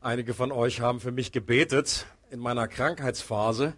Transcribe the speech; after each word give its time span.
Einige 0.00 0.32
von 0.32 0.52
euch 0.52 0.80
haben 0.80 1.00
für 1.00 1.10
mich 1.10 1.32
gebetet 1.32 2.06
in 2.30 2.38
meiner 2.38 2.68
Krankheitsphase 2.68 3.74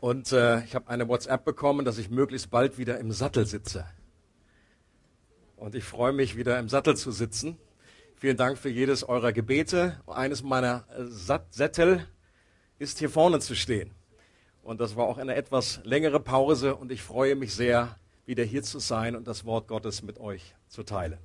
und 0.00 0.32
äh, 0.32 0.64
ich 0.64 0.74
habe 0.74 0.88
eine 0.88 1.06
WhatsApp 1.06 1.44
bekommen, 1.44 1.84
dass 1.84 1.98
ich 1.98 2.10
möglichst 2.10 2.50
bald 2.50 2.76
wieder 2.76 2.98
im 2.98 3.12
Sattel 3.12 3.46
sitze. 3.46 3.86
Und 5.54 5.76
ich 5.76 5.84
freue 5.84 6.12
mich, 6.12 6.36
wieder 6.36 6.58
im 6.58 6.68
Sattel 6.68 6.96
zu 6.96 7.12
sitzen. 7.12 7.56
Vielen 8.16 8.36
Dank 8.36 8.58
für 8.58 8.68
jedes 8.68 9.04
eurer 9.04 9.32
Gebete. 9.32 10.00
Eines 10.08 10.42
meiner 10.42 10.86
äh, 10.98 11.04
Sättel 11.50 12.04
ist 12.80 12.98
hier 12.98 13.08
vorne 13.08 13.38
zu 13.38 13.54
stehen. 13.54 13.92
Und 14.64 14.80
das 14.80 14.96
war 14.96 15.04
auch 15.04 15.18
eine 15.18 15.36
etwas 15.36 15.78
längere 15.84 16.18
Pause 16.18 16.74
und 16.74 16.90
ich 16.90 17.00
freue 17.00 17.36
mich 17.36 17.54
sehr, 17.54 17.96
wieder 18.26 18.42
hier 18.42 18.64
zu 18.64 18.80
sein 18.80 19.14
und 19.14 19.28
das 19.28 19.44
Wort 19.44 19.68
Gottes 19.68 20.02
mit 20.02 20.18
euch 20.18 20.56
zu 20.66 20.82
teilen. 20.82 21.18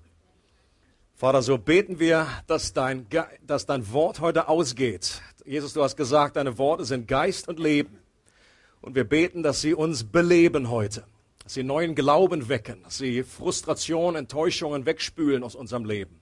Vater, 1.19 1.41
so 1.41 1.57
beten 1.57 1.97
wir, 1.97 2.27
dass 2.45 2.73
dein, 2.73 3.07
dass 3.41 3.65
dein 3.65 3.91
Wort 3.91 4.19
heute 4.19 4.47
ausgeht. 4.47 5.19
Jesus, 5.45 5.73
du 5.73 5.81
hast 5.81 5.97
gesagt, 5.97 6.35
deine 6.35 6.59
Worte 6.59 6.85
sind 6.85 7.07
Geist 7.07 7.47
und 7.47 7.57
Leben. 7.57 7.97
Und 8.81 8.93
wir 8.93 9.03
beten, 9.03 9.41
dass 9.41 9.61
sie 9.61 9.73
uns 9.73 10.03
beleben 10.03 10.69
heute, 10.69 11.05
dass 11.41 11.55
sie 11.55 11.63
neuen 11.63 11.95
Glauben 11.95 12.49
wecken, 12.49 12.83
dass 12.83 12.99
sie 12.99 13.23
Frustration, 13.23 14.15
Enttäuschungen 14.15 14.85
wegspülen 14.85 15.43
aus 15.43 15.55
unserem 15.55 15.85
Leben. 15.85 16.21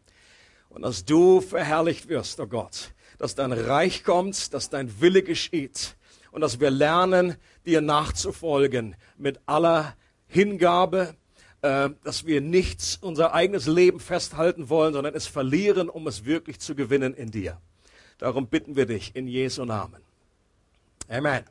Und 0.69 0.83
dass 0.83 1.03
du 1.03 1.41
verherrlicht 1.41 2.07
wirst, 2.07 2.39
oh 2.39 2.47
Gott, 2.47 2.93
dass 3.17 3.35
dein 3.35 3.51
Reich 3.51 4.05
kommt, 4.05 4.53
dass 4.53 4.69
dein 4.69 5.01
Wille 5.01 5.23
geschieht 5.23 5.97
und 6.31 6.39
dass 6.39 6.61
wir 6.61 6.71
lernen, 6.71 7.35
dir 7.65 7.81
nachzufolgen 7.81 8.95
mit 9.17 9.41
aller 9.45 9.97
Hingabe, 10.27 11.17
dass 12.03 12.25
wir 12.25 12.41
nichts, 12.41 12.99
unser 13.01 13.33
eigenes 13.33 13.65
Leben 13.65 13.99
festhalten 13.99 14.69
wollen, 14.69 14.93
sondern 14.93 15.15
es 15.15 15.25
verlieren, 15.25 15.89
um 15.89 16.05
es 16.05 16.25
wirklich 16.25 16.59
zu 16.59 16.75
gewinnen 16.75 17.13
in 17.15 17.31
dir. 17.31 17.57
Darum 18.19 18.47
bitten 18.47 18.75
wir 18.75 18.85
dich 18.85 19.15
in 19.15 19.27
Jesu 19.27 19.65
Namen. 19.65 20.01
Amen. 21.09 21.43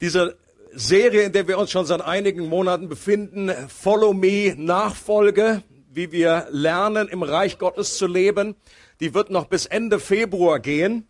Diese 0.00 0.36
Serie, 0.72 1.22
in 1.22 1.32
der 1.32 1.48
wir 1.48 1.58
uns 1.58 1.70
schon 1.70 1.86
seit 1.86 2.00
einigen 2.00 2.48
Monaten 2.48 2.88
befinden, 2.88 3.50
Follow 3.68 4.12
Me, 4.12 4.54
Nachfolge, 4.56 5.62
wie 5.92 6.12
wir 6.12 6.46
lernen, 6.50 7.08
im 7.08 7.22
Reich 7.22 7.58
Gottes 7.58 7.96
zu 7.96 8.06
leben, 8.06 8.56
die 9.00 9.14
wird 9.14 9.30
noch 9.30 9.46
bis 9.46 9.66
Ende 9.66 10.00
Februar 10.00 10.60
gehen. 10.60 11.06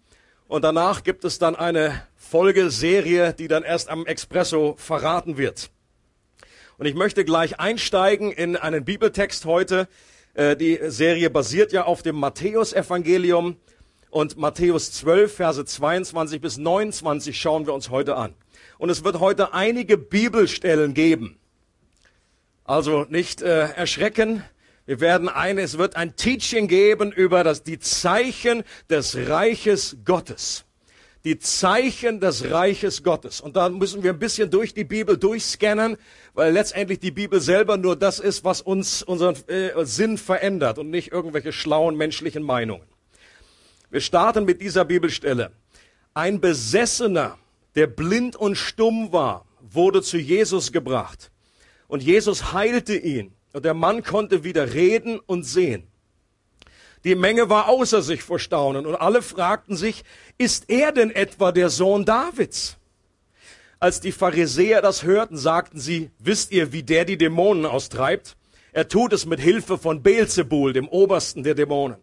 Und 0.48 0.62
danach 0.62 1.04
gibt 1.04 1.24
es 1.24 1.38
dann 1.38 1.56
eine 1.56 2.02
Folgeserie, 2.16 3.32
die 3.34 3.48
dann 3.48 3.62
erst 3.62 3.88
am 3.88 4.06
Expresso 4.06 4.74
verraten 4.78 5.36
wird. 5.36 5.70
Und 6.82 6.88
ich 6.88 6.96
möchte 6.96 7.24
gleich 7.24 7.60
einsteigen 7.60 8.32
in 8.32 8.56
einen 8.56 8.84
Bibeltext 8.84 9.44
heute. 9.44 9.86
Äh, 10.34 10.56
die 10.56 10.80
Serie 10.88 11.30
basiert 11.30 11.72
ja 11.72 11.84
auf 11.84 12.02
dem 12.02 12.16
Matthäusevangelium 12.16 13.54
und 14.10 14.36
Matthäus 14.36 14.90
12, 14.90 15.32
Verse 15.32 15.64
22 15.64 16.40
bis 16.40 16.58
29 16.58 17.40
schauen 17.40 17.66
wir 17.66 17.72
uns 17.72 17.90
heute 17.90 18.16
an. 18.16 18.34
Und 18.78 18.90
es 18.90 19.04
wird 19.04 19.20
heute 19.20 19.54
einige 19.54 19.96
Bibelstellen 19.96 20.92
geben. 20.92 21.38
Also 22.64 23.06
nicht 23.08 23.42
äh, 23.42 23.68
erschrecken. 23.74 24.42
Wir 24.84 24.98
werden 24.98 25.28
eine, 25.28 25.60
es 25.60 25.78
wird 25.78 25.94
ein 25.94 26.16
Teaching 26.16 26.66
geben 26.66 27.12
über 27.12 27.44
das, 27.44 27.62
die 27.62 27.78
Zeichen 27.78 28.64
des 28.90 29.16
Reiches 29.28 29.98
Gottes 30.04 30.64
die 31.24 31.38
Zeichen 31.38 32.20
des 32.20 32.50
Reiches 32.50 33.02
Gottes. 33.02 33.40
Und 33.40 33.56
da 33.56 33.68
müssen 33.68 34.02
wir 34.02 34.12
ein 34.12 34.18
bisschen 34.18 34.50
durch 34.50 34.74
die 34.74 34.84
Bibel 34.84 35.16
durchscannen, 35.16 35.96
weil 36.34 36.52
letztendlich 36.52 36.98
die 36.98 37.12
Bibel 37.12 37.40
selber 37.40 37.76
nur 37.76 37.94
das 37.96 38.18
ist, 38.18 38.44
was 38.44 38.60
uns 38.60 39.02
unseren 39.02 39.36
äh, 39.48 39.70
Sinn 39.84 40.18
verändert 40.18 40.78
und 40.78 40.90
nicht 40.90 41.12
irgendwelche 41.12 41.52
schlauen 41.52 41.96
menschlichen 41.96 42.42
Meinungen. 42.42 42.86
Wir 43.90 44.00
starten 44.00 44.44
mit 44.44 44.60
dieser 44.60 44.84
Bibelstelle. 44.84 45.52
Ein 46.14 46.40
Besessener, 46.40 47.38
der 47.76 47.86
blind 47.86 48.36
und 48.36 48.56
stumm 48.56 49.12
war, 49.12 49.46
wurde 49.60 50.02
zu 50.02 50.18
Jesus 50.18 50.72
gebracht. 50.72 51.30
Und 51.86 52.02
Jesus 52.02 52.52
heilte 52.52 52.96
ihn. 52.96 53.32
Und 53.52 53.64
der 53.64 53.74
Mann 53.74 54.02
konnte 54.02 54.44
wieder 54.44 54.72
reden 54.72 55.20
und 55.20 55.44
sehen. 55.44 55.86
Die 57.04 57.14
Menge 57.14 57.50
war 57.50 57.68
außer 57.68 58.00
sich 58.00 58.22
vor 58.22 58.38
Staunen 58.38 58.86
und 58.86 58.94
alle 58.94 59.22
fragten 59.22 59.76
sich, 59.76 60.04
ist 60.42 60.68
er 60.68 60.90
denn 60.90 61.12
etwa 61.12 61.52
der 61.52 61.70
Sohn 61.70 62.04
Davids? 62.04 62.76
Als 63.78 64.00
die 64.00 64.10
Pharisäer 64.10 64.82
das 64.82 65.04
hörten, 65.04 65.36
sagten 65.36 65.78
sie, 65.78 66.10
wisst 66.18 66.50
ihr, 66.50 66.72
wie 66.72 66.82
der 66.82 67.04
die 67.04 67.16
Dämonen 67.16 67.64
austreibt? 67.64 68.36
Er 68.72 68.88
tut 68.88 69.12
es 69.12 69.24
mit 69.24 69.38
Hilfe 69.38 69.78
von 69.78 70.02
Beelzebul, 70.02 70.72
dem 70.72 70.88
Obersten 70.88 71.44
der 71.44 71.54
Dämonen. 71.54 71.98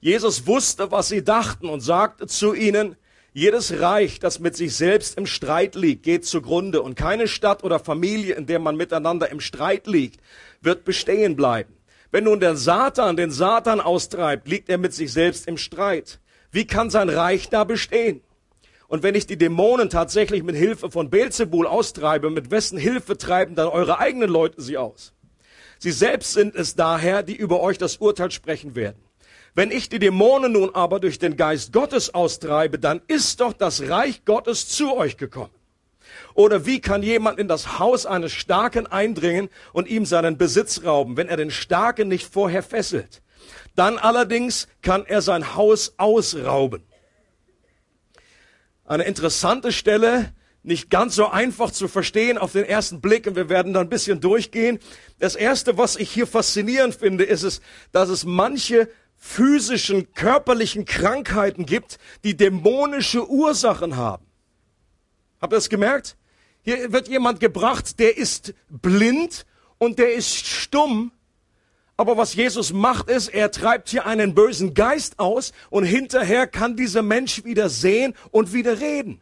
Jesus 0.00 0.46
wusste, 0.46 0.90
was 0.90 1.08
sie 1.08 1.22
dachten 1.22 1.68
und 1.68 1.80
sagte 1.80 2.26
zu 2.26 2.54
ihnen, 2.54 2.96
jedes 3.34 3.78
Reich, 3.78 4.20
das 4.20 4.38
mit 4.38 4.56
sich 4.56 4.74
selbst 4.74 5.18
im 5.18 5.26
Streit 5.26 5.74
liegt, 5.74 6.02
geht 6.02 6.24
zugrunde 6.24 6.80
und 6.80 6.94
keine 6.94 7.28
Stadt 7.28 7.62
oder 7.62 7.78
Familie, 7.78 8.36
in 8.36 8.46
der 8.46 8.58
man 8.58 8.76
miteinander 8.76 9.30
im 9.30 9.40
Streit 9.40 9.86
liegt, 9.86 10.20
wird 10.62 10.84
bestehen 10.84 11.36
bleiben. 11.36 11.74
Wenn 12.10 12.24
nun 12.24 12.40
der 12.40 12.56
Satan 12.56 13.16
den 13.16 13.32
Satan 13.32 13.80
austreibt, 13.80 14.48
liegt 14.48 14.70
er 14.70 14.78
mit 14.78 14.94
sich 14.94 15.12
selbst 15.12 15.46
im 15.48 15.58
Streit. 15.58 16.20
Wie 16.54 16.68
kann 16.68 16.88
sein 16.88 17.08
Reich 17.08 17.48
da 17.48 17.64
bestehen? 17.64 18.20
Und 18.86 19.02
wenn 19.02 19.16
ich 19.16 19.26
die 19.26 19.36
Dämonen 19.36 19.90
tatsächlich 19.90 20.44
mit 20.44 20.54
Hilfe 20.54 20.88
von 20.88 21.10
Beelzebul 21.10 21.66
austreibe, 21.66 22.30
mit 22.30 22.52
wessen 22.52 22.78
Hilfe 22.78 23.18
treiben 23.18 23.56
dann 23.56 23.66
eure 23.66 23.98
eigenen 23.98 24.30
Leute 24.30 24.62
sie 24.62 24.78
aus? 24.78 25.14
Sie 25.80 25.90
selbst 25.90 26.32
sind 26.32 26.54
es 26.54 26.76
daher, 26.76 27.24
die 27.24 27.34
über 27.34 27.58
euch 27.58 27.76
das 27.76 27.96
Urteil 27.96 28.30
sprechen 28.30 28.76
werden. 28.76 29.02
Wenn 29.56 29.72
ich 29.72 29.88
die 29.88 29.98
Dämonen 29.98 30.52
nun 30.52 30.72
aber 30.72 31.00
durch 31.00 31.18
den 31.18 31.36
Geist 31.36 31.72
Gottes 31.72 32.14
austreibe, 32.14 32.78
dann 32.78 33.02
ist 33.08 33.40
doch 33.40 33.52
das 33.52 33.88
Reich 33.88 34.24
Gottes 34.24 34.68
zu 34.68 34.94
euch 34.94 35.16
gekommen. 35.16 35.50
Oder 36.34 36.66
wie 36.66 36.80
kann 36.80 37.02
jemand 37.02 37.40
in 37.40 37.48
das 37.48 37.80
Haus 37.80 38.06
eines 38.06 38.30
Starken 38.30 38.86
eindringen 38.86 39.48
und 39.72 39.88
ihm 39.88 40.06
seinen 40.06 40.38
Besitz 40.38 40.84
rauben, 40.84 41.16
wenn 41.16 41.26
er 41.26 41.36
den 41.36 41.50
Starken 41.50 42.06
nicht 42.06 42.32
vorher 42.32 42.62
fesselt? 42.62 43.23
Dann 43.74 43.98
allerdings 43.98 44.68
kann 44.82 45.04
er 45.06 45.22
sein 45.22 45.54
Haus 45.54 45.94
ausrauben. 45.96 46.82
Eine 48.84 49.04
interessante 49.04 49.72
Stelle, 49.72 50.32
nicht 50.62 50.90
ganz 50.90 51.14
so 51.14 51.28
einfach 51.28 51.70
zu 51.70 51.88
verstehen 51.88 52.38
auf 52.38 52.52
den 52.52 52.64
ersten 52.64 53.00
Blick 53.00 53.26
und 53.26 53.36
wir 53.36 53.48
werden 53.48 53.72
da 53.74 53.80
ein 53.80 53.88
bisschen 53.88 54.20
durchgehen. 54.20 54.78
Das 55.18 55.34
erste, 55.34 55.76
was 55.76 55.96
ich 55.96 56.10
hier 56.10 56.26
faszinierend 56.26 56.94
finde, 56.94 57.24
ist 57.24 57.42
es, 57.42 57.60
dass 57.92 58.08
es 58.08 58.24
manche 58.24 58.88
physischen, 59.16 60.12
körperlichen 60.12 60.84
Krankheiten 60.84 61.66
gibt, 61.66 61.98
die 62.24 62.36
dämonische 62.36 63.28
Ursachen 63.28 63.96
haben. 63.96 64.26
Habt 65.40 65.52
ihr 65.52 65.56
das 65.56 65.68
gemerkt? 65.68 66.16
Hier 66.62 66.92
wird 66.92 67.08
jemand 67.08 67.40
gebracht, 67.40 67.98
der 67.98 68.16
ist 68.16 68.54
blind 68.70 69.44
und 69.78 69.98
der 69.98 70.14
ist 70.14 70.46
stumm. 70.46 71.12
Aber 71.96 72.16
was 72.16 72.34
Jesus 72.34 72.72
macht 72.72 73.08
ist, 73.08 73.28
er 73.28 73.50
treibt 73.50 73.88
hier 73.88 74.04
einen 74.06 74.34
bösen 74.34 74.74
Geist 74.74 75.18
aus 75.18 75.52
und 75.70 75.84
hinterher 75.84 76.46
kann 76.46 76.76
dieser 76.76 77.02
Mensch 77.02 77.44
wieder 77.44 77.68
sehen 77.68 78.14
und 78.32 78.52
wieder 78.52 78.80
reden. 78.80 79.20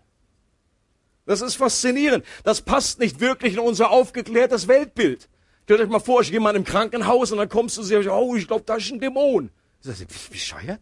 Das 1.26 1.42
ist 1.42 1.56
faszinierend. 1.56 2.24
Das 2.44 2.62
passt 2.62 2.98
nicht 2.98 3.20
wirklich 3.20 3.54
in 3.54 3.60
unser 3.60 3.90
aufgeklärtes 3.90 4.68
Weltbild. 4.68 5.28
Stellt 5.64 5.80
euch 5.80 5.88
mal 5.88 6.00
vor, 6.00 6.22
ich 6.22 6.30
gehe 6.30 6.40
mal 6.40 6.56
im 6.56 6.64
Krankenhaus 6.64 7.30
und 7.30 7.38
dann 7.38 7.48
kommst 7.48 7.76
du 7.76 7.82
und 7.82 7.86
sagst, 7.86 8.08
oh, 8.08 8.34
ich 8.36 8.48
glaube, 8.48 8.64
da 8.66 8.76
ist 8.76 8.90
ein 8.90 9.00
Dämon. 9.00 9.50
Das 9.84 10.00
ist 10.00 10.30
bescheuert. 10.30 10.80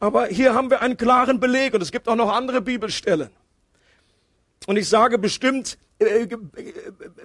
Aber 0.00 0.26
hier 0.26 0.54
haben 0.54 0.70
wir 0.70 0.80
einen 0.80 0.96
klaren 0.96 1.40
Beleg 1.40 1.74
und 1.74 1.82
es 1.82 1.90
gibt 1.90 2.08
auch 2.08 2.14
noch 2.14 2.32
andere 2.32 2.60
Bibelstellen. 2.60 3.30
Und 4.66 4.76
ich 4.76 4.88
sage 4.88 5.18
bestimmt 5.18 5.76
äh, 5.98 6.22
äh, 6.22 6.38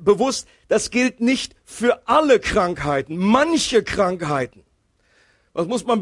bewusst, 0.02 0.48
das 0.68 0.90
gilt 0.90 1.20
nicht 1.20 1.56
für 1.64 2.08
alle 2.08 2.40
Krankheiten, 2.40 3.18
manche 3.18 3.84
Krankheiten. 3.84 4.64
Das 5.54 5.68
muss 5.68 5.86
man 5.86 6.02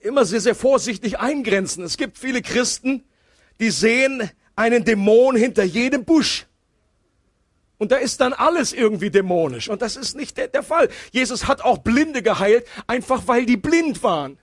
immer 0.00 0.24
sehr, 0.24 0.40
sehr 0.40 0.54
vorsichtig 0.54 1.18
eingrenzen. 1.20 1.84
Es 1.84 1.96
gibt 1.96 2.18
viele 2.18 2.42
Christen, 2.42 3.04
die 3.60 3.70
sehen 3.70 4.28
einen 4.56 4.84
Dämon 4.84 5.36
hinter 5.36 5.62
jedem 5.62 6.04
Busch. 6.04 6.46
Und 7.78 7.92
da 7.92 7.96
ist 7.96 8.20
dann 8.20 8.32
alles 8.32 8.72
irgendwie 8.72 9.10
dämonisch. 9.10 9.68
Und 9.68 9.82
das 9.82 9.94
ist 9.94 10.16
nicht 10.16 10.36
der, 10.36 10.48
der 10.48 10.64
Fall. 10.64 10.88
Jesus 11.12 11.46
hat 11.46 11.60
auch 11.60 11.78
Blinde 11.78 12.22
geheilt, 12.22 12.66
einfach 12.88 13.28
weil 13.28 13.46
die 13.46 13.56
blind 13.56 14.02
waren 14.02 14.38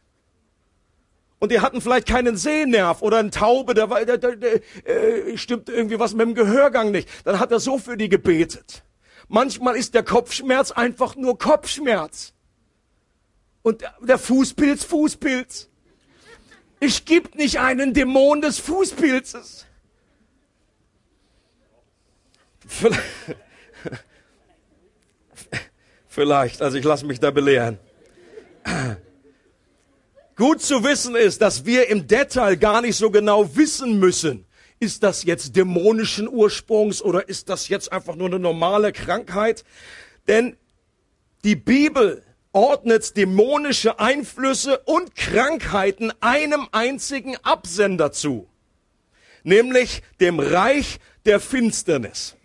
und 1.39 1.51
die 1.51 1.59
hatten 1.59 1.81
vielleicht 1.81 2.07
keinen 2.07 2.37
Sehnerv 2.37 3.01
oder 3.01 3.17
ein 3.17 3.31
Taube, 3.31 3.73
da, 3.73 3.87
da, 3.87 4.17
da, 4.17 4.31
da 4.35 4.47
äh, 4.89 5.37
stimmt 5.37 5.69
irgendwie 5.69 5.99
was 5.99 6.13
mit 6.13 6.25
dem 6.25 6.35
Gehörgang 6.35 6.91
nicht. 6.91 7.09
Dann 7.25 7.39
hat 7.39 7.51
er 7.51 7.59
so 7.59 7.77
für 7.77 7.97
die 7.97 8.09
gebetet. 8.09 8.83
Manchmal 9.27 9.75
ist 9.75 9.93
der 9.93 10.03
Kopfschmerz 10.03 10.71
einfach 10.71 11.15
nur 11.15 11.37
Kopfschmerz. 11.37 12.33
Und 13.63 13.83
der 14.01 14.17
Fußpilz, 14.17 14.83
Fußpilz. 14.85 15.69
Es 16.79 17.03
gibt 17.05 17.35
nicht 17.35 17.59
einen 17.59 17.93
Dämon 17.93 18.41
des 18.41 18.59
Fußpilzes. 18.59 19.65
Vielleicht, 26.07 26.61
also 26.61 26.77
ich 26.77 26.83
lasse 26.83 27.05
mich 27.05 27.19
da 27.19 27.31
belehren. 27.31 27.77
Gut 30.35 30.61
zu 30.61 30.83
wissen 30.83 31.15
ist, 31.15 31.41
dass 31.41 31.65
wir 31.65 31.89
im 31.89 32.07
Detail 32.07 32.55
gar 32.55 32.81
nicht 32.81 32.97
so 32.97 33.09
genau 33.09 33.55
wissen 33.55 33.99
müssen, 33.99 34.45
ist 34.79 35.03
das 35.03 35.23
jetzt 35.23 35.55
dämonischen 35.55 36.27
Ursprungs 36.27 37.01
oder 37.01 37.29
ist 37.29 37.49
das 37.49 37.69
jetzt 37.69 37.91
einfach 37.91 38.15
nur 38.15 38.27
eine 38.27 38.39
normale 38.39 38.91
Krankheit? 38.91 39.63
Denn 40.27 40.57
die 41.43 41.55
Bibel 41.55 42.23
ordnet 42.51 43.15
dämonische 43.17 43.99
Einflüsse 43.99 44.79
und 44.79 45.15
Krankheiten 45.15 46.11
einem 46.21 46.67
einzigen 46.71 47.37
Absender 47.37 48.11
zu, 48.11 48.47
nämlich 49.43 50.01
dem 50.19 50.39
Reich 50.39 50.99
der 51.25 51.39
Finsternis, 51.39 52.35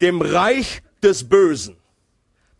dem 0.00 0.20
Reich 0.20 0.82
des 1.02 1.28
Bösen. 1.28 1.79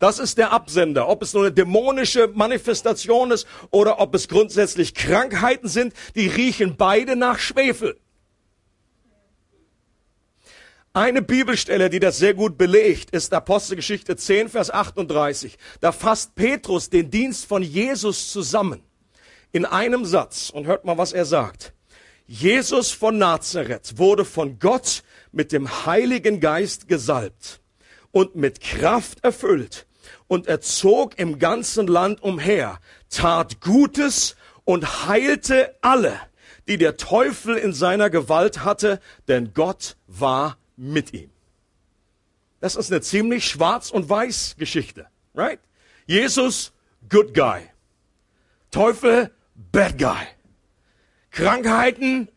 Das 0.01 0.17
ist 0.17 0.39
der 0.39 0.51
Absender. 0.51 1.07
Ob 1.07 1.21
es 1.21 1.35
nur 1.35 1.43
eine 1.43 1.51
dämonische 1.51 2.27
Manifestation 2.33 3.29
ist 3.29 3.45
oder 3.69 3.99
ob 3.99 4.15
es 4.15 4.27
grundsätzlich 4.27 4.95
Krankheiten 4.95 5.67
sind, 5.67 5.93
die 6.15 6.25
riechen 6.25 6.75
beide 6.75 7.15
nach 7.15 7.37
Schwefel. 7.37 7.99
Eine 10.91 11.21
Bibelstelle, 11.21 11.91
die 11.91 11.99
das 11.99 12.17
sehr 12.17 12.33
gut 12.33 12.57
belegt, 12.57 13.11
ist 13.11 13.31
Apostelgeschichte 13.31 14.15
10, 14.15 14.49
Vers 14.49 14.71
38. 14.71 15.59
Da 15.81 15.91
fasst 15.91 16.33
Petrus 16.33 16.89
den 16.89 17.11
Dienst 17.11 17.45
von 17.45 17.61
Jesus 17.61 18.31
zusammen 18.31 18.81
in 19.51 19.65
einem 19.65 20.03
Satz 20.05 20.49
und 20.49 20.65
hört 20.65 20.83
mal, 20.83 20.97
was 20.97 21.13
er 21.13 21.25
sagt. 21.25 21.73
Jesus 22.25 22.89
von 22.89 23.19
Nazareth 23.19 23.99
wurde 23.99 24.25
von 24.25 24.57
Gott 24.57 25.03
mit 25.31 25.51
dem 25.51 25.85
Heiligen 25.85 26.39
Geist 26.39 26.87
gesalbt 26.87 27.61
und 28.11 28.35
mit 28.35 28.61
Kraft 28.61 29.23
erfüllt 29.23 29.85
und 30.31 30.47
er 30.47 30.61
zog 30.61 31.19
im 31.19 31.39
ganzen 31.39 31.87
Land 31.87 32.23
umher, 32.23 32.79
tat 33.09 33.59
Gutes 33.59 34.37
und 34.63 35.05
heilte 35.05 35.75
alle, 35.81 36.17
die 36.69 36.77
der 36.77 36.95
Teufel 36.95 37.57
in 37.57 37.73
seiner 37.73 38.09
Gewalt 38.09 38.63
hatte, 38.63 39.01
denn 39.27 39.53
Gott 39.53 39.97
war 40.07 40.57
mit 40.77 41.13
ihm. 41.13 41.29
Das 42.61 42.77
ist 42.77 42.93
eine 42.93 43.01
ziemlich 43.01 43.45
schwarz 43.45 43.91
und 43.91 44.07
weiß 44.07 44.55
Geschichte, 44.57 45.07
right? 45.35 45.59
Jesus, 46.05 46.71
good 47.09 47.33
guy. 47.33 47.63
Teufel, 48.71 49.31
bad 49.73 49.97
guy. 49.97 50.27
Krankheiten, 51.31 52.29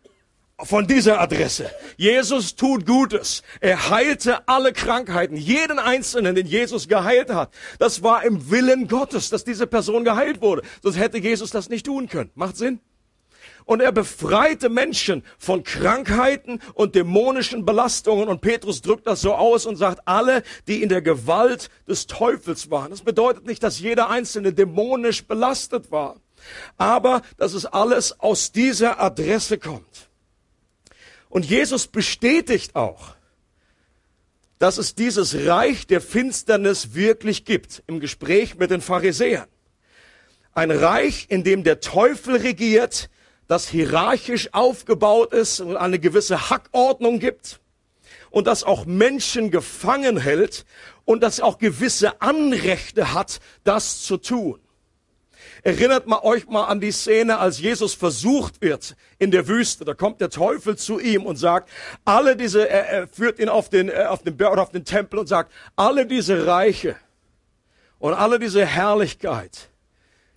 von 0.64 0.87
dieser 0.87 1.20
Adresse. 1.20 1.70
Jesus 1.96 2.56
tut 2.56 2.87
Gutes. 2.87 3.43
Er 3.61 3.90
heilte 3.90 4.49
alle 4.49 4.72
Krankheiten, 4.72 5.37
jeden 5.37 5.78
Einzelnen, 5.78 6.34
den 6.34 6.46
Jesus 6.46 6.88
geheilt 6.88 7.31
hat. 7.31 7.52
Das 7.78 8.02
war 8.02 8.25
im 8.25 8.50
Willen 8.50 8.88
Gottes, 8.88 9.31
dass 9.31 9.44
diese 9.44 9.66
Person 9.66 10.05
geheilt 10.05 10.40
wurde. 10.40 10.62
Sonst 10.82 10.99
hätte 10.99 11.19
Jesus 11.19 11.50
das 11.50 11.69
nicht 11.69 11.87
tun 11.87 12.08
können. 12.08 12.31
Macht 12.34 12.56
Sinn? 12.56 12.81
Und 13.66 13.81
er 13.81 13.93
befreite 13.93 14.69
Menschen 14.69 15.25
von 15.38 15.64
Krankheiten 15.64 16.61
und 16.75 16.94
dämonischen 16.94 17.64
Belastungen. 17.64 18.28
Und 18.28 18.43
Petrus 18.43 18.82
drückt 18.82 19.06
das 19.06 19.22
so 19.22 19.34
aus 19.34 19.64
und 19.64 19.76
sagt, 19.76 20.06
alle, 20.06 20.43
die 20.69 20.82
in 20.82 20.90
der 20.90 21.00
Gewalt 21.00 21.70
des 21.88 22.06
Teufels 22.06 22.70
waren. 22.70 22.90
Das 22.90 23.02
bedeutet 23.02 23.46
nicht, 23.46 23.62
dass 23.62 23.81
jeder 23.81 24.10
Einzelne 24.10 24.52
dämonisch 24.52 25.26
belastet 25.26 25.90
war, 25.90 26.17
aber 26.76 27.22
dass 27.38 27.55
es 27.55 27.64
alles 27.64 28.20
aus 28.20 28.52
dieser 28.52 29.00
Adresse 29.00 29.56
kommt. 29.56 30.10
Und 31.34 31.46
Jesus 31.46 31.88
bestätigt 31.88 32.76
auch, 32.76 33.16
dass 34.60 34.78
es 34.78 34.94
dieses 34.94 35.34
Reich 35.34 35.84
der 35.84 36.00
Finsternis 36.00 36.94
wirklich 36.94 37.44
gibt 37.44 37.82
im 37.88 37.98
Gespräch 37.98 38.54
mit 38.54 38.70
den 38.70 38.81
Pharisäern. 38.81 39.48
Ein 40.52 40.70
Reich, 40.70 41.26
in 41.31 41.42
dem 41.42 41.64
der 41.64 41.81
Teufel 41.81 42.36
regiert, 42.36 43.10
das 43.48 43.66
hierarchisch 43.69 44.54
aufgebaut 44.54 45.32
ist 45.32 45.58
und 45.58 45.76
eine 45.76 45.98
gewisse 45.98 46.50
Hackordnung 46.50 47.19
gibt 47.19 47.58
und 48.31 48.46
das 48.46 48.62
auch 48.62 48.86
Menschen 48.86 49.50
gefangen 49.50 50.19
hält 50.19 50.64
und 51.04 51.20
das 51.20 51.40
auch 51.40 51.58
gewisse 51.58 52.22
Anrechte 52.22 53.12
hat, 53.12 53.40
das 53.64 54.02
zu 54.02 54.19
tun. 54.19 54.60
Erinnert 55.64 56.06
mal 56.06 56.20
euch 56.22 56.46
mal 56.46 56.66
an 56.66 56.78
die 56.78 56.93
Szene, 56.93 57.38
als 57.38 57.58
Jesus 57.58 57.94
versucht 57.94 58.61
wird 58.61 58.96
in 59.19 59.31
der 59.31 59.49
Wüste. 59.49 59.87
Da 59.87 59.94
kommt 59.94 60.20
der 60.20 60.28
Teufel 60.28 60.76
zu 60.76 61.00
ihm 61.00 61.25
und 61.25 61.37
sagt, 61.37 61.70
alle 62.05 62.37
diese, 62.37 62.69
er, 62.69 62.87
er 62.87 63.08
führt 63.08 63.38
ihn 63.38 63.49
auf 63.49 63.70
den, 63.70 63.88
äh, 63.88 64.05
auf 64.06 64.22
den 64.22 64.37
Berg 64.37 64.52
oder 64.52 64.61
auf 64.61 64.72
den 64.72 64.84
Tempel 64.84 65.19
und 65.19 65.26
sagt, 65.26 65.50
alle 65.75 66.05
diese 66.05 66.46
Reiche 66.46 66.96
und 67.99 68.12
alle 68.12 68.38
diese 68.38 68.66
Herrlichkeit, 68.66 69.70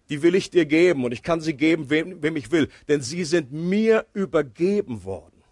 die 0.08 0.22
will 0.22 0.34
ich 0.34 0.50
dir 0.50 0.66
geben 0.66 1.04
und 1.04 1.12
ich 1.12 1.24
kann 1.24 1.42
sie 1.42 1.56
geben, 1.56 1.90
wem, 1.90 2.24
wem 2.24 2.38
ich 2.38 2.50
will, 2.50 2.70
denn 2.88 3.02
sie 3.02 3.26
sind 3.26 3.52
mir 3.52 4.06
übergeben 4.14 5.04
worden. 5.04 5.44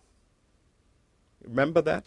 Remember 1.43 1.83
that? 1.83 2.05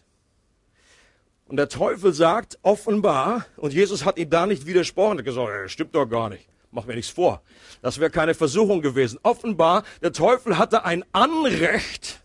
Und 1.48 1.58
der 1.58 1.68
Teufel 1.68 2.14
sagt 2.14 2.58
offenbar, 2.62 3.44
und 3.58 3.74
Jesus 3.74 4.06
hat 4.06 4.16
ihm 4.16 4.30
da 4.30 4.46
nicht 4.46 4.64
widersprochen, 4.64 5.18
er 5.18 5.18
hat 5.18 5.24
gesagt, 5.26 5.70
stimmt 5.70 5.94
doch 5.94 6.06
gar 6.06 6.30
nicht. 6.30 6.48
Mach 6.70 6.84
mir 6.84 6.94
nichts 6.94 7.10
vor. 7.10 7.42
Das 7.82 7.98
wäre 7.98 8.10
keine 8.10 8.34
Versuchung 8.34 8.82
gewesen. 8.82 9.18
Offenbar, 9.22 9.84
der 10.02 10.12
Teufel 10.12 10.58
hatte 10.58 10.84
ein 10.84 11.04
Anrecht, 11.12 12.20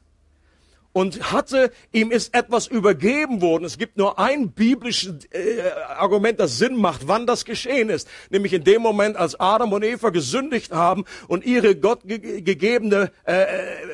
und 0.94 1.32
hatte, 1.32 1.72
ihm 1.92 2.12
ist 2.12 2.34
etwas 2.36 2.68
übergeben 2.68 3.42
worden. 3.42 3.66
Es 3.66 3.78
gibt 3.78 3.98
nur 3.98 4.20
ein 4.20 4.52
biblisches 4.52 5.26
äh, 5.32 5.62
Argument, 5.98 6.40
das 6.40 6.60
Sinn 6.60 6.78
macht, 6.78 7.08
wann 7.08 7.26
das 7.26 7.46
geschehen 7.46 7.90
ist. 7.90 8.08
Nämlich 8.30 8.54
in 8.54 8.64
dem 8.64 8.82
Moment, 8.82 9.18
als 9.18 9.40
Adam 9.40 9.74
und 9.74 9.84
Eva 9.84 10.12
gesündigt 10.12 10.72
haben 10.72 11.04
und 11.28 11.44
ihre 11.44 11.76
Gott 11.76 12.02
ge 12.06 12.42
gegebene 12.42 13.12
äh, 13.26 13.46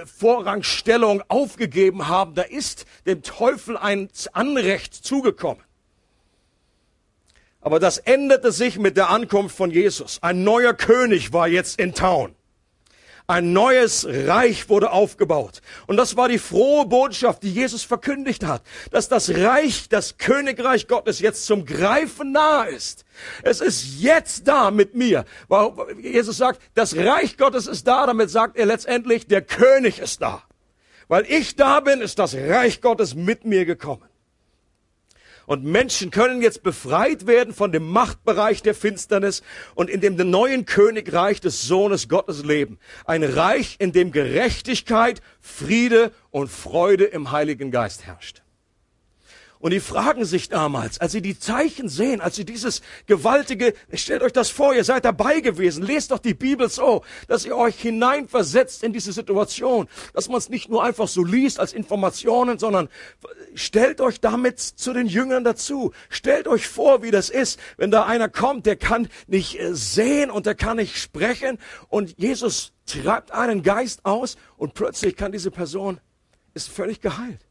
Vorrangstellung 0.05 1.23
aufgegeben 1.29 2.09
haben, 2.09 2.35
da 2.35 2.41
ist 2.41 2.85
dem 3.05 3.23
Teufel 3.23 3.77
ein 3.77 4.09
Anrecht 4.33 4.93
zugekommen. 4.93 5.63
Aber 7.61 7.79
das 7.79 7.97
änderte 7.97 8.51
sich 8.51 8.79
mit 8.79 8.95
der 8.95 9.09
Ankunft 9.09 9.55
von 9.55 9.71
Jesus. 9.71 10.19
Ein 10.21 10.43
neuer 10.43 10.73
König 10.73 11.33
war 11.33 11.47
jetzt 11.47 11.79
in 11.79 11.93
Town. 11.93 12.35
Ein 13.29 13.53
neues 13.53 14.07
Reich 14.09 14.69
wurde 14.69 14.89
aufgebaut. 14.89 15.61
Und 15.85 15.97
das 15.97 16.17
war 16.17 16.27
die 16.29 16.39
frohe 16.39 16.87
Botschaft, 16.87 17.43
die 17.43 17.53
Jesus 17.53 17.83
verkündigt 17.83 18.43
hat, 18.43 18.63
dass 18.89 19.07
das 19.07 19.29
Reich, 19.29 19.87
das 19.87 20.17
Königreich 20.17 20.87
Gottes 20.87 21.19
jetzt 21.19 21.45
zum 21.45 21.63
Greifen 21.63 22.31
nahe 22.31 22.69
ist. 22.69 23.05
Es 23.43 23.61
ist 23.61 24.01
jetzt 24.01 24.47
da 24.47 24.71
mit 24.71 24.95
mir. 24.95 25.25
Jesus 26.01 26.37
sagt, 26.37 26.59
das 26.73 26.95
Reich 26.95 27.37
Gottes 27.37 27.67
ist 27.67 27.85
da, 27.87 28.07
damit 28.07 28.31
sagt 28.31 28.57
er 28.57 28.65
letztendlich, 28.65 29.27
der 29.27 29.43
König 29.43 29.99
ist 29.99 30.23
da. 30.23 30.41
Weil 31.07 31.25
ich 31.27 31.55
da 31.55 31.81
bin, 31.81 32.01
ist 32.01 32.17
das 32.17 32.33
Reich 32.33 32.81
Gottes 32.81 33.13
mit 33.13 33.45
mir 33.45 33.65
gekommen. 33.65 34.08
Und 35.49 35.63
Menschen 35.63 36.11
können 36.11 36.43
jetzt 36.43 36.61
befreit 36.61 37.25
werden 37.25 37.55
von 37.55 37.71
dem 37.71 37.89
Machtbereich 37.89 38.61
der 38.61 38.75
Finsternis 38.75 39.41
und 39.73 39.89
in 39.89 39.99
dem 39.99 40.15
neuen 40.29 40.67
Königreich 40.67 41.41
des 41.41 41.63
Sohnes 41.63 42.07
Gottes 42.07 42.45
leben. 42.45 42.77
Ein 43.05 43.23
Reich, 43.23 43.77
in 43.79 43.91
dem 43.91 44.11
Gerechtigkeit, 44.11 45.23
Friede 45.41 46.11
und 46.29 46.51
Freude 46.51 47.05
im 47.05 47.31
Heiligen 47.31 47.71
Geist 47.71 48.05
herrscht. 48.05 48.43
Und 49.61 49.71
die 49.71 49.81
fragen 49.81 50.23
sich 50.23 50.47
damals, 50.47 51.01
als 51.01 51.11
sie 51.11 51.21
die 51.21 51.37
Zeichen 51.37 51.89
sehen, 51.89 52.21
als 52.21 52.37
sie 52.37 52.45
dieses 52.45 52.81
gewaltige, 53.07 53.73
stellt 53.93 54.21
euch 54.21 54.31
das 54.31 54.49
vor, 54.49 54.73
ihr 54.73 54.85
seid 54.85 55.03
dabei 55.03 55.41
gewesen, 55.41 55.83
lest 55.83 56.11
doch 56.11 56.19
die 56.19 56.33
Bibel 56.33 56.69
so, 56.69 57.03
dass 57.27 57.43
ihr 57.43 57.57
euch 57.57 57.77
hineinversetzt 57.77 58.83
in 58.83 58.93
diese 58.93 59.11
Situation, 59.11 59.89
dass 60.13 60.29
man 60.29 60.37
es 60.37 60.47
nicht 60.47 60.69
nur 60.69 60.81
einfach 60.81 61.09
so 61.09 61.25
liest 61.25 61.59
als 61.59 61.73
Informationen, 61.73 62.57
sondern 62.57 62.87
stellt 63.53 63.99
euch 63.99 64.21
damit 64.21 64.61
zu 64.61 64.93
den 64.93 65.07
Jüngern 65.07 65.43
dazu. 65.43 65.91
Stellt 66.07 66.47
euch 66.47 66.65
vor, 66.65 67.03
wie 67.03 67.11
das 67.11 67.29
ist, 67.29 67.59
wenn 67.75 67.91
da 67.91 68.05
einer 68.05 68.29
kommt, 68.29 68.65
der 68.65 68.77
kann 68.77 69.09
nicht 69.27 69.59
äh, 69.59 69.75
sehen 69.75 70.31
und 70.31 70.45
der 70.45 70.55
kann 70.55 70.77
nicht 70.77 70.95
sprechen 70.95 71.57
und 71.89 72.17
Jesus 72.17 72.71
treibt 72.85 73.33
einen 73.33 73.61
Geist 73.61 74.05
aus 74.05 74.37
und 74.55 74.73
plötzlich 74.73 75.17
kann 75.17 75.33
diese 75.33 75.51
Person, 75.51 75.99
ist 76.53 76.69
völlig 76.69 77.01
geheilt. 77.01 77.48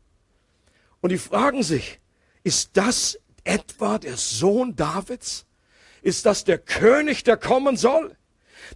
Und 1.00 1.10
die 1.10 1.18
fragen 1.18 1.62
sich, 1.62 2.00
ist 2.42 2.70
das 2.74 3.18
etwa 3.44 3.98
der 3.98 4.16
Sohn 4.16 4.74
Davids? 4.76 5.46
Ist 6.02 6.26
das 6.26 6.44
der 6.44 6.58
König, 6.58 7.24
der 7.24 7.36
kommen 7.36 7.76
soll? 7.76 8.16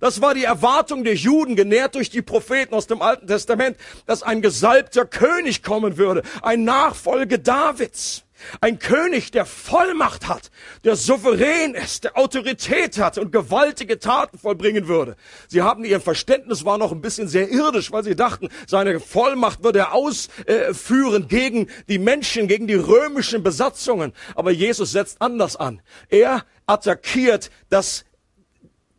Das 0.00 0.20
war 0.20 0.34
die 0.34 0.44
Erwartung 0.44 1.04
der 1.04 1.14
Juden, 1.14 1.56
genährt 1.56 1.94
durch 1.94 2.10
die 2.10 2.22
Propheten 2.22 2.74
aus 2.74 2.86
dem 2.86 3.02
Alten 3.02 3.26
Testament, 3.26 3.76
dass 4.06 4.22
ein 4.22 4.40
gesalbter 4.40 5.04
König 5.04 5.62
kommen 5.62 5.96
würde, 5.96 6.22
ein 6.40 6.64
Nachfolge 6.64 7.38
Davids. 7.38 8.24
Ein 8.60 8.78
König, 8.78 9.30
der 9.30 9.46
Vollmacht 9.46 10.28
hat, 10.28 10.50
der 10.84 10.96
souverän 10.96 11.74
ist, 11.74 12.04
der 12.04 12.16
Autorität 12.16 12.98
hat 12.98 13.18
und 13.18 13.32
gewaltige 13.32 13.98
Taten 13.98 14.38
vollbringen 14.38 14.88
würde. 14.88 15.16
Sie 15.48 15.62
haben 15.62 15.84
ihr 15.84 16.00
Verständnis 16.00 16.64
war 16.64 16.78
noch 16.78 16.92
ein 16.92 17.00
bisschen 17.00 17.28
sehr 17.28 17.50
irdisch, 17.50 17.92
weil 17.92 18.04
sie 18.04 18.16
dachten, 18.16 18.48
seine 18.66 19.00
Vollmacht 19.00 19.62
würde 19.64 19.80
er 19.80 19.94
ausführen 19.94 21.28
gegen 21.28 21.68
die 21.88 21.98
Menschen, 21.98 22.48
gegen 22.48 22.66
die 22.66 22.74
römischen 22.74 23.42
Besatzungen. 23.42 24.12
Aber 24.34 24.50
Jesus 24.50 24.92
setzt 24.92 25.20
anders 25.20 25.56
an. 25.56 25.82
Er 26.08 26.44
attackiert 26.66 27.50
das 27.68 28.04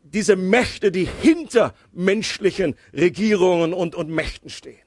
diese 0.03 0.35
Mächte, 0.35 0.91
die 0.91 1.07
hinter 1.21 1.73
menschlichen 1.91 2.75
Regierungen 2.93 3.73
und, 3.73 3.95
und 3.95 4.09
Mächten 4.09 4.49
stehen. 4.49 4.82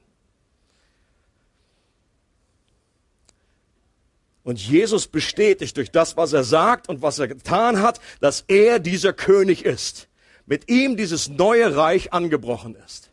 Und 4.47 4.65
Jesus 4.65 5.09
bestätigt 5.09 5.75
durch 5.75 5.91
das, 5.91 6.15
was 6.15 6.31
er 6.31 6.45
sagt 6.45 6.87
und 6.87 7.01
was 7.01 7.19
er 7.19 7.27
getan 7.27 7.81
hat, 7.81 7.99
dass 8.21 8.45
er 8.47 8.79
dieser 8.79 9.11
König 9.11 9.65
ist. 9.65 10.07
Mit 10.45 10.69
ihm 10.69 10.95
dieses 10.95 11.27
neue 11.27 11.75
Reich 11.75 12.13
angebrochen 12.13 12.73
ist. 12.85 13.11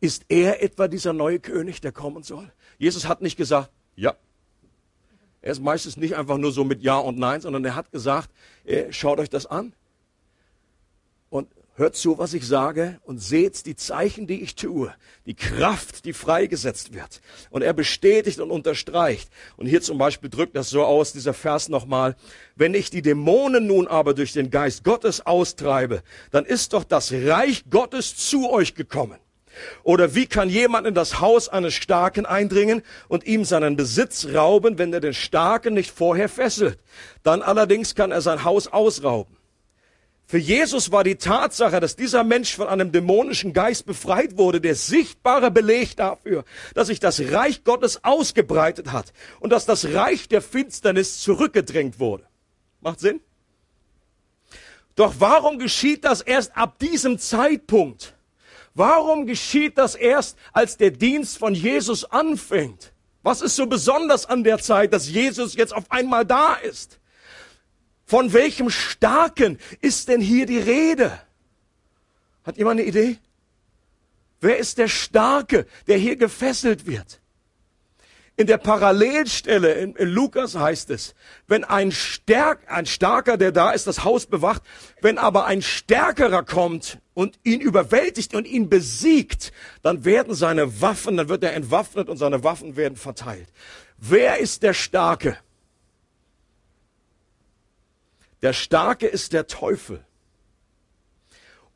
Ist 0.00 0.24
er 0.28 0.60
etwa 0.60 0.88
dieser 0.88 1.12
neue 1.12 1.38
König, 1.38 1.80
der 1.80 1.92
kommen 1.92 2.24
soll? 2.24 2.50
Jesus 2.76 3.06
hat 3.06 3.22
nicht 3.22 3.36
gesagt, 3.36 3.70
ja. 3.94 4.16
Er 5.42 5.52
ist 5.52 5.62
meistens 5.62 5.96
nicht 5.96 6.16
einfach 6.16 6.38
nur 6.38 6.50
so 6.50 6.64
mit 6.64 6.82
Ja 6.82 6.98
und 6.98 7.20
Nein, 7.20 7.40
sondern 7.40 7.64
er 7.64 7.76
hat 7.76 7.92
gesagt, 7.92 8.28
äh, 8.64 8.92
schaut 8.92 9.20
euch 9.20 9.30
das 9.30 9.46
an. 9.46 9.72
Und 11.30 11.46
hört 11.74 11.96
zu, 11.96 12.18
was 12.18 12.34
ich 12.34 12.46
sage 12.46 13.00
und 13.04 13.18
seht 13.18 13.64
die 13.66 13.76
Zeichen, 13.76 14.26
die 14.26 14.42
ich 14.42 14.54
tue, 14.54 14.92
die 15.26 15.34
Kraft, 15.34 16.04
die 16.04 16.12
freigesetzt 16.12 16.92
wird. 16.92 17.20
Und 17.50 17.62
er 17.62 17.72
bestätigt 17.72 18.40
und 18.40 18.50
unterstreicht. 18.50 19.30
Und 19.56 19.66
hier 19.66 19.80
zum 19.80 19.98
Beispiel 19.98 20.28
drückt 20.28 20.54
das 20.54 20.70
so 20.70 20.84
aus, 20.84 21.12
dieser 21.12 21.34
Vers 21.34 21.68
nochmal. 21.68 22.16
Wenn 22.56 22.74
ich 22.74 22.90
die 22.90 23.02
Dämonen 23.02 23.66
nun 23.66 23.88
aber 23.88 24.14
durch 24.14 24.32
den 24.32 24.50
Geist 24.50 24.84
Gottes 24.84 25.24
austreibe, 25.24 26.02
dann 26.30 26.44
ist 26.44 26.72
doch 26.74 26.84
das 26.84 27.12
Reich 27.12 27.64
Gottes 27.70 28.16
zu 28.16 28.50
euch 28.50 28.74
gekommen. 28.74 29.18
Oder 29.82 30.14
wie 30.14 30.26
kann 30.26 30.48
jemand 30.48 30.86
in 30.86 30.94
das 30.94 31.20
Haus 31.20 31.48
eines 31.48 31.74
Starken 31.74 32.24
eindringen 32.24 32.82
und 33.08 33.24
ihm 33.24 33.44
seinen 33.44 33.76
Besitz 33.76 34.26
rauben, 34.32 34.78
wenn 34.78 34.92
er 34.92 35.00
den 35.00 35.14
Starken 35.14 35.74
nicht 35.74 35.90
vorher 35.90 36.28
fesselt? 36.28 36.78
Dann 37.22 37.42
allerdings 37.42 37.94
kann 37.94 38.12
er 38.12 38.22
sein 38.22 38.44
Haus 38.44 38.68
ausrauben. 38.68 39.36
Für 40.26 40.38
Jesus 40.38 40.90
war 40.90 41.04
die 41.04 41.16
Tatsache, 41.16 41.78
dass 41.80 41.94
dieser 41.96 42.24
Mensch 42.24 42.54
von 42.54 42.66
einem 42.66 42.90
dämonischen 42.90 43.52
Geist 43.52 43.84
befreit 43.84 44.38
wurde, 44.38 44.60
der 44.60 44.74
sichtbare 44.74 45.50
Beleg 45.50 45.96
dafür, 45.96 46.44
dass 46.74 46.86
sich 46.86 47.00
das 47.00 47.20
Reich 47.20 47.64
Gottes 47.64 48.02
ausgebreitet 48.02 48.92
hat 48.92 49.12
und 49.40 49.50
dass 49.50 49.66
das 49.66 49.84
Reich 49.92 50.28
der 50.28 50.40
Finsternis 50.40 51.20
zurückgedrängt 51.20 52.00
wurde. 52.00 52.26
Macht 52.80 53.00
Sinn? 53.00 53.20
Doch 54.94 55.14
warum 55.18 55.58
geschieht 55.58 56.04
das 56.04 56.20
erst 56.20 56.56
ab 56.56 56.78
diesem 56.78 57.18
Zeitpunkt? 57.18 58.14
Warum 58.74 59.26
geschieht 59.26 59.76
das 59.76 59.94
erst, 59.94 60.38
als 60.52 60.76
der 60.76 60.90
Dienst 60.90 61.38
von 61.38 61.54
Jesus 61.54 62.04
anfängt? 62.04 62.92
Was 63.22 63.42
ist 63.42 63.56
so 63.56 63.66
besonders 63.66 64.26
an 64.26 64.44
der 64.44 64.58
Zeit, 64.58 64.92
dass 64.92 65.08
Jesus 65.08 65.54
jetzt 65.54 65.74
auf 65.74 65.90
einmal 65.90 66.24
da 66.24 66.54
ist? 66.54 66.98
Von 68.04 68.32
welchem 68.32 68.70
Starken 68.70 69.58
ist 69.80 70.08
denn 70.08 70.20
hier 70.20 70.46
die 70.46 70.58
Rede? 70.58 71.18
Hat 72.44 72.56
jemand 72.58 72.80
eine 72.80 72.88
Idee? 72.88 73.18
Wer 74.40 74.58
ist 74.58 74.78
der 74.78 74.88
Starke, 74.88 75.66
der 75.86 75.98
hier 75.98 76.16
gefesselt 76.16 76.86
wird? 76.86 77.20
In 78.34 78.46
der 78.46 78.56
Parallelstelle 78.56 79.74
in, 79.74 79.94
Lukas 79.98 80.56
heißt 80.56 80.90
es, 80.90 81.14
wenn 81.46 81.64
ein, 81.64 81.92
Stärk, 81.92 82.60
ein 82.66 82.86
Starker, 82.86 83.36
der 83.36 83.52
da 83.52 83.72
ist, 83.72 83.86
das 83.86 84.04
Haus 84.04 84.26
bewacht, 84.26 84.62
wenn 85.02 85.18
aber 85.18 85.44
ein 85.44 85.60
Stärkerer 85.60 86.42
kommt 86.42 86.98
und 87.14 87.38
ihn 87.44 87.60
überwältigt 87.60 88.34
und 88.34 88.46
ihn 88.46 88.70
besiegt, 88.70 89.52
dann 89.82 90.04
werden 90.04 90.34
seine 90.34 90.80
Waffen, 90.80 91.18
dann 91.18 91.28
wird 91.28 91.44
er 91.44 91.52
entwaffnet 91.52 92.08
und 92.08 92.16
seine 92.16 92.42
Waffen 92.42 92.74
werden 92.74 92.96
verteilt. 92.96 93.48
Wer 93.98 94.38
ist 94.38 94.62
der 94.62 94.74
Starke? 94.74 95.36
Der 98.42 98.52
Starke 98.52 99.06
ist 99.06 99.32
der 99.32 99.46
Teufel. 99.46 100.04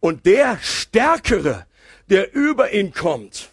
Und 0.01 0.27
der 0.27 0.59
Stärkere, 0.61 1.67
der 2.09 2.35
über 2.35 2.73
ihn 2.73 2.93
kommt, 2.93 3.51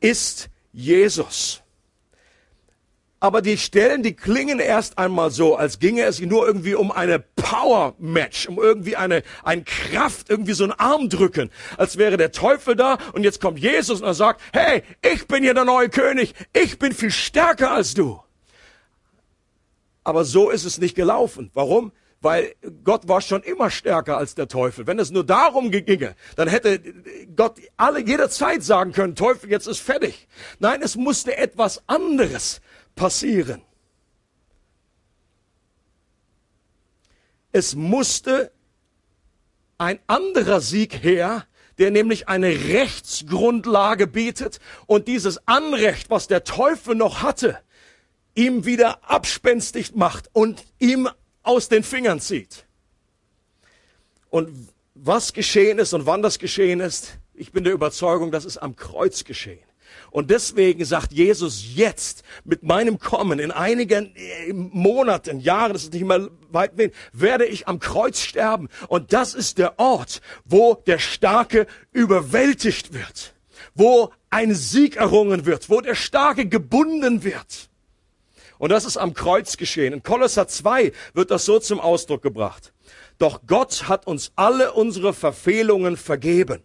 ist 0.00 0.48
Jesus. 0.72 1.62
Aber 3.20 3.40
die 3.40 3.56
Stellen, 3.56 4.02
die 4.02 4.14
klingen 4.14 4.58
erst 4.58 4.98
einmal 4.98 5.30
so, 5.30 5.54
als 5.54 5.78
ginge 5.78 6.02
es 6.02 6.18
nur 6.18 6.44
irgendwie 6.44 6.74
um 6.74 6.90
eine 6.90 7.20
Power-Match, 7.20 8.48
um 8.48 8.58
irgendwie 8.58 8.96
eine, 8.96 9.22
eine 9.44 9.62
Kraft, 9.62 10.28
irgendwie 10.28 10.54
so 10.54 10.64
ein 10.64 10.72
Armdrücken. 10.72 11.50
Als 11.76 11.98
wäre 11.98 12.16
der 12.16 12.32
Teufel 12.32 12.74
da 12.74 12.98
und 13.12 13.22
jetzt 13.22 13.40
kommt 13.40 13.60
Jesus 13.60 14.00
und 14.00 14.08
er 14.08 14.14
sagt, 14.14 14.40
hey, 14.52 14.82
ich 15.08 15.28
bin 15.28 15.44
hier 15.44 15.54
der 15.54 15.64
neue 15.64 15.88
König, 15.88 16.34
ich 16.52 16.80
bin 16.80 16.92
viel 16.92 17.12
stärker 17.12 17.70
als 17.70 17.94
du. 17.94 18.20
Aber 20.02 20.24
so 20.24 20.50
ist 20.50 20.64
es 20.64 20.78
nicht 20.78 20.96
gelaufen. 20.96 21.52
Warum? 21.54 21.92
Weil 22.22 22.54
Gott 22.84 23.08
war 23.08 23.20
schon 23.20 23.42
immer 23.42 23.70
stärker 23.70 24.16
als 24.16 24.34
der 24.34 24.48
Teufel. 24.48 24.86
Wenn 24.86 24.98
es 24.98 25.10
nur 25.10 25.26
darum 25.26 25.70
ginge, 25.70 26.14
dann 26.36 26.48
hätte 26.48 26.80
Gott 27.36 27.60
alle 27.76 28.00
jederzeit 28.00 28.62
sagen 28.62 28.92
können, 28.92 29.16
Teufel, 29.16 29.50
jetzt 29.50 29.66
ist 29.66 29.80
fertig. 29.80 30.28
Nein, 30.60 30.80
es 30.82 30.96
musste 30.96 31.36
etwas 31.36 31.82
anderes 31.88 32.60
passieren. 32.94 33.62
Es 37.50 37.74
musste 37.74 38.52
ein 39.76 39.98
anderer 40.06 40.60
Sieg 40.60 41.02
her, 41.02 41.44
der 41.78 41.90
nämlich 41.90 42.28
eine 42.28 42.48
Rechtsgrundlage 42.48 44.06
bietet 44.06 44.60
und 44.86 45.08
dieses 45.08 45.46
Anrecht, 45.48 46.08
was 46.08 46.28
der 46.28 46.44
Teufel 46.44 46.94
noch 46.94 47.22
hatte, 47.22 47.58
ihm 48.34 48.64
wieder 48.64 49.10
abspenstig 49.10 49.94
macht 49.94 50.30
und 50.32 50.64
ihm 50.78 51.08
aus 51.42 51.68
den 51.68 51.82
Fingern 51.82 52.20
zieht. 52.20 52.66
Und 54.30 54.68
was 54.94 55.32
geschehen 55.32 55.78
ist 55.78 55.92
und 55.92 56.06
wann 56.06 56.22
das 56.22 56.38
geschehen 56.38 56.80
ist, 56.80 57.18
ich 57.34 57.52
bin 57.52 57.64
der 57.64 57.72
Überzeugung, 57.72 58.30
das 58.30 58.44
ist 58.44 58.58
am 58.58 58.76
Kreuz 58.76 59.24
geschehen. 59.24 59.64
Und 60.10 60.30
deswegen 60.30 60.84
sagt 60.84 61.12
Jesus 61.12 61.74
jetzt 61.74 62.22
mit 62.44 62.62
meinem 62.62 62.98
Kommen 62.98 63.38
in 63.38 63.50
einigen 63.50 64.14
äh, 64.14 64.52
Monaten, 64.52 65.40
Jahren, 65.40 65.72
das 65.72 65.84
ist 65.84 65.92
nicht 65.92 66.04
mehr 66.04 66.28
weit 66.50 66.76
weg, 66.76 66.94
werde 67.12 67.46
ich 67.46 67.66
am 67.68 67.78
Kreuz 67.78 68.20
sterben. 68.20 68.68
Und 68.88 69.12
das 69.12 69.34
ist 69.34 69.58
der 69.58 69.78
Ort, 69.78 70.20
wo 70.44 70.74
der 70.86 70.98
Starke 70.98 71.66
überwältigt 71.92 72.92
wird, 72.92 73.34
wo 73.74 74.10
ein 74.30 74.54
Sieg 74.54 74.96
errungen 74.96 75.46
wird, 75.46 75.70
wo 75.70 75.80
der 75.80 75.94
Starke 75.94 76.46
gebunden 76.46 77.24
wird. 77.24 77.70
Und 78.62 78.68
das 78.68 78.84
ist 78.84 78.96
am 78.96 79.12
Kreuz 79.12 79.56
geschehen. 79.56 79.92
In 79.92 80.04
Kolosser 80.04 80.46
2 80.46 80.92
wird 81.14 81.32
das 81.32 81.44
so 81.44 81.58
zum 81.58 81.80
Ausdruck 81.80 82.22
gebracht. 82.22 82.72
Doch 83.18 83.40
Gott 83.48 83.88
hat 83.88 84.06
uns 84.06 84.30
alle 84.36 84.72
unsere 84.74 85.14
Verfehlungen 85.14 85.96
vergeben. 85.96 86.62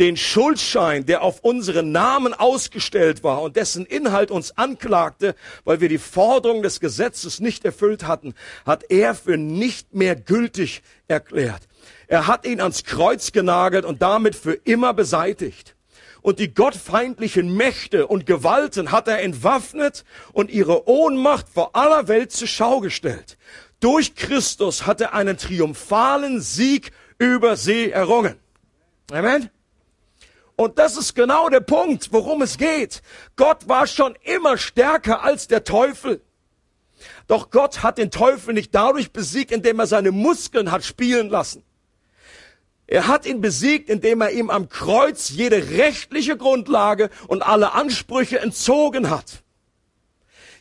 Den 0.00 0.16
Schuldschein, 0.16 1.06
der 1.06 1.22
auf 1.22 1.38
unseren 1.44 1.92
Namen 1.92 2.34
ausgestellt 2.34 3.22
war 3.22 3.40
und 3.40 3.54
dessen 3.54 3.86
Inhalt 3.86 4.32
uns 4.32 4.58
anklagte, 4.58 5.36
weil 5.62 5.80
wir 5.80 5.88
die 5.88 5.98
Forderung 5.98 6.60
des 6.64 6.80
Gesetzes 6.80 7.38
nicht 7.38 7.64
erfüllt 7.64 8.04
hatten, 8.04 8.34
hat 8.66 8.90
er 8.90 9.14
für 9.14 9.36
nicht 9.36 9.94
mehr 9.94 10.16
gültig 10.16 10.82
erklärt. 11.06 11.68
Er 12.08 12.26
hat 12.26 12.44
ihn 12.44 12.60
ans 12.60 12.82
Kreuz 12.82 13.30
genagelt 13.30 13.84
und 13.84 14.02
damit 14.02 14.34
für 14.34 14.54
immer 14.54 14.92
beseitigt 14.92 15.76
und 16.22 16.38
die 16.38 16.54
gottfeindlichen 16.54 17.54
Mächte 17.54 18.06
und 18.06 18.26
Gewalten 18.26 18.92
hat 18.92 19.08
er 19.08 19.20
entwaffnet 19.20 20.04
und 20.32 20.50
ihre 20.50 20.88
Ohnmacht 20.88 21.48
vor 21.48 21.76
aller 21.76 22.08
Welt 22.08 22.32
zur 22.32 22.48
Schau 22.48 22.80
gestellt. 22.80 23.36
Durch 23.80 24.14
Christus 24.14 24.86
hat 24.86 25.00
er 25.00 25.12
einen 25.12 25.36
triumphalen 25.36 26.40
Sieg 26.40 26.92
über 27.18 27.56
sie 27.56 27.90
errungen. 27.90 28.36
Amen. 29.10 29.50
Und 30.54 30.78
das 30.78 30.96
ist 30.96 31.14
genau 31.14 31.48
der 31.48 31.60
Punkt, 31.60 32.12
worum 32.12 32.42
es 32.42 32.56
geht. 32.56 33.02
Gott 33.36 33.68
war 33.68 33.86
schon 33.86 34.16
immer 34.22 34.56
stärker 34.58 35.22
als 35.22 35.48
der 35.48 35.64
Teufel. 35.64 36.22
Doch 37.26 37.50
Gott 37.50 37.82
hat 37.82 37.98
den 37.98 38.10
Teufel 38.10 38.54
nicht 38.54 38.74
dadurch 38.74 39.12
besiegt, 39.12 39.50
indem 39.50 39.80
er 39.80 39.86
seine 39.86 40.12
Muskeln 40.12 40.70
hat 40.70 40.84
spielen 40.84 41.30
lassen. 41.30 41.64
Er 42.92 43.06
hat 43.06 43.24
ihn 43.24 43.40
besiegt, 43.40 43.88
indem 43.88 44.20
er 44.20 44.32
ihm 44.32 44.50
am 44.50 44.68
Kreuz 44.68 45.30
jede 45.30 45.70
rechtliche 45.70 46.36
Grundlage 46.36 47.08
und 47.26 47.40
alle 47.40 47.72
Ansprüche 47.72 48.38
entzogen 48.38 49.08
hat. 49.08 49.42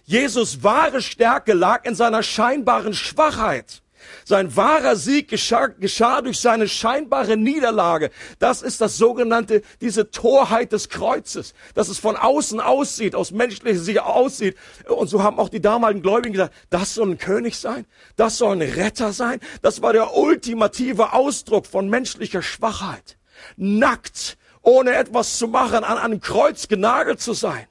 Jesus 0.05 0.63
wahre 0.63 1.01
Stärke 1.01 1.51
lag 1.51 1.83
in 1.83 1.93
seiner 1.93 2.23
scheinbaren 2.23 2.93
Schwachheit. 2.93 3.81
Sein 4.25 4.55
wahrer 4.55 4.95
Sieg 4.95 5.27
geschah, 5.27 5.67
geschah, 5.67 6.21
durch 6.21 6.39
seine 6.39 6.67
scheinbare 6.67 7.37
Niederlage. 7.37 8.11
Das 8.39 8.61
ist 8.61 8.81
das 8.81 8.97
sogenannte, 8.97 9.61
diese 9.81 10.11
Torheit 10.11 10.71
des 10.71 10.89
Kreuzes, 10.89 11.53
dass 11.73 11.89
es 11.89 11.97
von 11.97 12.15
außen 12.15 12.59
aussieht, 12.59 13.15
aus 13.15 13.31
menschlicher 13.31 13.79
Sicht 13.79 13.99
aussieht. 13.99 14.55
Und 14.87 15.07
so 15.07 15.23
haben 15.23 15.39
auch 15.39 15.49
die 15.49 15.61
damaligen 15.61 16.01
Gläubigen 16.01 16.33
gesagt, 16.33 16.53
das 16.69 16.95
soll 16.95 17.11
ein 17.11 17.17
König 17.17 17.57
sein, 17.57 17.85
das 18.15 18.37
soll 18.37 18.53
ein 18.53 18.61
Retter 18.61 19.13
sein. 19.13 19.39
Das 19.61 19.81
war 19.81 19.93
der 19.93 20.15
ultimative 20.15 21.13
Ausdruck 21.13 21.65
von 21.65 21.89
menschlicher 21.89 22.41
Schwachheit. 22.41 23.17
Nackt, 23.57 24.37
ohne 24.61 24.93
etwas 24.93 25.37
zu 25.37 25.47
machen, 25.47 25.83
an 25.83 25.97
einem 25.97 26.21
Kreuz 26.21 26.67
genagelt 26.67 27.21
zu 27.21 27.33
sein. 27.33 27.65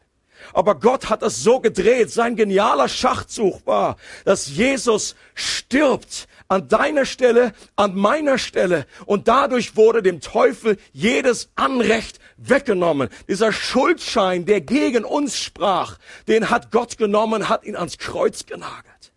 Aber 0.52 0.74
Gott 0.74 1.08
hat 1.08 1.22
es 1.22 1.42
so 1.42 1.60
gedreht. 1.60 2.10
Sein 2.10 2.36
genialer 2.36 2.88
Schachzug 2.88 3.66
war, 3.66 3.96
dass 4.24 4.48
Jesus 4.48 5.14
stirbt 5.34 6.28
an 6.48 6.68
deiner 6.68 7.06
Stelle, 7.06 7.52
an 7.76 7.94
meiner 7.94 8.36
Stelle. 8.36 8.86
Und 9.06 9.28
dadurch 9.28 9.76
wurde 9.76 10.02
dem 10.02 10.20
Teufel 10.20 10.78
jedes 10.92 11.48
Anrecht 11.54 12.18
weggenommen. 12.36 13.08
Dieser 13.28 13.52
Schuldschein, 13.52 14.46
der 14.46 14.60
gegen 14.60 15.04
uns 15.04 15.38
sprach, 15.38 15.98
den 16.26 16.50
hat 16.50 16.72
Gott 16.72 16.98
genommen, 16.98 17.48
hat 17.48 17.64
ihn 17.64 17.76
ans 17.76 17.98
Kreuz 17.98 18.46
genagelt. 18.46 19.09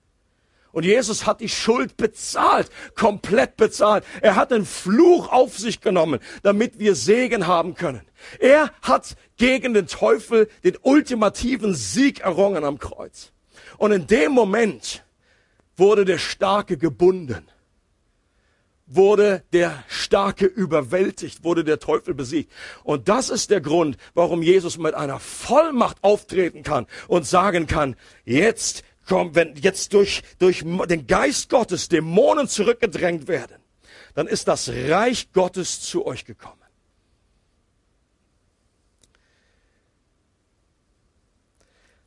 Und 0.74 0.86
Jesus 0.86 1.28
hat 1.28 1.40
die 1.40 1.50
Schuld 1.50 1.98
bezahlt, 1.98 2.70
komplett 2.96 3.58
bezahlt. 3.58 4.04
Er 4.22 4.36
hat 4.36 4.50
den 4.50 4.66
Fluch 4.66 5.32
auf 5.32 5.58
sich 5.58 5.82
genommen, 5.82 6.20
damit 6.42 6.80
wir 6.80 6.96
Segen 6.96 7.46
haben 7.46 7.76
können. 7.76 8.02
Er 8.40 8.72
hat 8.82 9.16
gegen 9.38 9.76
den 9.76 9.86
Teufel 9.86 10.50
den 10.64 10.76
ultimativen 10.82 11.76
Sieg 11.76 12.22
errungen 12.22 12.64
am 12.64 12.80
Kreuz. 12.80 13.32
Und 13.78 13.92
in 13.92 14.08
dem 14.08 14.32
Moment 14.32 15.06
wurde 15.78 16.06
der 16.06 16.18
Starke 16.18 16.78
gebunden, 16.78 17.48
wurde 18.88 19.44
der 19.54 19.84
Starke 19.88 20.48
überwältigt, 20.48 21.44
wurde 21.44 21.64
der 21.64 21.80
Teufel 21.80 22.16
besiegt. 22.16 22.52
Und 22.84 23.10
das 23.10 23.30
ist 23.30 23.52
der 23.52 23.62
Grund, 23.62 23.98
warum 24.16 24.42
Jesus 24.42 24.80
mit 24.80 24.96
einer 24.96 25.20
Vollmacht 25.20 25.98
auftreten 26.04 26.64
kann 26.64 26.88
und 27.08 27.28
sagen 27.28 27.68
kann, 27.68 27.96
jetzt 28.26 28.84
komm, 29.08 29.36
wenn 29.36 29.56
jetzt 29.56 29.94
durch, 29.94 30.24
durch 30.40 30.64
den 30.64 31.08
Geist 31.08 31.50
Gottes 31.50 31.90
Dämonen 31.90 32.48
zurückgedrängt 32.48 33.28
werden, 33.28 33.62
dann 34.14 34.28
ist 34.28 34.48
das 34.48 34.70
Reich 34.70 35.32
Gottes 35.34 35.82
zu 35.82 36.06
euch 36.06 36.26
gekommen. 36.26 36.62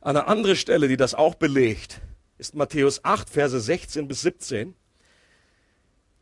Eine 0.01 0.27
andere 0.27 0.55
Stelle, 0.55 0.87
die 0.87 0.95
das 0.95 1.15
auch 1.15 1.35
belegt, 1.35 1.99
ist 2.37 2.55
Matthäus 2.55 3.03
8, 3.03 3.29
Verse 3.29 3.59
16 3.59 4.07
bis 4.07 4.21
17. 4.21 4.73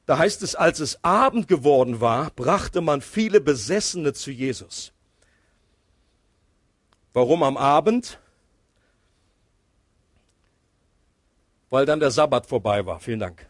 Da 0.06 0.18
heißt 0.18 0.42
es, 0.44 0.56
als 0.56 0.80
es 0.80 1.04
Abend 1.04 1.48
geworden 1.48 2.02
war, 2.02 2.32
brachte 2.32 2.82
man 2.82 3.02
viele 3.02 3.42
Besessene 3.42 4.14
zu 4.14 4.32
Jesus. 4.32 4.92
Warum 7.14 7.44
am 7.44 7.58
Abend? 7.58 8.20
Weil 11.76 11.86
dann 11.86 12.00
der 12.00 12.10
Sabbat 12.10 12.46
vorbei 12.46 12.86
war. 12.86 13.02
Vielen 13.02 13.20
Dank. 13.20 13.50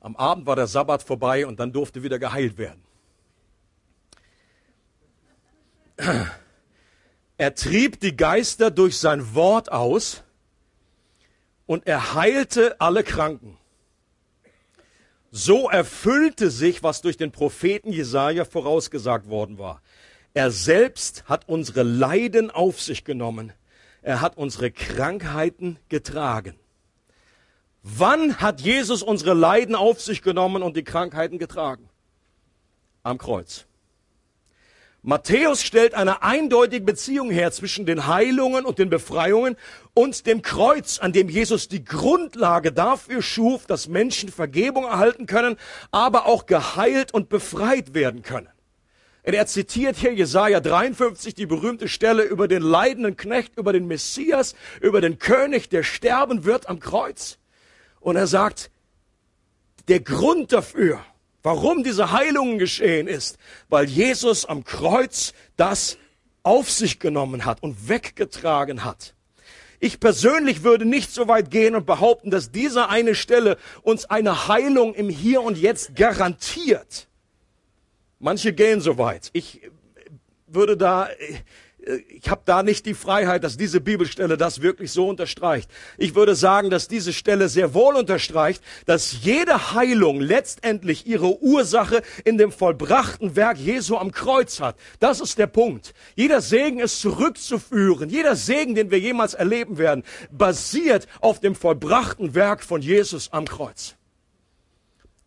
Am 0.00 0.16
Abend 0.16 0.46
war 0.46 0.56
der 0.56 0.66
Sabbat 0.66 1.02
vorbei 1.02 1.44
und 1.44 1.60
dann 1.60 1.70
durfte 1.70 2.02
wieder 2.02 2.18
geheilt 2.18 2.56
werden. 2.56 2.82
Er 7.36 7.54
trieb 7.54 8.00
die 8.00 8.16
Geister 8.16 8.70
durch 8.70 8.96
sein 8.96 9.34
Wort 9.34 9.70
aus 9.70 10.22
und 11.66 11.86
er 11.86 12.14
heilte 12.14 12.80
alle 12.80 13.04
Kranken. 13.04 13.58
So 15.30 15.68
erfüllte 15.68 16.50
sich, 16.50 16.82
was 16.82 17.02
durch 17.02 17.18
den 17.18 17.32
Propheten 17.32 17.92
Jesaja 17.92 18.44
vorausgesagt 18.46 19.28
worden 19.28 19.58
war. 19.58 19.82
Er 20.32 20.50
selbst 20.50 21.24
hat 21.26 21.48
unsere 21.48 21.82
Leiden 21.82 22.50
auf 22.50 22.80
sich 22.80 23.04
genommen. 23.04 23.52
Er 24.02 24.20
hat 24.20 24.36
unsere 24.36 24.70
Krankheiten 24.70 25.78
getragen. 25.88 26.54
Wann 27.82 28.36
hat 28.40 28.60
Jesus 28.60 29.02
unsere 29.02 29.34
Leiden 29.34 29.74
auf 29.74 30.00
sich 30.00 30.22
genommen 30.22 30.62
und 30.62 30.76
die 30.76 30.84
Krankheiten 30.84 31.38
getragen? 31.38 31.88
Am 33.02 33.18
Kreuz. 33.18 33.66
Matthäus 35.02 35.62
stellt 35.62 35.94
eine 35.94 36.22
eindeutige 36.22 36.84
Beziehung 36.84 37.30
her 37.30 37.52
zwischen 37.52 37.86
den 37.86 38.06
Heilungen 38.06 38.66
und 38.66 38.78
den 38.78 38.90
Befreiungen 38.90 39.56
und 39.94 40.26
dem 40.26 40.42
Kreuz, 40.42 40.98
an 40.98 41.14
dem 41.14 41.30
Jesus 41.30 41.68
die 41.68 41.82
Grundlage 41.82 42.70
dafür 42.70 43.22
schuf, 43.22 43.64
dass 43.64 43.88
Menschen 43.88 44.28
Vergebung 44.28 44.84
erhalten 44.84 45.24
können, 45.24 45.56
aber 45.90 46.26
auch 46.26 46.44
geheilt 46.44 47.14
und 47.14 47.30
befreit 47.30 47.94
werden 47.94 48.20
können. 48.20 48.48
Und 49.24 49.34
er 49.34 49.46
zitiert 49.46 49.96
hier 49.96 50.14
Jesaja 50.14 50.60
53, 50.60 51.34
die 51.34 51.46
berühmte 51.46 51.88
Stelle 51.88 52.22
über 52.22 52.48
den 52.48 52.62
leidenden 52.62 53.16
Knecht, 53.16 53.56
über 53.58 53.72
den 53.72 53.86
Messias, 53.86 54.54
über 54.80 55.00
den 55.00 55.18
König, 55.18 55.68
der 55.68 55.82
sterben 55.82 56.44
wird 56.44 56.68
am 56.68 56.80
Kreuz. 56.80 57.38
Und 58.00 58.16
er 58.16 58.26
sagt, 58.26 58.70
der 59.88 60.00
Grund 60.00 60.52
dafür, 60.52 61.04
Warum 61.42 61.82
diese 61.82 62.12
Heilungen 62.12 62.58
geschehen 62.58 63.08
ist, 63.08 63.38
weil 63.68 63.86
Jesus 63.86 64.44
am 64.44 64.64
Kreuz 64.64 65.32
das 65.56 65.96
auf 66.42 66.70
sich 66.70 66.98
genommen 66.98 67.44
hat 67.44 67.62
und 67.62 67.88
weggetragen 67.88 68.84
hat. 68.84 69.14
Ich 69.78 69.98
persönlich 69.98 70.62
würde 70.62 70.84
nicht 70.84 71.10
so 71.10 71.28
weit 71.28 71.50
gehen 71.50 71.74
und 71.74 71.86
behaupten, 71.86 72.30
dass 72.30 72.50
diese 72.50 72.90
eine 72.90 73.14
Stelle 73.14 73.56
uns 73.80 74.04
eine 74.04 74.48
Heilung 74.48 74.94
im 74.94 75.08
Hier 75.08 75.40
und 75.40 75.56
Jetzt 75.56 75.96
garantiert. 75.96 77.08
Manche 78.20 78.52
gehen 78.52 78.80
so 78.80 78.98
weit. 78.98 79.30
Ich 79.32 79.62
würde 80.46 80.76
da 80.76 81.08
ich 82.08 82.28
habe 82.28 82.42
da 82.44 82.62
nicht 82.62 82.86
die 82.86 82.94
Freiheit, 82.94 83.44
dass 83.44 83.56
diese 83.56 83.80
Bibelstelle 83.80 84.36
das 84.36 84.60
wirklich 84.60 84.92
so 84.92 85.08
unterstreicht. 85.08 85.70
Ich 85.96 86.14
würde 86.14 86.34
sagen, 86.34 86.70
dass 86.70 86.88
diese 86.88 87.12
Stelle 87.12 87.48
sehr 87.48 87.74
wohl 87.74 87.96
unterstreicht, 87.96 88.62
dass 88.86 89.22
jede 89.22 89.72
Heilung 89.72 90.20
letztendlich 90.20 91.06
ihre 91.06 91.42
Ursache 91.42 92.02
in 92.24 92.38
dem 92.38 92.52
vollbrachten 92.52 93.36
Werk 93.36 93.58
Jesu 93.58 93.96
am 93.96 94.12
Kreuz 94.12 94.60
hat. 94.60 94.76
Das 94.98 95.20
ist 95.20 95.38
der 95.38 95.46
Punkt. 95.46 95.94
Jeder 96.14 96.40
Segen 96.40 96.80
ist 96.80 97.00
zurückzuführen. 97.00 98.10
Jeder 98.10 98.36
Segen, 98.36 98.74
den 98.74 98.90
wir 98.90 98.98
jemals 98.98 99.34
erleben 99.34 99.78
werden, 99.78 100.04
basiert 100.30 101.06
auf 101.20 101.40
dem 101.40 101.54
vollbrachten 101.54 102.34
Werk 102.34 102.62
von 102.62 102.82
Jesus 102.82 103.32
am 103.32 103.46
Kreuz. 103.46 103.96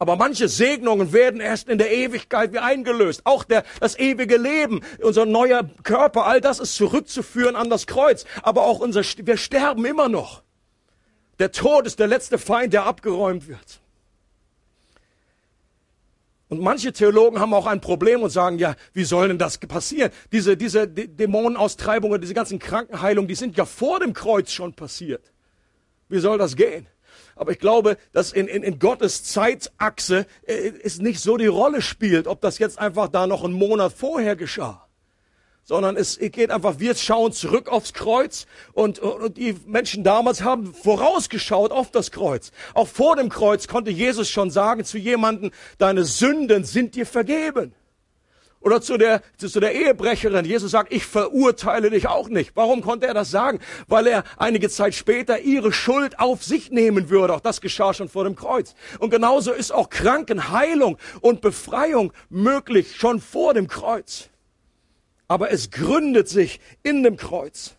Aber 0.03 0.17
manche 0.17 0.49
Segnungen 0.49 1.13
werden 1.13 1.39
erst 1.39 1.69
in 1.69 1.77
der 1.77 1.89
Ewigkeit 1.89 2.51
wie 2.51 2.59
eingelöst. 2.59 3.21
Auch 3.23 3.45
der, 3.45 3.63
das 3.79 3.97
ewige 3.97 4.35
Leben, 4.35 4.81
unser 5.01 5.25
neuer 5.25 5.63
Körper, 5.83 6.25
all 6.25 6.41
das 6.41 6.59
ist 6.59 6.75
zurückzuführen 6.75 7.55
an 7.55 7.69
das 7.69 7.87
Kreuz. 7.87 8.25
Aber 8.41 8.63
auch 8.63 8.81
unser, 8.81 9.01
wir 9.01 9.37
sterben 9.37 9.85
immer 9.85 10.09
noch. 10.09 10.43
Der 11.39 11.53
Tod 11.53 11.87
ist 11.87 11.99
der 11.99 12.07
letzte 12.07 12.37
Feind, 12.37 12.73
der 12.73 12.85
abgeräumt 12.85 13.47
wird. 13.47 13.79
Und 16.49 16.59
manche 16.59 16.91
Theologen 16.91 17.39
haben 17.39 17.53
auch 17.53 17.65
ein 17.65 17.79
Problem 17.79 18.23
und 18.23 18.29
sagen, 18.29 18.59
ja, 18.59 18.75
wie 18.91 19.05
soll 19.05 19.29
denn 19.29 19.37
das 19.37 19.57
passieren? 19.57 20.11
Diese, 20.33 20.57
diese 20.57 20.85
Dämonenaustreibungen, 20.85 22.19
diese 22.19 22.33
ganzen 22.33 22.59
Krankenheilungen, 22.59 23.29
die 23.29 23.35
sind 23.35 23.55
ja 23.55 23.63
vor 23.63 24.01
dem 24.01 24.11
Kreuz 24.11 24.51
schon 24.51 24.73
passiert. 24.73 25.31
Wie 26.09 26.19
soll 26.19 26.37
das 26.37 26.57
gehen? 26.57 26.87
Aber 27.43 27.51
ich 27.51 27.59
glaube, 27.59 27.97
dass 28.13 28.31
in, 28.31 28.47
in, 28.47 28.63
in 28.63 28.79
Gottes 28.79 29.25
Zeitachse 29.25 30.27
äh, 30.43 30.71
es 30.81 30.99
nicht 30.99 31.19
so 31.19 31.35
die 31.35 31.47
Rolle 31.47 31.81
spielt, 31.81 32.25
ob 32.25 32.39
das 32.39 32.57
jetzt 32.57 32.79
einfach 32.79 33.09
da 33.09 33.27
noch 33.27 33.43
einen 33.43 33.53
Monat 33.53 33.91
vorher 33.91 34.37
geschah. 34.37 34.87
Sondern 35.65 35.97
es 35.97 36.17
geht 36.19 36.51
einfach, 36.51 36.79
wir 36.79 36.95
schauen 36.95 37.33
zurück 37.33 37.67
aufs 37.67 37.91
Kreuz 37.91 38.45
und, 38.71 38.99
und 38.99 39.35
die 39.35 39.57
Menschen 39.65 40.05
damals 40.05 40.41
haben 40.41 40.73
vorausgeschaut 40.73 41.73
auf 41.73 41.91
das 41.91 42.11
Kreuz. 42.11 42.53
Auch 42.75 42.87
vor 42.87 43.17
dem 43.17 43.27
Kreuz 43.27 43.67
konnte 43.67 43.91
Jesus 43.91 44.29
schon 44.29 44.49
sagen 44.49 44.85
zu 44.85 44.97
jemanden, 44.97 45.51
deine 45.79 46.05
Sünden 46.05 46.63
sind 46.63 46.95
dir 46.95 47.05
vergeben. 47.05 47.73
Oder 48.63 48.81
zu 48.81 48.97
der, 48.97 49.21
zu 49.37 49.59
der 49.59 49.73
Ehebrecherin. 49.73 50.45
Jesus 50.45 50.71
sagt, 50.71 50.93
ich 50.93 51.05
verurteile 51.05 51.89
dich 51.89 52.07
auch 52.07 52.29
nicht. 52.29 52.51
Warum 52.55 52.81
konnte 52.81 53.07
er 53.07 53.13
das 53.13 53.29
sagen? 53.29 53.59
Weil 53.87 54.07
er 54.07 54.23
einige 54.37 54.69
Zeit 54.69 54.95
später 54.95 55.41
ihre 55.41 55.73
Schuld 55.73 56.17
auf 56.17 56.43
sich 56.43 56.71
nehmen 56.71 57.09
würde. 57.09 57.33
Auch 57.33 57.41
das 57.41 57.59
geschah 57.59 57.93
schon 57.93 58.07
vor 58.07 58.23
dem 58.23 58.37
Kreuz. 58.37 58.73
Und 58.99 59.09
genauso 59.09 59.51
ist 59.51 59.73
auch 59.73 59.89
Krankenheilung 59.89 60.97
und 61.19 61.41
Befreiung 61.41 62.13
möglich 62.29 62.95
schon 62.95 63.19
vor 63.19 63.53
dem 63.53 63.67
Kreuz. 63.67 64.29
Aber 65.27 65.51
es 65.51 65.69
gründet 65.69 66.29
sich 66.29 66.61
in 66.83 67.03
dem 67.03 67.17
Kreuz. 67.17 67.75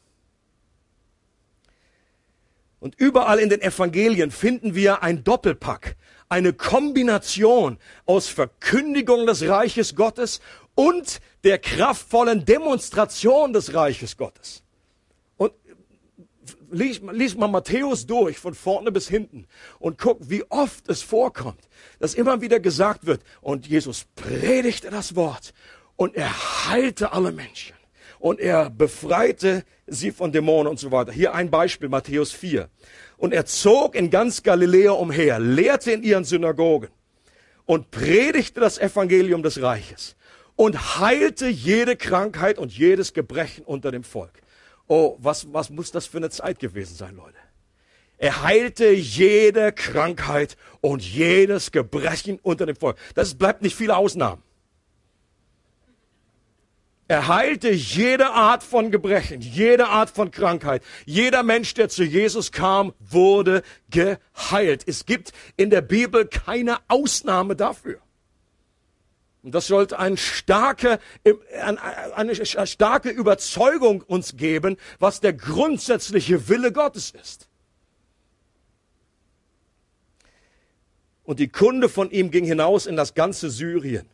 Und 2.79 2.95
überall 2.97 3.39
in 3.39 3.49
den 3.49 3.63
Evangelien 3.63 4.31
finden 4.31 4.75
wir 4.75 5.03
ein 5.03 5.25
Doppelpack, 5.25 5.97
eine 6.29 6.53
Kombination 6.53 7.79
aus 8.05 8.29
Verkündigung 8.29 9.25
des 9.27 9.49
Reiches 9.49 9.95
Gottes 9.95 10.43
und 10.75 11.21
der 11.45 11.59
kraftvollen 11.59 12.45
Demonstration 12.45 13.53
des 13.53 13.75
Reiches 13.75 14.17
Gottes. 14.17 14.63
Und 15.37 15.53
lies, 16.71 17.01
lies 17.13 17.37
mal 17.37 17.49
Matthäus 17.49 18.07
durch, 18.07 18.39
von 18.39 18.55
vorne 18.55 18.91
bis 18.93 19.09
hinten, 19.09 19.47
und 19.79 19.99
guck, 19.99 20.19
wie 20.29 20.45
oft 20.51 20.89
es 20.89 21.03
vorkommt, 21.03 21.61
dass 21.99 22.15
immer 22.15 22.41
wieder 22.41 22.61
gesagt 22.61 23.07
wird, 23.07 23.23
und 23.41 23.67
Jesus 23.67 24.07
predigte 24.17 24.91
das 24.91 25.17
Wort, 25.17 25.55
und 25.97 26.17
er 26.17 26.69
heilte 26.69 27.13
alle 27.13 27.31
Menschen, 27.31 27.77
und 28.19 28.41
er 28.41 28.71
befreite 28.71 29.65
sie 29.87 30.11
von 30.11 30.33
Dämonen 30.33 30.69
und 30.71 30.81
so 30.81 30.91
weiter. 30.91 31.13
Hier 31.13 31.35
ein 31.35 31.51
Beispiel, 31.51 31.89
Matthäus 31.89 32.33
4. 32.33 32.69
Und 33.19 33.35
er 33.35 33.45
zog 33.45 33.95
in 33.95 34.11
ganz 34.11 34.43
Galiläa 34.43 34.93
umher, 34.93 35.39
lehrte 35.39 35.93
in 35.93 36.03
ihren 36.03 36.25
Synagogen 36.25 36.89
und 37.67 37.91
predigte 37.91 38.61
das 38.61 38.79
Evangelium 38.79 39.43
des 39.43 39.61
Reiches 39.61 40.17
und 40.57 40.99
heilte 40.99 41.49
jede 41.49 41.97
Krankheit 41.97 42.59
und 42.59 42.73
jedes 42.77 43.13
Gebrechen 43.13 43.65
unter 43.65 43.91
dem 43.91 44.05
Volk. 44.05 44.43
Oh, 44.87 45.17
was, 45.19 45.53
was 45.53 45.71
muss 45.71 45.91
das 45.91 46.07
für 46.07 46.19
eine 46.19 46.31
Zeit 46.31 46.59
gewesen 46.59 46.95
sein, 46.95 47.17
Leute? 47.17 47.39
Er 48.19 48.43
heilte 48.43 48.91
jede 48.91 49.73
Krankheit 49.73 50.57
und 50.81 51.03
jedes 51.03 51.73
Gebrechen 51.73 52.39
unter 52.43 52.67
dem 52.67 52.77
Volk. 52.77 52.97
Das 53.15 53.35
bleibt 53.35 53.63
nicht 53.63 53.75
viele 53.75 53.97
Ausnahmen. 53.97 54.43
Er 57.07 57.29
heilte 57.29 57.71
jede 57.71 58.31
Art 58.31 58.63
von 58.63 58.91
Gebrechen, 58.91 59.43
jede 59.43 59.89
Art 59.89 60.09
von 60.09 60.31
Krankheit. 60.31 60.83
Jeder 61.05 61.43
Mensch, 61.43 61.75
der 61.75 61.91
zu 61.91 62.03
Jesus 62.03 62.51
kam, 62.51 62.95
wurde 62.99 63.63
geheilt. 63.91 64.85
Es 64.87 65.05
gibt 65.05 65.33
in 65.57 65.69
der 65.69 65.83
Bibel 65.83 66.27
keine 66.27 66.79
Ausnahme 66.89 67.57
dafür. 67.57 67.99
Und 69.45 69.55
das 69.55 69.67
sollte 69.67 69.99
eine 69.99 70.17
starke, 70.17 70.99
eine 72.17 72.35
starke 72.47 73.11
Überzeugung 73.11 74.01
uns 74.01 74.39
geben, 74.39 74.79
was 74.99 75.21
der 75.21 75.35
grundsätzliche 75.35 76.49
Wille 76.49 76.73
Gottes 76.73 77.11
ist. 77.11 77.47
Und 81.25 81.41
die 81.41 81.49
Kunde 81.49 81.91
von 81.91 82.11
ihm 82.11 82.31
ging 82.31 82.47
hinaus 82.47 82.87
in 82.87 82.97
das 82.97 83.13
ganze 83.13 83.51
Syrien. 83.51 84.09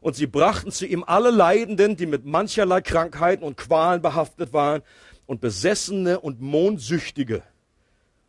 Und 0.00 0.16
sie 0.16 0.26
brachten 0.26 0.72
zu 0.72 0.86
ihm 0.86 1.04
alle 1.04 1.30
Leidenden, 1.30 1.96
die 1.96 2.06
mit 2.06 2.24
mancherlei 2.24 2.80
Krankheiten 2.80 3.44
und 3.44 3.56
Qualen 3.56 4.02
behaftet 4.02 4.52
waren, 4.52 4.82
und 5.26 5.40
Besessene 5.40 6.18
und 6.18 6.40
Mondsüchtige 6.40 7.44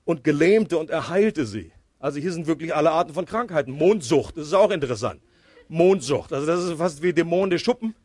und 0.05 0.23
Gelähmte 0.23 0.77
und 0.77 0.91
er 0.91 1.10
heilte 1.10 1.47
sie. 1.47 1.71
Also 1.99 2.19
hier 2.19 2.31
sind 2.31 2.45
wirklich 2.45 2.75
alle 2.75 2.91
Arten 2.91 3.15
von 3.15 3.25
Krankheiten. 3.25 3.71
Mondsucht, 3.71 4.38
das 4.38 4.47
ist 4.47 4.53
auch 4.53 4.69
interessant. 4.69 5.21
Mondsucht. 5.67 6.34
Also 6.34 6.45
das 6.45 6.63
ist 6.63 6.78
fast 6.78 7.01
wie 7.01 7.13
Dämonen 7.13 7.49
der 7.49 7.60
Schuppen 7.60 7.95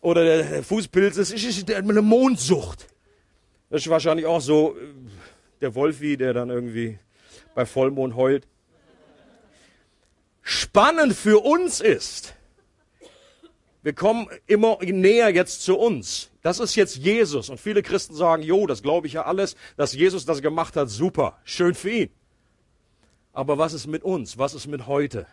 oder 0.00 0.24
der 0.24 0.62
Fußpilz. 0.62 1.16
Das 1.16 1.30
ist 1.30 1.70
eine 1.70 2.02
Mondsucht. 2.02 2.88
Das 3.70 3.82
ist 3.82 3.88
wahrscheinlich 3.88 4.26
auch 4.26 4.40
so 4.40 4.76
äh, 4.76 4.80
der 5.60 5.74
Wolfi, 5.74 6.16
der 6.16 6.32
dann 6.32 6.50
irgendwie 6.50 6.98
bei 7.54 7.66
Vollmond 7.66 8.14
heult. 8.14 8.46
Spannend 10.42 11.14
für 11.14 11.42
uns 11.42 11.80
ist, 11.80 12.34
wir 13.82 13.92
kommen 13.92 14.28
immer 14.46 14.78
näher 14.82 15.30
jetzt 15.30 15.62
zu 15.62 15.78
uns. 15.78 16.30
Das 16.42 16.60
ist 16.60 16.74
jetzt 16.74 16.96
Jesus. 16.96 17.48
Und 17.50 17.58
viele 17.58 17.82
Christen 17.82 18.14
sagen, 18.14 18.42
jo, 18.42 18.66
das 18.66 18.82
glaube 18.82 19.06
ich 19.06 19.14
ja 19.14 19.24
alles, 19.24 19.56
dass 19.76 19.94
Jesus 19.94 20.24
das 20.24 20.42
gemacht 20.42 20.76
hat, 20.76 20.88
super, 20.90 21.38
schön 21.44 21.74
für 21.74 21.90
ihn. 21.90 22.10
Aber 23.32 23.58
was 23.58 23.72
ist 23.72 23.86
mit 23.86 24.02
uns? 24.02 24.38
Was 24.38 24.54
ist 24.54 24.66
mit 24.66 24.86
heute? 24.86 25.26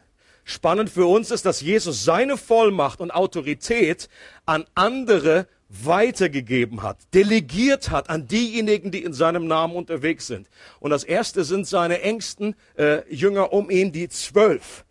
Spannend 0.43 0.89
für 0.89 1.05
uns 1.05 1.31
ist, 1.31 1.45
dass 1.45 1.61
Jesus 1.61 2.03
seine 2.03 2.37
Vollmacht 2.37 2.99
und 2.99 3.11
Autorität 3.11 4.09
an 4.45 4.65
andere 4.75 5.47
weitergegeben 5.71 6.83
hat, 6.83 6.97
delegiert 7.13 7.89
hat 7.89 8.09
an 8.09 8.27
diejenigen, 8.27 8.91
die 8.91 9.03
in 9.03 9.13
seinem 9.13 9.47
Namen 9.47 9.75
unterwegs 9.75 10.27
sind. 10.27 10.49
Und 10.79 10.91
das 10.91 11.03
erste 11.03 11.43
sind 11.43 11.65
seine 11.65 12.01
engsten 12.01 12.55
äh, 12.77 13.01
Jünger 13.13 13.53
um 13.53 13.69
ihn, 13.69 13.91
die 13.91 14.09
zwölf. 14.09 14.83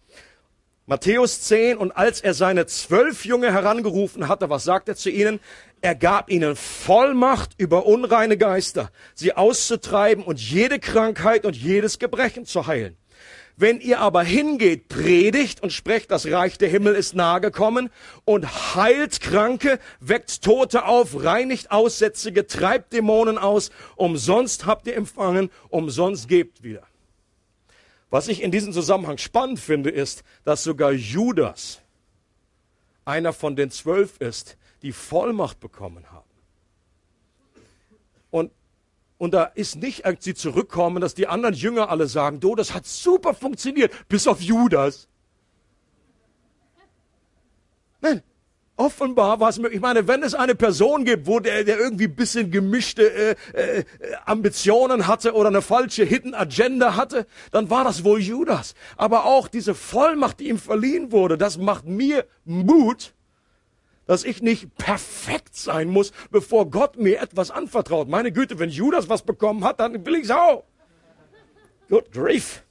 Matthäus 0.87 1.43
10, 1.43 1.77
und 1.77 1.93
als 1.93 2.21
er 2.21 2.35
seine 2.35 2.67
zwölf 2.67 3.25
Jünger 3.25 3.53
herangerufen 3.53 4.27
hatte, 4.27 4.51
was 4.51 4.65
sagt 4.65 4.89
er 4.89 4.97
zu 4.97 5.11
ihnen? 5.11 5.39
Er 5.83 5.95
gab 5.95 6.31
ihnen 6.31 6.57
Vollmacht 6.57 7.53
über 7.59 7.87
unreine 7.87 8.37
Geister, 8.37 8.91
sie 9.15 9.35
auszutreiben 9.35 10.25
und 10.25 10.41
jede 10.41 10.79
Krankheit 10.81 11.45
und 11.45 11.55
jedes 11.55 11.99
Gebrechen 11.99 12.45
zu 12.45 12.67
heilen. 12.67 12.97
Wenn 13.61 13.83
ihr 13.83 14.01
aber 14.01 14.23
hingeht, 14.23 14.89
predigt 14.89 15.63
und 15.63 15.71
sprecht, 15.71 16.11
das 16.11 16.25
Reich 16.25 16.57
der 16.57 16.71
Himmel 16.71 16.95
ist 16.95 17.15
nahe 17.15 17.43
gekommen 17.43 17.91
und 18.25 18.75
heilt 18.75 19.21
Kranke, 19.21 19.79
weckt 20.01 20.41
Tote 20.43 20.87
auf, 20.87 21.23
reinigt 21.23 21.71
Aussätzige, 21.71 22.47
treibt 22.47 22.95
Dämonen 22.95 23.37
aus, 23.37 23.71
umsonst 23.97 24.65
habt 24.65 24.87
ihr 24.87 24.97
empfangen, 24.97 25.51
umsonst 25.69 26.27
gebt 26.27 26.63
wieder. 26.63 26.85
Was 28.09 28.29
ich 28.29 28.43
in 28.43 28.51
diesem 28.51 28.73
Zusammenhang 28.73 29.19
spannend 29.19 29.61
finde, 29.61 29.91
ist, 29.91 30.25
dass 30.45 30.65
sogar 30.65 30.93
Judas 30.93 31.83
einer 33.05 33.35
von 33.35 33.57
den 33.57 33.71
zwölf 33.71 34.17
ist, 34.21 34.57
die 34.81 34.93
Vollmacht 34.93 35.61
bekommen 35.61 36.11
haben. 36.11 36.30
Und 39.21 39.35
da 39.35 39.45
ist 39.45 39.77
nicht, 39.77 40.07
als 40.07 40.25
sie 40.25 40.33
zurückkommen, 40.33 41.03
dass 41.03 41.15
die 41.15 41.27
anderen 41.27 41.55
Jünger 41.55 41.91
alle 41.91 42.07
sagen, 42.07 42.41
du, 42.41 42.55
das 42.55 42.73
hat 42.73 42.87
super 42.87 43.35
funktioniert, 43.35 43.93
bis 44.09 44.27
auf 44.27 44.41
Judas. 44.41 45.09
Nein, 48.01 48.23
offenbar 48.77 49.39
war 49.39 49.51
es 49.51 49.59
möglich. 49.59 49.75
Ich 49.77 49.83
meine, 49.83 50.09
wenn 50.09 50.23
es 50.23 50.35
eine 50.35 50.55
Person 50.55 51.05
gibt, 51.05 51.27
wo 51.27 51.39
der, 51.39 51.65
der 51.65 51.79
irgendwie 51.79 52.07
ein 52.07 52.17
bisschen 52.17 52.51
gemischte 52.51 53.13
äh, 53.13 53.37
äh, 53.53 53.85
Ambitionen 54.25 55.07
hatte 55.07 55.35
oder 55.35 55.49
eine 55.49 55.61
falsche 55.61 56.05
Hidden 56.05 56.35
Agenda 56.35 56.97
hatte, 56.97 57.27
dann 57.51 57.69
war 57.69 57.85
das 57.85 58.05
wohl 58.05 58.21
Judas. 58.21 58.75
Aber 58.97 59.27
auch 59.27 59.49
diese 59.49 59.75
Vollmacht, 59.75 60.41
die 60.41 60.49
ihm 60.49 60.59
verliehen 60.59 61.13
wurde, 61.13 61.37
das 61.37 61.59
macht 61.59 61.85
mir 61.85 62.25
Mut, 62.47 63.13
dass 64.11 64.25
ich 64.25 64.43
nicht 64.43 64.75
perfekt 64.75 65.55
sein 65.55 65.87
muss, 65.87 66.11
bevor 66.33 66.69
Gott 66.69 66.97
mir 66.97 67.21
etwas 67.21 67.53
anvertraut. 67.53 68.09
Meine 68.09 68.33
Güte, 68.33 68.59
wenn 68.59 68.69
Judas 68.69 69.09
was 69.09 69.23
bekommen 69.23 69.63
hat, 69.63 69.79
dann 69.79 70.05
will 70.05 70.17
ich 70.17 70.25
es 70.25 70.31
auch. 70.33 70.65
Good 71.89 72.11
grief. 72.11 72.65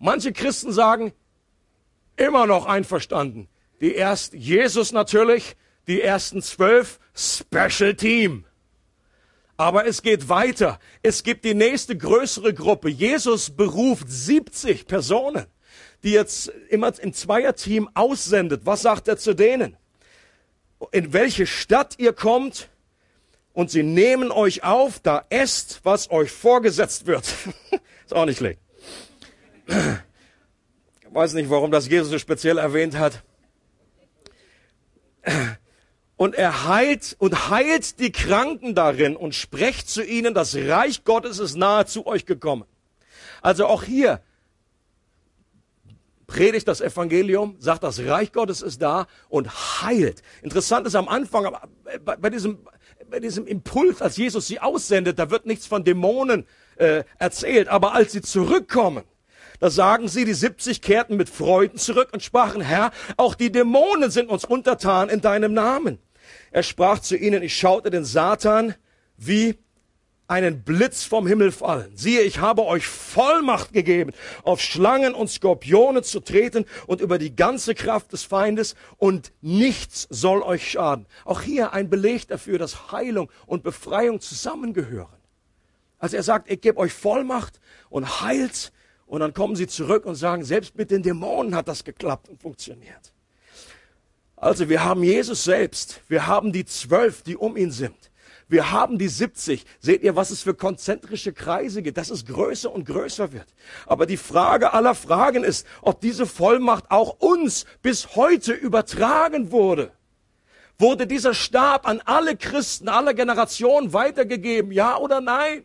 Manche 0.00 0.32
Christen 0.32 0.72
sagen, 0.72 1.12
immer 2.16 2.48
noch 2.48 2.66
einverstanden. 2.66 3.46
Die 3.80 3.94
ersten, 3.94 4.36
Jesus 4.36 4.90
natürlich, 4.90 5.54
die 5.86 6.02
ersten 6.02 6.42
zwölf, 6.42 6.98
Special 7.14 7.94
Team. 7.94 8.46
Aber 9.56 9.86
es 9.86 10.02
geht 10.02 10.28
weiter. 10.28 10.80
Es 11.04 11.22
gibt 11.22 11.44
die 11.44 11.54
nächste 11.54 11.96
größere 11.96 12.52
Gruppe. 12.52 12.88
Jesus 12.88 13.50
beruft 13.50 14.10
70 14.10 14.88
Personen 14.88 15.46
die 16.02 16.12
jetzt 16.12 16.48
immer 16.68 16.92
im 17.00 17.12
Zweierteam 17.12 17.88
aussendet, 17.94 18.62
was 18.64 18.82
sagt 18.82 19.08
er 19.08 19.16
zu 19.16 19.34
denen? 19.34 19.76
In 20.92 21.12
welche 21.12 21.46
Stadt 21.46 21.94
ihr 21.98 22.12
kommt 22.12 22.68
und 23.52 23.70
sie 23.70 23.82
nehmen 23.82 24.30
euch 24.30 24.62
auf, 24.62 25.00
da 25.00 25.24
esst, 25.30 25.80
was 25.82 26.10
euch 26.10 26.30
vorgesetzt 26.30 27.06
wird. 27.06 27.24
Ist 28.04 28.14
auch 28.14 28.26
nicht 28.26 28.38
schlecht. 28.38 28.60
Ich 29.66 31.14
weiß 31.14 31.32
nicht, 31.34 31.50
warum 31.50 31.70
das 31.70 31.88
Jesus 31.88 32.10
so 32.10 32.18
speziell 32.18 32.58
erwähnt 32.58 32.96
hat. 32.96 33.22
Und 36.16 36.34
er 36.34 36.66
heilt 36.66 37.16
und 37.18 37.50
heilt 37.50 38.00
die 38.00 38.12
Kranken 38.12 38.74
darin 38.74 39.16
und 39.16 39.34
sprecht 39.34 39.88
zu 39.88 40.04
ihnen, 40.04 40.34
das 40.34 40.54
Reich 40.54 41.04
Gottes 41.04 41.38
ist 41.38 41.56
nahe 41.56 41.86
zu 41.86 42.06
euch 42.06 42.26
gekommen. 42.26 42.64
Also 43.42 43.66
auch 43.66 43.82
hier, 43.82 44.20
predigt 46.28 46.68
das 46.68 46.80
Evangelium, 46.80 47.56
sagt, 47.58 47.82
das 47.82 47.98
Reich 48.00 48.32
Gottes 48.32 48.62
ist 48.62 48.80
da 48.80 49.08
und 49.28 49.82
heilt. 49.82 50.22
Interessant 50.42 50.86
ist 50.86 50.94
am 50.94 51.08
Anfang, 51.08 51.56
bei, 52.04 52.16
bei 52.16 52.30
diesem, 52.30 52.58
bei 53.10 53.18
diesem 53.18 53.46
Impuls, 53.46 54.00
als 54.00 54.16
Jesus 54.16 54.46
sie 54.46 54.60
aussendet, 54.60 55.18
da 55.18 55.30
wird 55.30 55.46
nichts 55.46 55.66
von 55.66 55.82
Dämonen 55.82 56.46
äh, 56.76 57.02
erzählt. 57.18 57.68
Aber 57.68 57.94
als 57.94 58.12
sie 58.12 58.20
zurückkommen, 58.20 59.04
da 59.58 59.70
sagen 59.70 60.06
sie, 60.06 60.24
die 60.24 60.34
70 60.34 60.82
kehrten 60.82 61.16
mit 61.16 61.28
Freuden 61.28 61.78
zurück 61.78 62.10
und 62.12 62.22
sprachen, 62.22 62.60
Herr, 62.60 62.92
auch 63.16 63.34
die 63.34 63.50
Dämonen 63.50 64.10
sind 64.10 64.28
uns 64.28 64.44
untertan 64.44 65.08
in 65.08 65.20
deinem 65.20 65.54
Namen. 65.54 65.98
Er 66.52 66.62
sprach 66.62 67.00
zu 67.00 67.16
ihnen, 67.16 67.42
ich 67.42 67.56
schaute 67.56 67.90
den 67.90 68.04
Satan 68.04 68.74
wie 69.16 69.58
einen 70.28 70.62
Blitz 70.62 71.04
vom 71.04 71.26
Himmel 71.26 71.50
fallen. 71.50 71.96
Siehe, 71.96 72.20
ich 72.20 72.38
habe 72.38 72.64
euch 72.66 72.86
Vollmacht 72.86 73.72
gegeben, 73.72 74.12
auf 74.44 74.60
Schlangen 74.60 75.14
und 75.14 75.28
Skorpione 75.28 76.02
zu 76.02 76.20
treten 76.20 76.66
und 76.86 77.00
über 77.00 77.18
die 77.18 77.34
ganze 77.34 77.74
Kraft 77.74 78.12
des 78.12 78.24
Feindes 78.24 78.76
und 78.98 79.32
nichts 79.40 80.06
soll 80.10 80.42
euch 80.42 80.70
schaden. 80.70 81.06
Auch 81.24 81.40
hier 81.40 81.72
ein 81.72 81.88
Beleg 81.88 82.28
dafür, 82.28 82.58
dass 82.58 82.92
Heilung 82.92 83.30
und 83.46 83.62
Befreiung 83.62 84.20
zusammengehören. 84.20 85.08
Also 85.98 86.16
er 86.16 86.22
sagt, 86.22 86.50
ich 86.50 86.60
gebe 86.60 86.78
euch 86.78 86.92
Vollmacht 86.92 87.58
und 87.88 88.20
heilt 88.20 88.70
und 89.06 89.20
dann 89.20 89.32
kommen 89.32 89.56
sie 89.56 89.66
zurück 89.66 90.04
und 90.04 90.14
sagen, 90.14 90.44
selbst 90.44 90.76
mit 90.76 90.90
den 90.90 91.02
Dämonen 91.02 91.54
hat 91.54 91.68
das 91.68 91.84
geklappt 91.84 92.28
und 92.28 92.40
funktioniert. 92.40 93.14
Also 94.36 94.68
wir 94.68 94.84
haben 94.84 95.02
Jesus 95.02 95.42
selbst, 95.42 96.02
wir 96.06 96.26
haben 96.26 96.52
die 96.52 96.66
zwölf, 96.66 97.22
die 97.22 97.36
um 97.36 97.56
ihn 97.56 97.70
sind. 97.70 97.96
Wir 98.48 98.72
haben 98.72 98.98
die 98.98 99.08
70. 99.08 99.64
Seht 99.78 100.02
ihr, 100.02 100.16
was 100.16 100.30
es 100.30 100.42
für 100.42 100.54
konzentrische 100.54 101.32
Kreise 101.32 101.82
gibt, 101.82 101.98
dass 101.98 102.08
es 102.08 102.24
größer 102.24 102.72
und 102.72 102.86
größer 102.86 103.32
wird. 103.32 103.46
Aber 103.86 104.06
die 104.06 104.16
Frage 104.16 104.72
aller 104.72 104.94
Fragen 104.94 105.44
ist, 105.44 105.66
ob 105.82 106.00
diese 106.00 106.24
Vollmacht 106.26 106.90
auch 106.90 107.20
uns 107.20 107.66
bis 107.82 108.16
heute 108.16 108.52
übertragen 108.52 109.52
wurde. 109.52 109.92
Wurde 110.78 111.06
dieser 111.06 111.34
Stab 111.34 111.86
an 111.86 112.00
alle 112.04 112.36
Christen 112.36 112.88
aller 112.88 113.12
Generationen 113.12 113.92
weitergegeben, 113.92 114.72
ja 114.72 114.96
oder 114.96 115.20
nein? 115.20 115.64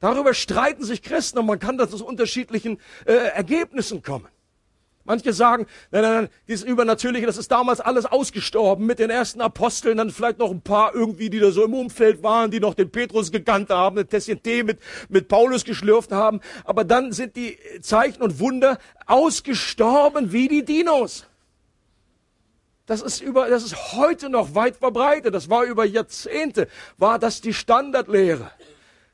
Darüber 0.00 0.32
streiten 0.32 0.84
sich 0.84 1.02
Christen 1.02 1.38
und 1.38 1.46
man 1.46 1.58
kann 1.58 1.76
da 1.76 1.88
zu 1.88 2.06
unterschiedlichen 2.06 2.80
äh, 3.04 3.12
Ergebnissen 3.12 4.02
kommen. 4.02 4.28
Manche 5.08 5.32
sagen, 5.32 5.66
nein, 5.90 6.02
nein, 6.02 6.12
nein, 6.12 6.28
dieses 6.46 6.66
Übernatürliche, 6.66 7.24
das 7.24 7.38
ist 7.38 7.50
damals 7.50 7.80
alles 7.80 8.04
ausgestorben 8.04 8.84
mit 8.84 8.98
den 8.98 9.08
ersten 9.08 9.40
Aposteln, 9.40 9.96
dann 9.96 10.10
vielleicht 10.10 10.38
noch 10.38 10.50
ein 10.50 10.60
paar 10.60 10.94
irgendwie, 10.94 11.30
die 11.30 11.38
da 11.38 11.50
so 11.50 11.64
im 11.64 11.72
Umfeld 11.72 12.22
waren, 12.22 12.50
die 12.50 12.60
noch 12.60 12.74
den 12.74 12.90
Petrus 12.90 13.32
gekannt 13.32 13.70
haben, 13.70 13.98
ein 13.98 14.06
Tässchen 14.06 14.42
Tee 14.42 14.64
mit, 14.64 14.80
mit 15.08 15.28
Paulus 15.28 15.64
geschlürft 15.64 16.12
haben. 16.12 16.42
Aber 16.64 16.84
dann 16.84 17.12
sind 17.12 17.36
die 17.36 17.56
Zeichen 17.80 18.20
und 18.20 18.38
Wunder 18.38 18.76
ausgestorben 19.06 20.30
wie 20.30 20.46
die 20.46 20.62
Dinos. 20.62 21.26
Das 22.84 23.00
ist 23.00 23.22
über, 23.22 23.48
das 23.48 23.64
ist 23.64 23.94
heute 23.94 24.28
noch 24.28 24.54
weit 24.54 24.76
verbreitet. 24.76 25.34
Das 25.34 25.48
war 25.48 25.64
über 25.64 25.86
Jahrzehnte, 25.86 26.68
war 26.98 27.18
das 27.18 27.40
die 27.40 27.54
Standardlehre. 27.54 28.50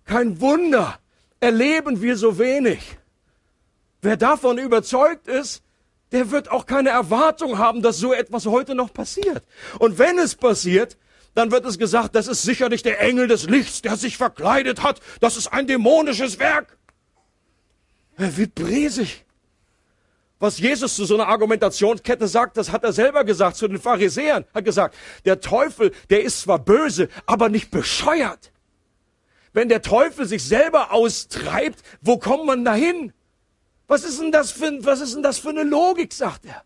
Kein 0.04 0.40
Wunder 0.40 0.98
erleben 1.38 2.02
wir 2.02 2.16
so 2.16 2.40
wenig. 2.40 2.98
Wer 4.02 4.16
davon 4.16 4.58
überzeugt 4.58 5.28
ist, 5.28 5.63
der 6.14 6.30
wird 6.30 6.48
auch 6.50 6.64
keine 6.64 6.90
Erwartung 6.90 7.58
haben, 7.58 7.82
dass 7.82 7.98
so 7.98 8.12
etwas 8.12 8.46
heute 8.46 8.76
noch 8.76 8.92
passiert. 8.92 9.44
Und 9.80 9.98
wenn 9.98 10.16
es 10.16 10.36
passiert, 10.36 10.96
dann 11.34 11.50
wird 11.50 11.66
es 11.66 11.76
gesagt, 11.76 12.14
das 12.14 12.28
ist 12.28 12.42
sicherlich 12.42 12.84
der 12.84 13.00
Engel 13.00 13.26
des 13.26 13.48
Lichts, 13.48 13.82
der 13.82 13.96
sich 13.96 14.16
verkleidet 14.16 14.84
hat. 14.84 15.00
Das 15.18 15.36
ist 15.36 15.48
ein 15.48 15.66
dämonisches 15.66 16.38
Werk. 16.38 16.78
Er 18.16 18.36
wird 18.36 18.54
bresig. 18.54 19.24
Was 20.38 20.58
Jesus 20.58 20.94
zu 20.94 21.04
so 21.04 21.14
einer 21.14 21.26
Argumentationskette 21.26 22.28
sagt, 22.28 22.58
das 22.58 22.70
hat 22.70 22.84
er 22.84 22.92
selber 22.92 23.24
gesagt 23.24 23.56
zu 23.56 23.66
den 23.66 23.80
Pharisäern. 23.80 24.44
Hat 24.54 24.64
gesagt, 24.64 24.94
der 25.24 25.40
Teufel, 25.40 25.90
der 26.10 26.22
ist 26.22 26.42
zwar 26.42 26.60
böse, 26.60 27.08
aber 27.26 27.48
nicht 27.48 27.72
bescheuert. 27.72 28.52
Wenn 29.52 29.68
der 29.68 29.82
Teufel 29.82 30.26
sich 30.26 30.44
selber 30.44 30.92
austreibt, 30.92 31.82
wo 32.00 32.18
kommt 32.18 32.46
man 32.46 32.64
dahin? 32.64 33.12
Was 33.86 34.04
ist 34.04 34.20
denn 34.20 34.32
das 34.32 34.50
für, 34.52 34.70
was 34.84 35.00
ist 35.00 35.14
denn 35.14 35.22
das 35.22 35.38
für 35.38 35.50
eine 35.50 35.62
Logik, 35.62 36.12
sagt 36.12 36.46
er. 36.46 36.62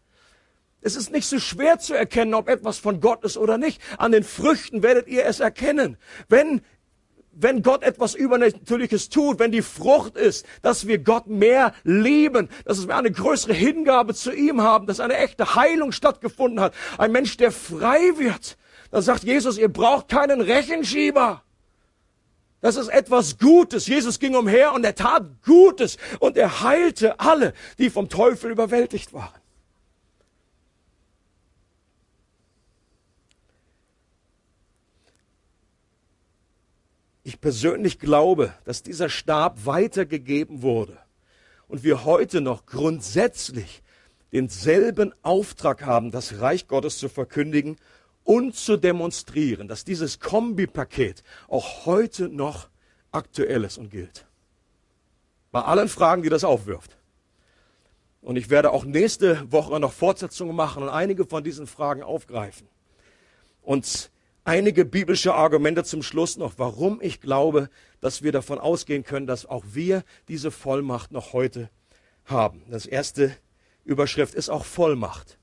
Es 0.81 0.94
ist 0.94 1.11
nicht 1.11 1.26
so 1.26 1.40
schwer 1.40 1.78
zu 1.78 1.94
erkennen, 1.94 2.35
ob 2.35 2.48
etwas 2.48 2.78
von 2.78 3.00
Gott 3.00 3.24
ist 3.24 3.37
oder 3.37 3.59
nicht. 3.59 3.81
An 3.98 4.12
den 4.12 4.22
Früchten 4.22 4.83
werdet 4.83 5.09
ihr 5.09 5.26
es 5.26 5.40
erkennen. 5.40 5.96
Wenn, 6.28 6.61
wenn 7.33 7.62
Gott 7.62 7.83
etwas 7.83 8.14
Übernatürliches 8.14 9.09
tut, 9.09 9.40
wenn 9.40 9.50
die 9.50 9.62
Frucht 9.62 10.16
ist, 10.16 10.46
dass 10.62 10.87
wir 10.87 10.98
Gott 10.98 11.26
mehr 11.26 11.74
lieben, 11.83 12.48
dass 12.64 12.87
wir 12.87 12.96
eine 12.96 13.11
größere 13.11 13.54
Hingabe 13.54 14.14
zu 14.14 14.33
ihm 14.33 14.61
haben, 14.62 14.87
dass 14.87 15.00
eine 15.00 15.16
echte 15.16 15.57
Heilung 15.57 15.90
stattgefunden 15.90 16.61
hat, 16.61 16.74
ein 16.96 17.11
Mensch, 17.11 17.37
der 17.37 17.50
frei 17.50 18.16
wird, 18.16 18.57
dann 18.92 19.02
sagt 19.02 19.24
Jesus, 19.24 19.59
ihr 19.59 19.68
braucht 19.68 20.09
keinen 20.09 20.40
Rechenschieber. 20.40 21.42
Das 22.60 22.76
ist 22.76 22.88
etwas 22.88 23.38
Gutes. 23.38 23.86
Jesus 23.86 24.18
ging 24.18 24.34
umher 24.34 24.72
und 24.72 24.84
er 24.84 24.94
tat 24.94 25.24
Gutes 25.44 25.96
und 26.18 26.36
er 26.36 26.62
heilte 26.62 27.20
alle, 27.20 27.54
die 27.78 27.88
vom 27.88 28.08
Teufel 28.08 28.50
überwältigt 28.50 29.12
waren. 29.12 29.40
Ich 37.22 37.40
persönlich 37.40 37.98
glaube, 37.98 38.54
dass 38.64 38.82
dieser 38.82 39.10
Stab 39.10 39.66
weitergegeben 39.66 40.62
wurde 40.62 40.98
und 41.68 41.84
wir 41.84 42.04
heute 42.04 42.40
noch 42.40 42.64
grundsätzlich 42.64 43.82
denselben 44.32 45.14
Auftrag 45.22 45.84
haben, 45.84 46.10
das 46.10 46.40
Reich 46.40 46.66
Gottes 46.66 46.98
zu 46.98 47.08
verkündigen 47.08 47.76
und 48.28 48.54
zu 48.54 48.76
demonstrieren, 48.76 49.68
dass 49.68 49.86
dieses 49.86 50.20
Kombipaket 50.20 51.22
auch 51.48 51.86
heute 51.86 52.28
noch 52.28 52.68
aktuell 53.10 53.64
ist 53.64 53.78
und 53.78 53.90
gilt. 53.90 54.26
Bei 55.50 55.62
allen 55.62 55.88
Fragen, 55.88 56.22
die 56.22 56.28
das 56.28 56.44
aufwirft. 56.44 56.98
Und 58.20 58.36
ich 58.36 58.50
werde 58.50 58.70
auch 58.72 58.84
nächste 58.84 59.50
Woche 59.50 59.80
noch 59.80 59.92
Fortsetzungen 59.92 60.54
machen 60.54 60.82
und 60.82 60.90
einige 60.90 61.24
von 61.24 61.42
diesen 61.42 61.66
Fragen 61.66 62.02
aufgreifen. 62.02 62.68
Und 63.62 64.10
einige 64.44 64.84
biblische 64.84 65.32
Argumente 65.32 65.82
zum 65.84 66.02
Schluss 66.02 66.36
noch, 66.36 66.58
warum 66.58 67.00
ich 67.00 67.22
glaube, 67.22 67.70
dass 68.02 68.22
wir 68.22 68.32
davon 68.32 68.58
ausgehen 68.58 69.04
können, 69.04 69.26
dass 69.26 69.46
auch 69.46 69.64
wir 69.72 70.04
diese 70.28 70.50
Vollmacht 70.50 71.12
noch 71.12 71.32
heute 71.32 71.70
haben. 72.26 72.62
Das 72.68 72.84
erste 72.84 73.34
Überschrift 73.84 74.34
ist 74.34 74.50
auch 74.50 74.66
Vollmacht. 74.66 75.38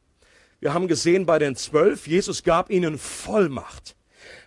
Wir 0.66 0.74
haben 0.74 0.88
gesehen 0.88 1.28
bei 1.28 1.38
den 1.38 1.56
zwölf, 1.56 2.08
Jesus 2.08 2.42
gab 2.42 2.72
ihnen 2.72 2.98
Vollmacht. 2.98 3.96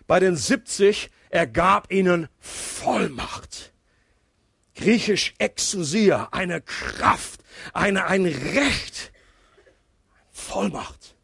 Bei 0.05 0.19
den 0.19 0.35
70, 0.35 1.11
er 1.29 1.47
gab 1.47 1.93
ihnen 1.93 2.27
Vollmacht. 2.41 3.71
Griechisch 4.75 5.33
Exousia, 5.37 6.27
eine 6.33 6.59
Kraft, 6.59 7.39
eine, 7.71 8.07
ein 8.07 8.25
Recht. 8.25 9.13
Vollmacht. 10.33 11.15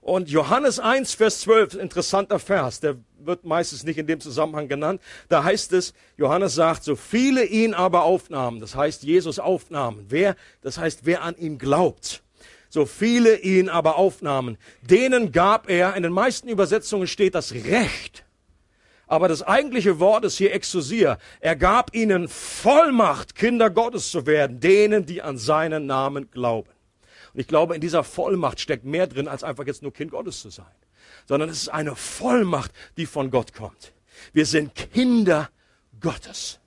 Und 0.00 0.30
Johannes 0.30 0.78
1, 0.78 1.12
Vers 1.12 1.40
12, 1.40 1.74
interessanter 1.74 2.38
Vers, 2.38 2.80
der 2.80 2.96
wird 3.18 3.44
meistens 3.44 3.84
nicht 3.84 3.98
in 3.98 4.06
dem 4.06 4.20
Zusammenhang 4.20 4.68
genannt. 4.68 5.02
Da 5.28 5.44
heißt 5.44 5.74
es, 5.74 5.92
Johannes 6.16 6.54
sagt, 6.54 6.82
so 6.82 6.96
viele 6.96 7.44
ihn 7.44 7.74
aber 7.74 8.04
aufnahmen, 8.04 8.58
das 8.58 8.74
heißt 8.74 9.02
Jesus 9.02 9.38
aufnahmen. 9.38 10.06
Wer, 10.08 10.34
das 10.62 10.78
heißt, 10.78 11.00
wer 11.04 11.24
an 11.24 11.36
ihn 11.36 11.58
glaubt 11.58 12.22
so 12.70 12.86
viele 12.86 13.36
ihn 13.40 13.68
aber 13.68 13.96
aufnahmen, 13.96 14.56
denen 14.80 15.32
gab 15.32 15.68
er, 15.68 15.96
in 15.96 16.02
den 16.02 16.12
meisten 16.12 16.48
Übersetzungen 16.48 17.06
steht 17.06 17.34
das 17.34 17.52
Recht. 17.52 18.24
Aber 19.08 19.26
das 19.26 19.42
eigentliche 19.42 19.98
Wort 19.98 20.24
ist 20.24 20.38
hier 20.38 20.54
Exousia. 20.54 21.18
Er 21.40 21.56
gab 21.56 21.96
ihnen 21.96 22.28
Vollmacht, 22.28 23.34
Kinder 23.34 23.68
Gottes 23.68 24.12
zu 24.12 24.24
werden, 24.24 24.60
denen, 24.60 25.04
die 25.04 25.20
an 25.20 25.36
seinen 25.36 25.86
Namen 25.86 26.30
glauben. 26.30 26.70
Und 27.34 27.40
ich 27.40 27.48
glaube, 27.48 27.74
in 27.74 27.80
dieser 27.80 28.04
Vollmacht 28.04 28.60
steckt 28.60 28.84
mehr 28.84 29.08
drin, 29.08 29.26
als 29.26 29.42
einfach 29.42 29.66
jetzt 29.66 29.82
nur 29.82 29.92
Kind 29.92 30.12
Gottes 30.12 30.40
zu 30.40 30.50
sein. 30.50 30.66
Sondern 31.26 31.48
es 31.48 31.62
ist 31.62 31.68
eine 31.70 31.96
Vollmacht, 31.96 32.70
die 32.96 33.06
von 33.06 33.32
Gott 33.32 33.52
kommt. 33.52 33.92
Wir 34.32 34.46
sind 34.46 34.76
Kinder 34.76 35.50
Gottes. 36.00 36.59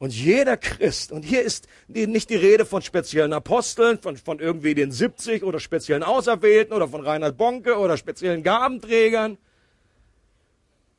Und 0.00 0.14
jeder 0.14 0.56
Christ, 0.56 1.12
und 1.12 1.26
hier 1.26 1.42
ist 1.42 1.68
nicht 1.88 2.30
die 2.30 2.36
Rede 2.36 2.64
von 2.64 2.80
speziellen 2.80 3.34
Aposteln, 3.34 3.98
von, 3.98 4.16
von 4.16 4.38
irgendwie 4.38 4.74
den 4.74 4.92
70 4.92 5.44
oder 5.44 5.60
speziellen 5.60 6.02
Auserwählten 6.02 6.72
oder 6.72 6.88
von 6.88 7.02
Reinhard 7.02 7.36
Bonke 7.36 7.76
oder 7.76 7.98
speziellen 7.98 8.42
Gabenträgern, 8.42 9.36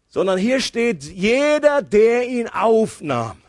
sondern 0.08 0.38
hier 0.38 0.60
steht 0.60 1.04
jeder, 1.04 1.82
der 1.82 2.28
ihn 2.28 2.48
aufnahm. 2.48 3.42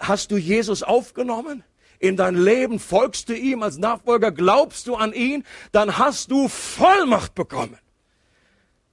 Hast 0.00 0.32
du 0.32 0.36
Jesus 0.36 0.82
aufgenommen? 0.82 1.62
In 2.00 2.16
dein 2.16 2.34
Leben 2.34 2.80
folgst 2.80 3.28
du 3.28 3.34
ihm 3.34 3.62
als 3.62 3.78
Nachfolger, 3.78 4.32
glaubst 4.32 4.88
du 4.88 4.96
an 4.96 5.12
ihn, 5.12 5.44
dann 5.70 5.96
hast 5.98 6.32
du 6.32 6.48
Vollmacht 6.48 7.36
bekommen. 7.36 7.78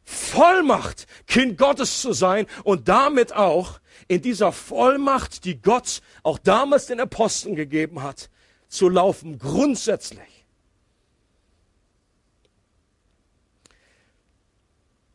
Vollmacht, 0.05 1.07
Kind 1.27 1.57
Gottes 1.57 2.01
zu 2.01 2.13
sein 2.13 2.45
und 2.63 2.87
damit 2.87 3.33
auch 3.33 3.79
in 4.07 4.21
dieser 4.21 4.51
Vollmacht, 4.51 5.45
die 5.45 5.59
Gott 5.61 6.01
auch 6.23 6.37
damals 6.37 6.85
den 6.85 6.99
Aposteln 6.99 7.55
gegeben 7.55 8.03
hat, 8.03 8.29
zu 8.67 8.87
laufen, 8.87 9.39
grundsätzlich. 9.39 10.19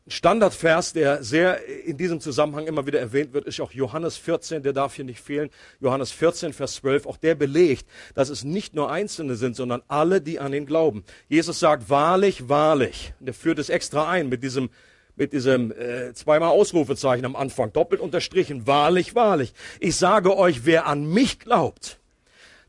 Standardvers, 0.11 0.93
der 0.93 1.23
sehr 1.23 1.65
in 1.85 1.97
diesem 1.97 2.19
Zusammenhang 2.19 2.67
immer 2.67 2.85
wieder 2.85 2.99
erwähnt 2.99 3.33
wird, 3.33 3.45
ist 3.45 3.61
auch 3.61 3.71
Johannes 3.71 4.17
14, 4.17 4.61
der 4.61 4.73
darf 4.73 4.95
hier 4.95 5.05
nicht 5.05 5.21
fehlen. 5.21 5.49
Johannes 5.79 6.11
14, 6.11 6.53
Vers 6.53 6.75
12, 6.75 7.07
auch 7.07 7.17
der 7.17 7.33
belegt, 7.33 7.85
dass 8.13 8.29
es 8.29 8.43
nicht 8.43 8.75
nur 8.75 8.91
Einzelne 8.91 9.35
sind, 9.35 9.55
sondern 9.55 9.81
alle, 9.87 10.21
die 10.21 10.39
an 10.39 10.53
ihn 10.53 10.65
glauben. 10.65 11.03
Jesus 11.29 11.59
sagt, 11.59 11.89
wahrlich, 11.89 12.49
wahrlich. 12.49 13.13
Und 13.19 13.27
er 13.27 13.33
führt 13.33 13.57
es 13.57 13.69
extra 13.69 14.09
ein 14.09 14.29
mit 14.29 14.43
diesem 14.43 14.69
mit 15.17 15.33
diesem 15.33 15.71
äh, 15.71 16.13
zweimal 16.13 16.49
Ausrufezeichen 16.49 17.25
am 17.25 17.35
Anfang, 17.35 17.73
doppelt 17.73 18.01
unterstrichen, 18.01 18.65
wahrlich, 18.65 19.13
wahrlich. 19.13 19.53
Ich 19.79 19.97
sage 19.97 20.35
euch, 20.35 20.65
wer 20.65 20.87
an 20.87 21.05
mich 21.05 21.37
glaubt, 21.37 21.99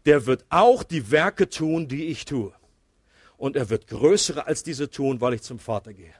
der 0.07 0.27
wird 0.27 0.45
auch 0.51 0.83
die 0.83 1.11
Werke 1.11 1.49
tun, 1.49 1.89
die 1.89 2.07
ich 2.07 2.25
tue. 2.25 2.53
Und 3.37 3.57
er 3.57 3.71
wird 3.71 3.87
größere 3.87 4.47
als 4.47 4.63
diese 4.65 4.91
tun, 4.91 5.21
weil 5.21 5.35
ich 5.35 5.43
zum 5.43 5.61
Vater 5.61 5.93
gehe. 5.95 6.13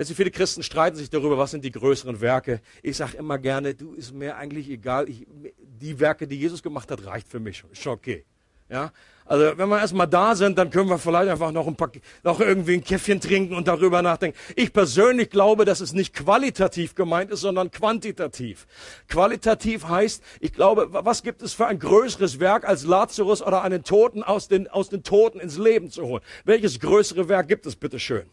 Weißt 0.00 0.08
du, 0.08 0.14
viele 0.14 0.30
Christen 0.30 0.62
streiten 0.62 0.96
sich 0.96 1.10
darüber, 1.10 1.36
was 1.36 1.50
sind 1.50 1.62
die 1.62 1.70
größeren 1.70 2.22
Werke. 2.22 2.62
Ich 2.82 2.96
sage 2.96 3.18
immer 3.18 3.36
gerne, 3.36 3.74
du 3.74 3.92
ist 3.92 4.14
mir 4.14 4.34
eigentlich 4.38 4.70
egal. 4.70 5.10
Ich, 5.10 5.26
die 5.60 6.00
Werke, 6.00 6.26
die 6.26 6.38
Jesus 6.38 6.62
gemacht 6.62 6.90
hat, 6.90 7.04
reicht 7.04 7.28
für 7.28 7.38
mich. 7.38 7.64
Ist 7.70 7.86
okay. 7.86 8.24
Ja, 8.70 8.92
also 9.26 9.58
wenn 9.58 9.68
wir 9.68 9.78
erstmal 9.78 10.06
da 10.06 10.34
sind, 10.34 10.56
dann 10.56 10.70
können 10.70 10.88
wir 10.88 10.96
vielleicht 10.96 11.28
einfach 11.28 11.52
noch 11.52 11.66
ein 11.66 11.76
paar, 11.76 11.90
noch 12.22 12.40
irgendwie 12.40 12.72
ein 12.72 12.82
Käffchen 12.82 13.20
trinken 13.20 13.54
und 13.54 13.68
darüber 13.68 14.00
nachdenken. 14.00 14.38
Ich 14.56 14.72
persönlich 14.72 15.28
glaube, 15.28 15.66
dass 15.66 15.80
es 15.80 15.92
nicht 15.92 16.14
qualitativ 16.14 16.94
gemeint 16.94 17.30
ist, 17.30 17.42
sondern 17.42 17.70
quantitativ. 17.70 18.66
Qualitativ 19.06 19.86
heißt, 19.86 20.22
ich 20.40 20.54
glaube, 20.54 20.88
was 20.92 21.22
gibt 21.22 21.42
es 21.42 21.52
für 21.52 21.66
ein 21.66 21.78
größeres 21.78 22.40
Werk 22.40 22.66
als 22.66 22.84
Lazarus 22.84 23.42
oder 23.42 23.60
einen 23.60 23.84
Toten 23.84 24.22
aus 24.22 24.48
den, 24.48 24.66
aus 24.66 24.88
den 24.88 25.02
Toten 25.02 25.40
ins 25.40 25.58
Leben 25.58 25.90
zu 25.90 26.04
holen? 26.06 26.22
Welches 26.46 26.80
größere 26.80 27.28
Werk 27.28 27.48
gibt 27.48 27.66
es, 27.66 27.76
bitteschön? 27.76 28.24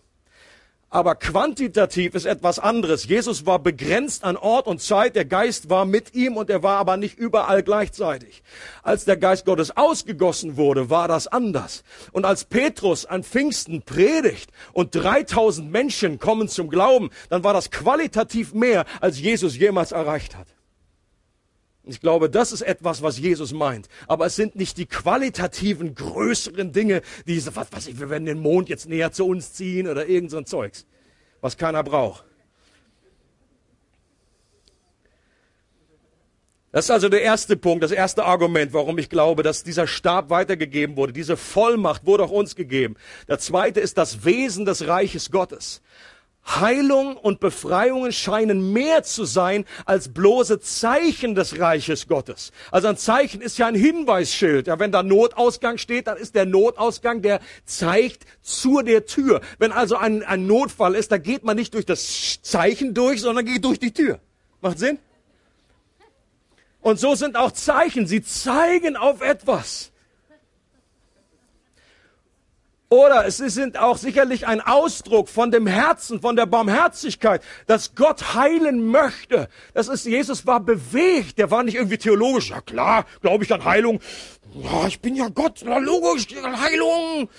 Aber 0.89 1.15
quantitativ 1.15 2.15
ist 2.15 2.25
etwas 2.25 2.59
anderes. 2.59 3.05
Jesus 3.05 3.45
war 3.45 3.59
begrenzt 3.59 4.23
an 4.23 4.37
Ort 4.37 4.67
und 4.67 4.81
Zeit, 4.81 5.17
der 5.17 5.25
Geist 5.25 5.69
war 5.69 5.83
mit 5.83 6.15
ihm 6.15 6.37
und 6.37 6.49
er 6.49 6.63
war 6.63 6.77
aber 6.77 6.95
nicht 6.95 7.17
überall 7.17 7.61
gleichzeitig. 7.61 8.41
Als 8.83 9.03
der 9.03 9.17
Geist 9.17 9.45
Gottes 9.45 9.75
ausgegossen 9.75 10.55
wurde, 10.55 10.89
war 10.89 11.09
das 11.09 11.27
anders. 11.27 11.83
Und 12.13 12.23
als 12.23 12.45
Petrus 12.45 13.05
an 13.05 13.23
Pfingsten 13.23 13.81
predigt 13.81 14.49
und 14.71 14.95
3000 14.95 15.69
Menschen 15.69 16.19
kommen 16.19 16.47
zum 16.47 16.69
Glauben, 16.69 17.09
dann 17.29 17.43
war 17.43 17.53
das 17.53 17.69
qualitativ 17.69 18.53
mehr, 18.53 18.85
als 19.01 19.19
Jesus 19.19 19.57
jemals 19.57 19.91
erreicht 19.91 20.37
hat. 20.37 20.47
Ich 21.89 22.01
glaube, 22.01 22.29
das 22.29 22.51
ist 22.51 22.61
etwas, 22.61 23.01
was 23.01 23.17
Jesus 23.17 23.53
meint. 23.53 23.87
Aber 24.07 24.25
es 24.25 24.35
sind 24.35 24.55
nicht 24.55 24.77
die 24.77 24.85
qualitativen, 24.85 25.95
größeren 25.95 26.71
Dinge, 26.71 27.01
diese, 27.25 27.55
was 27.55 27.71
weiß 27.71 27.87
ich, 27.87 27.99
wir 27.99 28.09
werden 28.09 28.25
den 28.25 28.39
Mond 28.39 28.69
jetzt 28.69 28.87
näher 28.87 29.11
zu 29.11 29.25
uns 29.25 29.53
ziehen 29.53 29.87
oder 29.87 30.07
irgend 30.07 30.31
so 30.31 30.37
ein 30.37 30.45
Zeugs, 30.45 30.85
was 31.41 31.57
keiner 31.57 31.83
braucht. 31.83 32.25
Das 36.71 36.85
ist 36.85 36.91
also 36.91 37.09
der 37.09 37.21
erste 37.21 37.55
Punkt, 37.57 37.83
das 37.83 37.91
erste 37.91 38.25
Argument, 38.25 38.73
warum 38.73 38.97
ich 38.97 39.09
glaube, 39.09 39.41
dass 39.41 39.63
dieser 39.63 39.87
Stab 39.87 40.29
weitergegeben 40.29 40.97
wurde. 40.97 41.13
Diese 41.13 41.37
Vollmacht 41.37 42.05
wurde 42.05 42.25
auch 42.25 42.29
uns 42.29 42.55
gegeben. 42.55 42.97
Der 43.27 43.39
zweite 43.39 43.79
ist 43.79 43.97
das 43.97 44.25
Wesen 44.25 44.65
des 44.65 44.85
Reiches 44.87 45.31
Gottes. 45.31 45.81
Heilung 46.47 47.17
und 47.17 47.39
Befreiungen 47.39 48.11
scheinen 48.11 48.71
mehr 48.71 49.03
zu 49.03 49.25
sein 49.25 49.65
als 49.85 50.13
bloße 50.13 50.59
Zeichen 50.59 51.35
des 51.35 51.59
Reiches 51.59 52.07
Gottes. 52.07 52.51
Also 52.71 52.87
ein 52.87 52.97
Zeichen 52.97 53.41
ist 53.41 53.57
ja 53.57 53.67
ein 53.67 53.75
Hinweisschild. 53.75 54.67
Ja, 54.67 54.79
wenn 54.79 54.91
da 54.91 55.03
Notausgang 55.03 55.77
steht, 55.77 56.07
dann 56.07 56.17
ist 56.17 56.35
der 56.35 56.45
Notausgang, 56.45 57.21
der 57.21 57.41
zeigt 57.65 58.25
zu 58.41 58.81
der 58.81 59.05
Tür. 59.05 59.41
Wenn 59.59 59.71
also 59.71 59.97
ein, 59.97 60.23
ein 60.23 60.47
Notfall 60.47 60.95
ist, 60.95 61.11
da 61.11 61.17
geht 61.17 61.43
man 61.43 61.57
nicht 61.57 61.73
durch 61.73 61.85
das 61.85 62.41
Zeichen 62.41 62.93
durch, 62.93 63.21
sondern 63.21 63.45
geht 63.45 63.65
durch 63.65 63.79
die 63.79 63.91
Tür. 63.91 64.19
Macht 64.61 64.79
Sinn? 64.79 64.99
Und 66.81 66.99
so 66.99 67.15
sind 67.15 67.35
auch 67.35 67.51
Zeichen. 67.51 68.07
Sie 68.07 68.23
zeigen 68.23 68.95
auf 68.95 69.21
etwas. 69.21 69.91
Oder 72.89 73.25
es 73.25 73.37
sind 73.37 73.77
auch 73.77 73.97
sicherlich 73.97 74.47
ein 74.47 74.61
Ausdruck 74.61 75.27
von 75.27 75.51
dem 75.51 75.67
Herzen, 75.67 76.21
von 76.21 76.37
der 76.37 76.45
Barmherzigkeit, 76.45 77.41
dass 77.65 77.95
Gott 77.95 78.33
heilen 78.33 78.85
möchte. 78.85 79.49
Das 79.73 79.89
ist, 79.89 80.05
Jesus 80.05 80.47
war 80.47 80.61
bewegt, 80.61 81.37
der 81.37 81.51
war 81.51 81.63
nicht 81.63 81.75
irgendwie 81.75 81.97
theologisch. 81.97 82.49
Ja 82.51 82.61
klar, 82.61 83.05
glaube 83.21 83.43
ich 83.43 83.53
an 83.53 83.65
Heilung. 83.65 83.99
Ja, 84.53 84.87
ich 84.87 85.01
bin 85.01 85.15
ja 85.15 85.27
Gott, 85.27 85.63
na 85.65 85.79
logisch, 85.79 86.27
Heilung. 86.33 87.29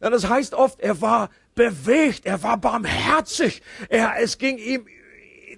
Ja, 0.00 0.08
das 0.08 0.26
heißt 0.26 0.54
oft, 0.54 0.80
er 0.80 1.02
war 1.02 1.28
bewegt, 1.54 2.24
er 2.24 2.42
war 2.42 2.56
barmherzig. 2.56 3.60
Er, 3.90 4.14
es 4.18 4.38
ging 4.38 4.56
ihm 4.56 4.86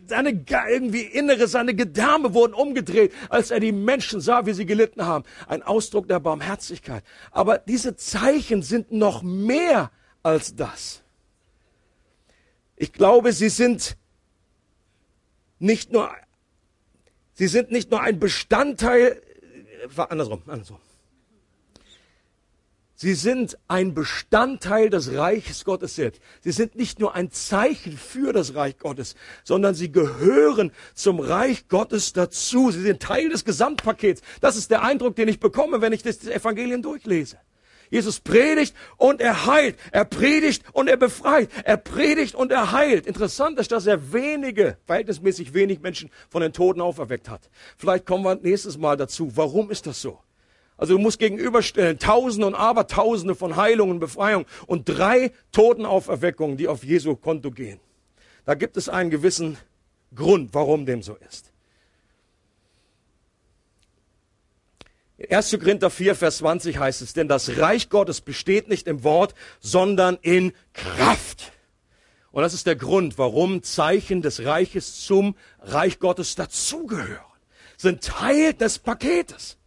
seine 0.06 0.44
irgendwie 0.68 1.02
innere, 1.02 1.46
seine 1.48 1.74
Gedärme 1.74 2.34
wurden 2.34 2.54
umgedreht, 2.54 3.12
als 3.28 3.50
er 3.50 3.60
die 3.60 3.72
Menschen 3.72 4.20
sah, 4.20 4.46
wie 4.46 4.52
sie 4.52 4.66
gelitten 4.66 5.06
haben. 5.06 5.24
Ein 5.46 5.62
Ausdruck 5.62 6.08
der 6.08 6.20
Barmherzigkeit. 6.20 7.04
Aber 7.30 7.58
diese 7.58 7.96
Zeichen 7.96 8.62
sind 8.62 8.92
noch 8.92 9.22
mehr 9.22 9.90
als 10.22 10.56
das. 10.56 11.02
Ich 12.76 12.92
glaube, 12.92 13.32
sie 13.32 13.48
sind 13.48 13.96
nicht 15.58 15.92
nur, 15.92 16.10
sie 17.34 17.46
sind 17.46 17.70
nicht 17.70 17.90
nur 17.90 18.00
ein 18.00 18.18
Bestandteil, 18.18 19.22
äh, 19.96 20.00
andersrum, 20.08 20.42
andersrum. 20.46 20.78
Sie 23.02 23.14
sind 23.14 23.58
ein 23.66 23.94
Bestandteil 23.94 24.88
des 24.88 25.12
Reiches 25.12 25.64
Gottes 25.64 25.96
selbst. 25.96 26.22
Sie 26.40 26.52
sind 26.52 26.76
nicht 26.76 27.00
nur 27.00 27.16
ein 27.16 27.32
Zeichen 27.32 27.98
für 27.98 28.32
das 28.32 28.54
Reich 28.54 28.78
Gottes, 28.78 29.16
sondern 29.42 29.74
sie 29.74 29.90
gehören 29.90 30.70
zum 30.94 31.18
Reich 31.18 31.66
Gottes 31.66 32.12
dazu. 32.12 32.70
Sie 32.70 32.80
sind 32.80 33.02
Teil 33.02 33.28
des 33.28 33.44
Gesamtpakets. 33.44 34.22
Das 34.40 34.54
ist 34.54 34.70
der 34.70 34.84
Eindruck, 34.84 35.16
den 35.16 35.26
ich 35.26 35.40
bekomme, 35.40 35.80
wenn 35.80 35.92
ich 35.92 36.04
das 36.04 36.24
Evangelium 36.24 36.80
durchlese. 36.80 37.38
Jesus 37.90 38.20
predigt 38.20 38.72
und 38.98 39.20
er 39.20 39.46
heilt. 39.46 39.80
Er 39.90 40.04
predigt 40.04 40.62
und 40.72 40.86
er 40.86 40.96
befreit. 40.96 41.50
Er 41.64 41.78
predigt 41.78 42.36
und 42.36 42.52
er 42.52 42.70
heilt. 42.70 43.08
Interessant 43.08 43.58
ist, 43.58 43.72
dass 43.72 43.88
er 43.88 44.12
wenige, 44.12 44.76
verhältnismäßig 44.86 45.54
wenig 45.54 45.80
Menschen 45.80 46.08
von 46.30 46.40
den 46.40 46.52
Toten 46.52 46.80
auferweckt 46.80 47.28
hat. 47.28 47.50
Vielleicht 47.76 48.06
kommen 48.06 48.22
wir 48.22 48.36
nächstes 48.36 48.78
Mal 48.78 48.96
dazu. 48.96 49.36
Warum 49.36 49.72
ist 49.72 49.88
das 49.88 50.00
so? 50.00 50.20
Also 50.82 50.96
du 50.96 51.00
musst 51.00 51.20
gegenüberstellen, 51.20 52.00
Tausende 52.00 52.44
und 52.44 52.56
Abertausende 52.56 53.36
von 53.36 53.54
Heilungen, 53.54 54.00
Befreiungen 54.00 54.48
und 54.66 54.88
drei 54.88 55.30
Totenauferweckungen, 55.52 56.56
die 56.56 56.66
auf 56.66 56.82
Jesu 56.82 57.14
Konto 57.14 57.52
gehen. 57.52 57.78
Da 58.46 58.54
gibt 58.54 58.76
es 58.76 58.88
einen 58.88 59.08
gewissen 59.08 59.58
Grund, 60.12 60.52
warum 60.54 60.84
dem 60.84 61.04
so 61.04 61.14
ist. 61.28 61.52
In 65.18 65.30
1. 65.32 65.56
Korinther 65.60 65.88
4, 65.88 66.16
Vers 66.16 66.38
20 66.38 66.78
heißt 66.78 67.00
es, 67.00 67.12
denn 67.12 67.28
das 67.28 67.58
Reich 67.58 67.88
Gottes 67.88 68.20
besteht 68.20 68.68
nicht 68.68 68.88
im 68.88 69.04
Wort, 69.04 69.36
sondern 69.60 70.18
in 70.20 70.52
Kraft. 70.72 71.52
Und 72.32 72.42
das 72.42 72.54
ist 72.54 72.66
der 72.66 72.74
Grund, 72.74 73.18
warum 73.18 73.62
Zeichen 73.62 74.20
des 74.20 74.44
Reiches 74.44 75.00
zum 75.02 75.36
Reich 75.60 76.00
Gottes 76.00 76.34
dazugehören. 76.34 77.20
Sind 77.76 78.02
Teil 78.02 78.52
des 78.52 78.80
Paketes. 78.80 79.58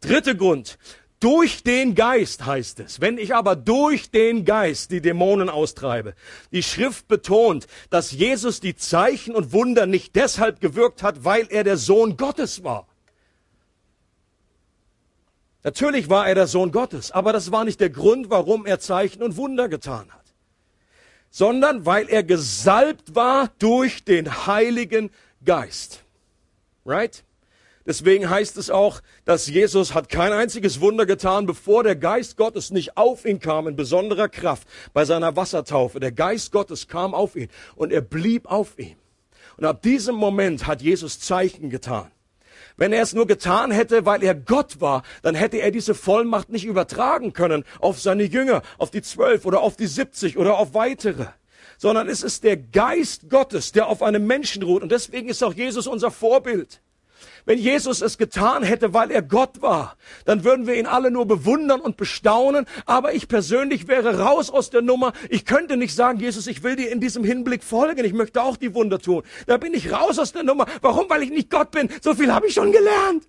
Dritter 0.00 0.34
Grund. 0.34 0.78
Durch 1.20 1.62
den 1.62 1.94
Geist 1.94 2.46
heißt 2.46 2.80
es. 2.80 3.02
Wenn 3.02 3.18
ich 3.18 3.34
aber 3.34 3.54
durch 3.54 4.10
den 4.10 4.46
Geist 4.46 4.90
die 4.90 5.02
Dämonen 5.02 5.50
austreibe. 5.50 6.14
Die 6.50 6.62
Schrift 6.62 7.08
betont, 7.08 7.66
dass 7.90 8.12
Jesus 8.12 8.60
die 8.60 8.74
Zeichen 8.74 9.34
und 9.34 9.52
Wunder 9.52 9.84
nicht 9.84 10.16
deshalb 10.16 10.60
gewirkt 10.60 11.02
hat, 11.02 11.24
weil 11.24 11.46
er 11.50 11.62
der 11.62 11.76
Sohn 11.76 12.16
Gottes 12.16 12.64
war. 12.64 12.86
Natürlich 15.62 16.08
war 16.08 16.26
er 16.26 16.34
der 16.34 16.46
Sohn 16.46 16.72
Gottes, 16.72 17.10
aber 17.10 17.34
das 17.34 17.52
war 17.52 17.64
nicht 17.64 17.80
der 17.80 17.90
Grund, 17.90 18.30
warum 18.30 18.64
er 18.64 18.80
Zeichen 18.80 19.22
und 19.22 19.36
Wunder 19.36 19.68
getan 19.68 20.10
hat, 20.10 20.24
sondern 21.28 21.84
weil 21.84 22.08
er 22.08 22.22
gesalbt 22.22 23.14
war 23.14 23.50
durch 23.58 24.04
den 24.04 24.46
Heiligen 24.46 25.10
Geist. 25.44 26.02
Right? 26.86 27.24
Deswegen 27.86 28.28
heißt 28.28 28.58
es 28.58 28.70
auch, 28.70 29.00
dass 29.24 29.46
Jesus 29.46 29.94
hat 29.94 30.10
kein 30.10 30.32
einziges 30.32 30.80
Wunder 30.80 31.06
getan, 31.06 31.46
bevor 31.46 31.82
der 31.82 31.96
Geist 31.96 32.36
Gottes 32.36 32.70
nicht 32.70 32.96
auf 32.96 33.24
ihn 33.24 33.40
kam 33.40 33.66
in 33.66 33.76
besonderer 33.76 34.28
Kraft 34.28 34.68
bei 34.92 35.04
seiner 35.04 35.34
Wassertaufe. 35.36 35.98
Der 35.98 36.12
Geist 36.12 36.52
Gottes 36.52 36.88
kam 36.88 37.14
auf 37.14 37.36
ihn 37.36 37.48
und 37.76 37.92
er 37.92 38.02
blieb 38.02 38.46
auf 38.46 38.78
ihm. 38.78 38.96
Und 39.56 39.64
ab 39.64 39.82
diesem 39.82 40.14
Moment 40.14 40.66
hat 40.66 40.82
Jesus 40.82 41.20
Zeichen 41.20 41.70
getan. 41.70 42.10
Wenn 42.76 42.92
er 42.92 43.02
es 43.02 43.14
nur 43.14 43.26
getan 43.26 43.70
hätte, 43.70 44.06
weil 44.06 44.22
er 44.22 44.34
Gott 44.34 44.80
war, 44.80 45.02
dann 45.22 45.34
hätte 45.34 45.58
er 45.58 45.70
diese 45.70 45.94
Vollmacht 45.94 46.50
nicht 46.50 46.66
übertragen 46.66 47.32
können 47.32 47.64
auf 47.78 48.00
seine 48.00 48.24
Jünger, 48.24 48.62
auf 48.78 48.90
die 48.90 49.02
zwölf 49.02 49.44
oder 49.46 49.60
auf 49.60 49.76
die 49.76 49.86
siebzig 49.86 50.36
oder 50.36 50.58
auf 50.58 50.74
weitere 50.74 51.26
sondern 51.80 52.10
es 52.10 52.22
ist 52.22 52.44
der 52.44 52.58
Geist 52.58 53.30
Gottes, 53.30 53.72
der 53.72 53.86
auf 53.86 54.02
einem 54.02 54.26
Menschen 54.26 54.62
ruht. 54.62 54.82
Und 54.82 54.92
deswegen 54.92 55.30
ist 55.30 55.42
auch 55.42 55.54
Jesus 55.54 55.86
unser 55.86 56.10
Vorbild. 56.10 56.82
Wenn 57.44 57.58
Jesus 57.58 58.02
es 58.02 58.18
getan 58.18 58.62
hätte, 58.62 58.94
weil 58.94 59.10
er 59.10 59.22
Gott 59.22 59.62
war, 59.62 59.96
dann 60.24 60.44
würden 60.44 60.66
wir 60.66 60.74
ihn 60.74 60.86
alle 60.86 61.10
nur 61.10 61.26
bewundern 61.26 61.80
und 61.80 61.96
bestaunen. 61.96 62.66
Aber 62.86 63.14
ich 63.14 63.28
persönlich 63.28 63.88
wäre 63.88 64.18
raus 64.18 64.50
aus 64.50 64.70
der 64.70 64.82
Nummer. 64.82 65.12
Ich 65.28 65.44
könnte 65.44 65.76
nicht 65.76 65.94
sagen, 65.94 66.20
Jesus, 66.20 66.46
ich 66.46 66.62
will 66.62 66.76
dir 66.76 66.90
in 66.90 67.00
diesem 67.00 67.24
Hinblick 67.24 67.64
folgen. 67.64 68.04
Ich 68.04 68.12
möchte 68.12 68.42
auch 68.42 68.56
die 68.56 68.74
Wunder 68.74 68.98
tun. 68.98 69.22
Da 69.46 69.56
bin 69.56 69.74
ich 69.74 69.92
raus 69.92 70.18
aus 70.18 70.32
der 70.32 70.42
Nummer. 70.42 70.66
Warum? 70.80 71.08
Weil 71.08 71.22
ich 71.22 71.30
nicht 71.30 71.50
Gott 71.50 71.70
bin. 71.70 71.88
So 72.00 72.14
viel 72.14 72.32
habe 72.32 72.46
ich 72.46 72.54
schon 72.54 72.72
gelernt. 72.72 73.26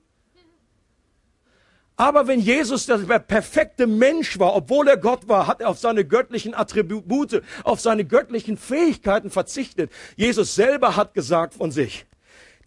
Aber 2.02 2.26
wenn 2.28 2.40
Jesus 2.40 2.88
der 2.88 2.98
perfekte 3.20 3.86
Mensch 3.86 4.40
war, 4.40 4.56
obwohl 4.56 4.88
er 4.88 4.98
Gott 4.98 5.28
war, 5.28 5.46
hat 5.46 5.62
er 5.62 5.70
auf 5.70 5.78
seine 5.78 6.04
göttlichen 6.04 6.56
Attribute, 6.56 7.44
auf 7.64 7.80
seine 7.80 8.06
göttlichen 8.06 8.58
Fähigkeiten 8.58 9.30
verzichtet. 9.30 9.92
Jesus 10.16 10.56
selber 10.56 10.96
hat 10.96 11.14
gesagt 11.14 11.54
von 11.54 11.70
sich, 11.70 12.08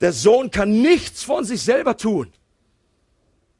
der 0.05 0.12
Sohn 0.12 0.51
kann 0.51 0.83
nichts 0.83 1.23
von 1.23 1.47
sich 1.47 1.62
selber 1.62 1.97
tun. 1.97 2.31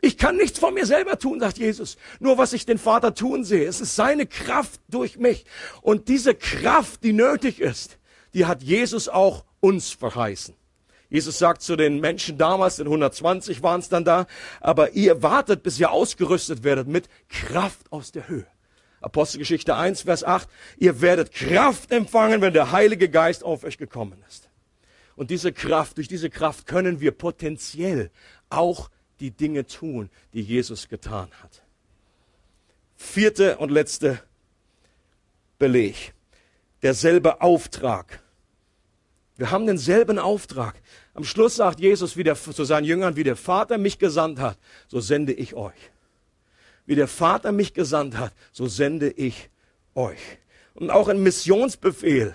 Ich 0.03 0.19
kann 0.19 0.37
nichts 0.37 0.59
von 0.59 0.75
mir 0.75 0.85
selber 0.85 1.19
tun, 1.19 1.41
sagt 1.41 1.57
Jesus. 1.57 1.97
Nur 2.21 2.37
was 2.37 2.53
ich 2.53 2.67
den 2.67 2.77
Vater 2.77 3.15
tun 3.15 3.45
sehe. 3.45 3.67
Es 3.67 3.81
ist 3.81 3.97
seine 3.97 4.27
Kraft 4.27 4.79
durch 4.89 5.17
mich. 5.17 5.47
Und 5.81 6.09
diese 6.09 6.35
Kraft, 6.35 7.03
die 7.03 7.15
nötig 7.15 7.63
ist, 7.63 7.97
die 8.35 8.45
hat 8.45 8.63
Jesus 8.63 9.09
auch 9.09 9.47
uns 9.61 9.93
verheißen. 9.93 10.55
Jesus 11.09 11.39
sagt 11.39 11.63
zu 11.63 11.77
den 11.77 12.01
Menschen 12.01 12.37
damals, 12.37 12.79
in 12.79 12.89
120 12.89 13.63
waren 13.63 13.81
es 13.81 13.89
dann 13.89 14.05
da, 14.05 14.27
aber 14.61 14.91
ihr 14.91 15.23
wartet, 15.23 15.63
bis 15.63 15.81
ihr 15.81 15.93
ausgerüstet 15.93 16.63
werdet 16.63 16.89
mit 16.89 17.09
Kraft 17.31 17.91
aus 17.91 18.13
der 18.13 18.29
Höhe. 18.29 18.47
Apostelgeschichte 19.01 19.77
1, 19.77 20.03
Vers 20.03 20.25
8, 20.25 20.47
ihr 20.77 21.01
werdet 21.01 21.33
Kraft 21.33 21.91
empfangen, 21.91 22.43
wenn 22.43 22.53
der 22.53 22.71
Heilige 22.71 23.09
Geist 23.09 23.45
auf 23.45 23.65
euch 23.65 23.79
gekommen 23.79 24.23
ist. 24.29 24.44
Und 25.17 25.31
diese 25.31 25.53
Kraft, 25.53 25.97
durch 25.97 26.09
diese 26.09 26.31
Kraft 26.31 26.67
können 26.67 27.01
wir 27.01 27.13
potenziell 27.13 28.11
auch 28.51 28.91
die 29.21 29.31
Dinge 29.31 29.67
tun, 29.67 30.11
die 30.33 30.43
Jesus 30.43 30.89
getan 30.89 31.31
hat. 31.43 31.63
Vierte 32.97 33.59
und 33.59 33.71
letzte 33.71 34.21
Beleg. 35.59 36.15
derselbe 36.85 37.41
Auftrag. 37.41 38.21
Wir 39.37 39.51
haben 39.51 39.67
denselben 39.67 40.19
Auftrag. 40.19 40.75
Am 41.15 41.25
Schluss 41.25 41.57
sagt 41.57 41.81
Jesus 41.81 42.17
wieder 42.17 42.37
zu 42.37 42.65
seinen 42.65 42.85
Jüngern, 42.85 43.17
wie 43.17 43.25
der 43.25 43.37
Vater 43.37 43.79
mich 43.79 43.99
gesandt 43.99 44.39
hat, 44.39 44.59
so 44.87 45.01
sende 45.01 45.33
ich 45.33 45.55
euch. 45.55 45.91
Wie 46.85 46.95
der 46.95 47.09
Vater 47.09 47.53
mich 47.53 47.73
gesandt 47.73 48.19
hat, 48.19 48.35
so 48.53 48.67
sende 48.67 49.11
ich 49.11 49.49
euch. 49.95 50.21
Und 50.75 50.91
auch 50.91 51.09
im 51.09 51.23
Missionsbefehl 51.23 52.35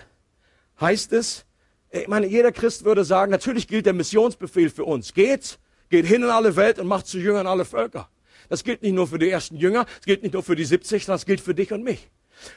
heißt 0.80 1.12
es, 1.12 1.44
ich 1.90 2.08
meine, 2.08 2.26
jeder 2.26 2.52
Christ 2.52 2.84
würde 2.84 3.04
sagen, 3.04 3.30
natürlich 3.30 3.66
gilt 3.66 3.86
der 3.86 3.92
Missionsbefehl 3.92 4.70
für 4.70 4.84
uns. 4.84 5.12
Geht, 5.12 5.58
geht 5.88 6.06
hin 6.06 6.22
in 6.22 6.30
alle 6.30 6.56
Welt 6.56 6.78
und 6.78 6.86
macht 6.86 7.06
zu 7.06 7.18
Jüngern 7.18 7.46
alle 7.46 7.64
Völker. 7.64 8.08
Das 8.48 8.64
gilt 8.64 8.82
nicht 8.82 8.94
nur 8.94 9.06
für 9.06 9.18
die 9.18 9.30
ersten 9.30 9.56
Jünger, 9.56 9.86
es 10.00 10.06
gilt 10.06 10.22
nicht 10.22 10.32
nur 10.32 10.42
für 10.42 10.56
die 10.56 10.64
70, 10.64 11.04
sondern 11.04 11.18
es 11.18 11.26
gilt 11.26 11.40
für 11.40 11.54
dich 11.54 11.72
und 11.72 11.82
mich. 11.82 12.10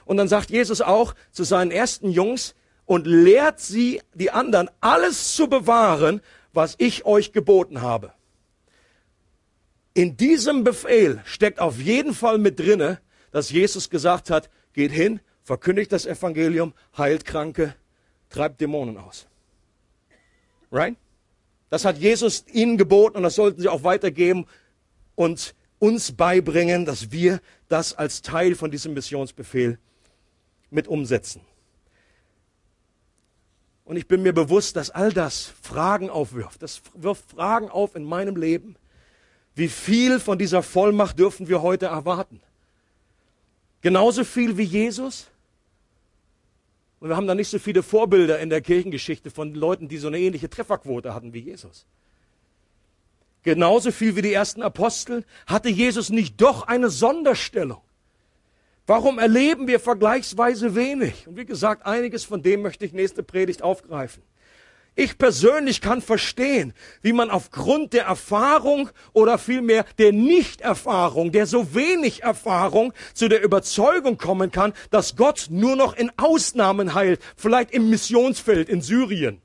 Und 0.05 0.17
dann 0.17 0.27
sagt 0.27 0.49
Jesus 0.49 0.81
auch 0.81 1.13
zu 1.31 1.43
seinen 1.43 1.71
ersten 1.71 2.09
Jungs, 2.09 2.55
und 2.85 3.07
lehrt 3.07 3.59
sie, 3.59 4.01
die 4.13 4.31
anderen, 4.31 4.69
alles 4.81 5.35
zu 5.35 5.47
bewahren, 5.47 6.21
was 6.51 6.75
ich 6.77 7.05
euch 7.05 7.31
geboten 7.31 7.81
habe. 7.81 8.13
In 9.93 10.17
diesem 10.17 10.63
Befehl 10.63 11.21
steckt 11.25 11.59
auf 11.59 11.79
jeden 11.79 12.13
Fall 12.13 12.37
mit 12.37 12.59
drinne, 12.59 12.99
dass 13.31 13.51
Jesus 13.51 13.89
gesagt 13.89 14.29
hat, 14.29 14.49
geht 14.73 14.91
hin, 14.91 15.19
verkündigt 15.43 15.91
das 15.91 16.05
Evangelium, 16.05 16.73
heilt 16.97 17.25
Kranke, 17.25 17.75
treibt 18.33 18.59
Dämonen 18.59 18.97
aus. 18.97 19.27
Right? 20.71 20.97
Das 21.69 21.85
hat 21.85 21.97
Jesus 21.97 22.45
ihnen 22.51 22.77
geboten 22.77 23.17
und 23.17 23.23
das 23.23 23.35
sollten 23.35 23.61
sie 23.61 23.69
auch 23.69 23.83
weitergeben 23.83 24.45
und 25.15 25.55
uns 25.79 26.11
beibringen, 26.11 26.85
dass 26.85 27.11
wir 27.11 27.39
das 27.67 27.93
als 27.93 28.21
Teil 28.21 28.55
von 28.55 28.71
diesem 28.71 28.93
Missionsbefehl 28.93 29.79
mit 30.69 30.87
umsetzen. 30.87 31.41
Und 33.85 33.97
ich 33.97 34.07
bin 34.07 34.23
mir 34.23 34.33
bewusst, 34.33 34.75
dass 34.75 34.89
all 34.89 35.11
das 35.11 35.51
Fragen 35.61 36.09
aufwirft. 36.09 36.61
Das 36.63 36.81
wirft 36.93 37.29
Fragen 37.31 37.69
auf 37.69 37.95
in 37.95 38.03
meinem 38.03 38.37
Leben. 38.37 38.75
Wie 39.55 39.67
viel 39.67 40.19
von 40.19 40.39
dieser 40.39 40.63
Vollmacht 40.63 41.19
dürfen 41.19 41.47
wir 41.47 41.61
heute 41.61 41.87
erwarten? 41.87 42.41
Genauso 43.81 44.23
viel 44.23 44.57
wie 44.57 44.63
Jesus? 44.63 45.27
Und 47.03 47.09
wir 47.09 47.17
haben 47.17 47.27
da 47.27 47.35
nicht 47.35 47.49
so 47.49 47.59
viele 47.59 47.83
Vorbilder 47.83 48.39
in 48.39 48.49
der 48.49 48.61
Kirchengeschichte 48.61 49.29
von 49.29 49.53
Leuten, 49.53 49.89
die 49.89 49.97
so 49.97 50.07
eine 50.07 50.19
ähnliche 50.19 50.49
Trefferquote 50.49 51.13
hatten 51.13 51.33
wie 51.33 51.39
Jesus. 51.39 51.85
Genauso 53.43 53.91
viel 53.91 54.15
wie 54.15 54.21
die 54.21 54.31
ersten 54.31 54.61
Apostel 54.61 55.25
hatte 55.45 55.67
Jesus 55.67 56.11
nicht 56.11 56.39
doch 56.39 56.65
eine 56.65 56.89
Sonderstellung. 56.89 57.81
Warum 58.87 59.19
erleben 59.19 59.67
wir 59.67 59.81
vergleichsweise 59.81 60.75
wenig? 60.75 61.27
Und 61.27 61.35
wie 61.35 61.43
gesagt, 61.43 61.85
einiges 61.85 62.23
von 62.23 62.41
dem 62.41 62.61
möchte 62.61 62.85
ich 62.85 62.93
nächste 62.93 63.21
Predigt 63.21 63.63
aufgreifen. 63.63 64.23
Ich 64.95 65.17
persönlich 65.17 65.81
kann 65.81 66.01
verstehen, 66.03 66.73
wie 67.01 67.13
man 67.13 67.31
aufgrund 67.31 67.93
der 67.93 68.05
Erfahrung 68.05 68.89
oder 69.13 69.39
vielmehr 69.39 69.85
der 69.97 70.11
Nichterfahrung, 70.11 71.31
der 71.31 71.47
so 71.47 71.73
wenig 71.73 72.21
Erfahrung 72.21 72.93
zu 73.15 73.27
der 73.27 73.43
Überzeugung 73.43 74.19
kommen 74.19 74.51
kann, 74.51 74.73
dass 74.91 75.15
Gott 75.15 75.47
nur 75.49 75.75
noch 75.75 75.95
in 75.95 76.11
Ausnahmen 76.17 76.93
heilt, 76.93 77.21
vielleicht 77.35 77.71
im 77.71 77.89
Missionsfeld 77.89 78.69
in 78.69 78.81
Syrien 78.81 79.41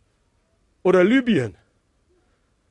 oder 0.82 1.02
Libyen. 1.02 1.56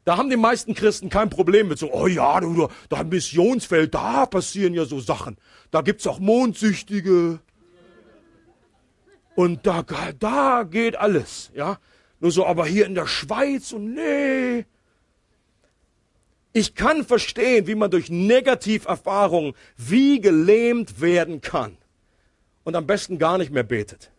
Da 0.05 0.15
haben 0.15 0.29
die 0.29 0.37
meisten 0.37 0.75
Christen 0.75 1.09
kein 1.09 1.31
Problem 1.31 1.67
mit 1.67 1.79
so, 1.79 1.91
oh 1.91 2.07
ja, 2.07 2.39
du, 2.39 2.69
da 2.89 3.01
im 3.01 3.09
Missionsfeld, 3.09 3.93
da 3.93 4.25
passieren 4.27 4.73
ja 4.73 4.85
so 4.85 4.99
Sachen. 4.99 5.37
Da 5.71 5.81
gibt's 5.81 6.07
auch 6.07 6.19
Mondsüchtige. 6.19 7.39
Und 9.35 9.65
da, 9.67 9.83
da 10.17 10.63
geht 10.63 10.95
alles, 10.95 11.51
ja. 11.55 11.79
Nur 12.19 12.31
so, 12.31 12.45
aber 12.45 12.65
hier 12.65 12.85
in 12.85 12.95
der 12.95 13.07
Schweiz 13.07 13.71
und 13.71 13.93
nee. 13.93 14.65
Ich 16.53 16.73
kann 16.73 17.05
verstehen, 17.05 17.67
wie 17.67 17.75
man 17.75 17.91
durch 17.91 18.09
Negativerfahrungen 18.09 19.53
wie 19.75 20.19
gelähmt 20.19 21.01
werden 21.01 21.41
kann. 21.41 21.77
Und 22.63 22.75
am 22.75 22.87
besten 22.87 23.19
gar 23.19 23.37
nicht 23.37 23.51
mehr 23.51 23.63
betet. 23.63 24.11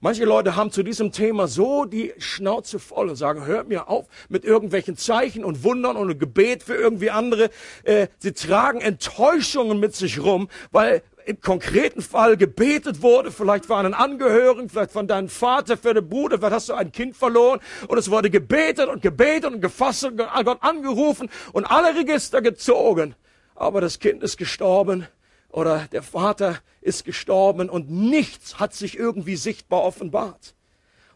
Manche 0.00 0.24
Leute 0.24 0.56
haben 0.56 0.70
zu 0.70 0.82
diesem 0.82 1.10
Thema 1.10 1.48
so 1.48 1.84
die 1.84 2.12
Schnauze 2.18 2.78
voll 2.78 3.08
und 3.08 3.16
sagen, 3.16 3.46
hört 3.46 3.68
mir 3.68 3.88
auf 3.88 4.06
mit 4.28 4.44
irgendwelchen 4.44 4.96
Zeichen 4.96 5.44
und 5.44 5.64
Wundern 5.64 5.96
und 5.96 6.18
Gebet 6.18 6.62
für 6.62 6.74
irgendwie 6.74 7.10
andere. 7.10 7.50
Äh, 7.82 8.08
sie 8.18 8.32
tragen 8.32 8.80
Enttäuschungen 8.80 9.80
mit 9.80 9.94
sich 9.94 10.22
rum, 10.22 10.48
weil 10.70 11.02
im 11.26 11.40
konkreten 11.40 12.02
Fall 12.02 12.36
gebetet 12.36 13.02
wurde, 13.02 13.32
vielleicht 13.32 13.66
für 13.66 13.76
einen 13.76 13.94
Angehörigen, 13.94 14.68
vielleicht 14.68 14.92
von 14.92 15.08
deinem 15.08 15.28
Vater, 15.28 15.76
für 15.76 15.92
den 15.92 16.08
Bruder, 16.08 16.38
vielleicht 16.38 16.54
hast 16.54 16.68
du 16.68 16.74
ein 16.74 16.92
Kind 16.92 17.16
verloren 17.16 17.60
und 17.88 17.98
es 17.98 18.10
wurde 18.10 18.30
gebetet 18.30 18.88
und 18.88 19.02
gebetet 19.02 19.52
und 19.52 19.60
gefasst 19.60 20.04
und 20.04 20.16
Gott 20.16 20.58
angerufen 20.60 21.28
und 21.52 21.64
alle 21.64 21.96
Register 21.96 22.40
gezogen. 22.42 23.16
Aber 23.56 23.80
das 23.80 23.98
Kind 23.98 24.22
ist 24.22 24.36
gestorben 24.36 25.08
oder 25.50 25.88
der 25.90 26.04
Vater 26.04 26.60
ist 26.80 27.04
gestorben 27.04 27.68
und 27.68 27.90
nichts 27.90 28.60
hat 28.60 28.72
sich 28.72 28.96
irgendwie 28.96 29.36
sichtbar 29.36 29.82
offenbart. 29.82 30.54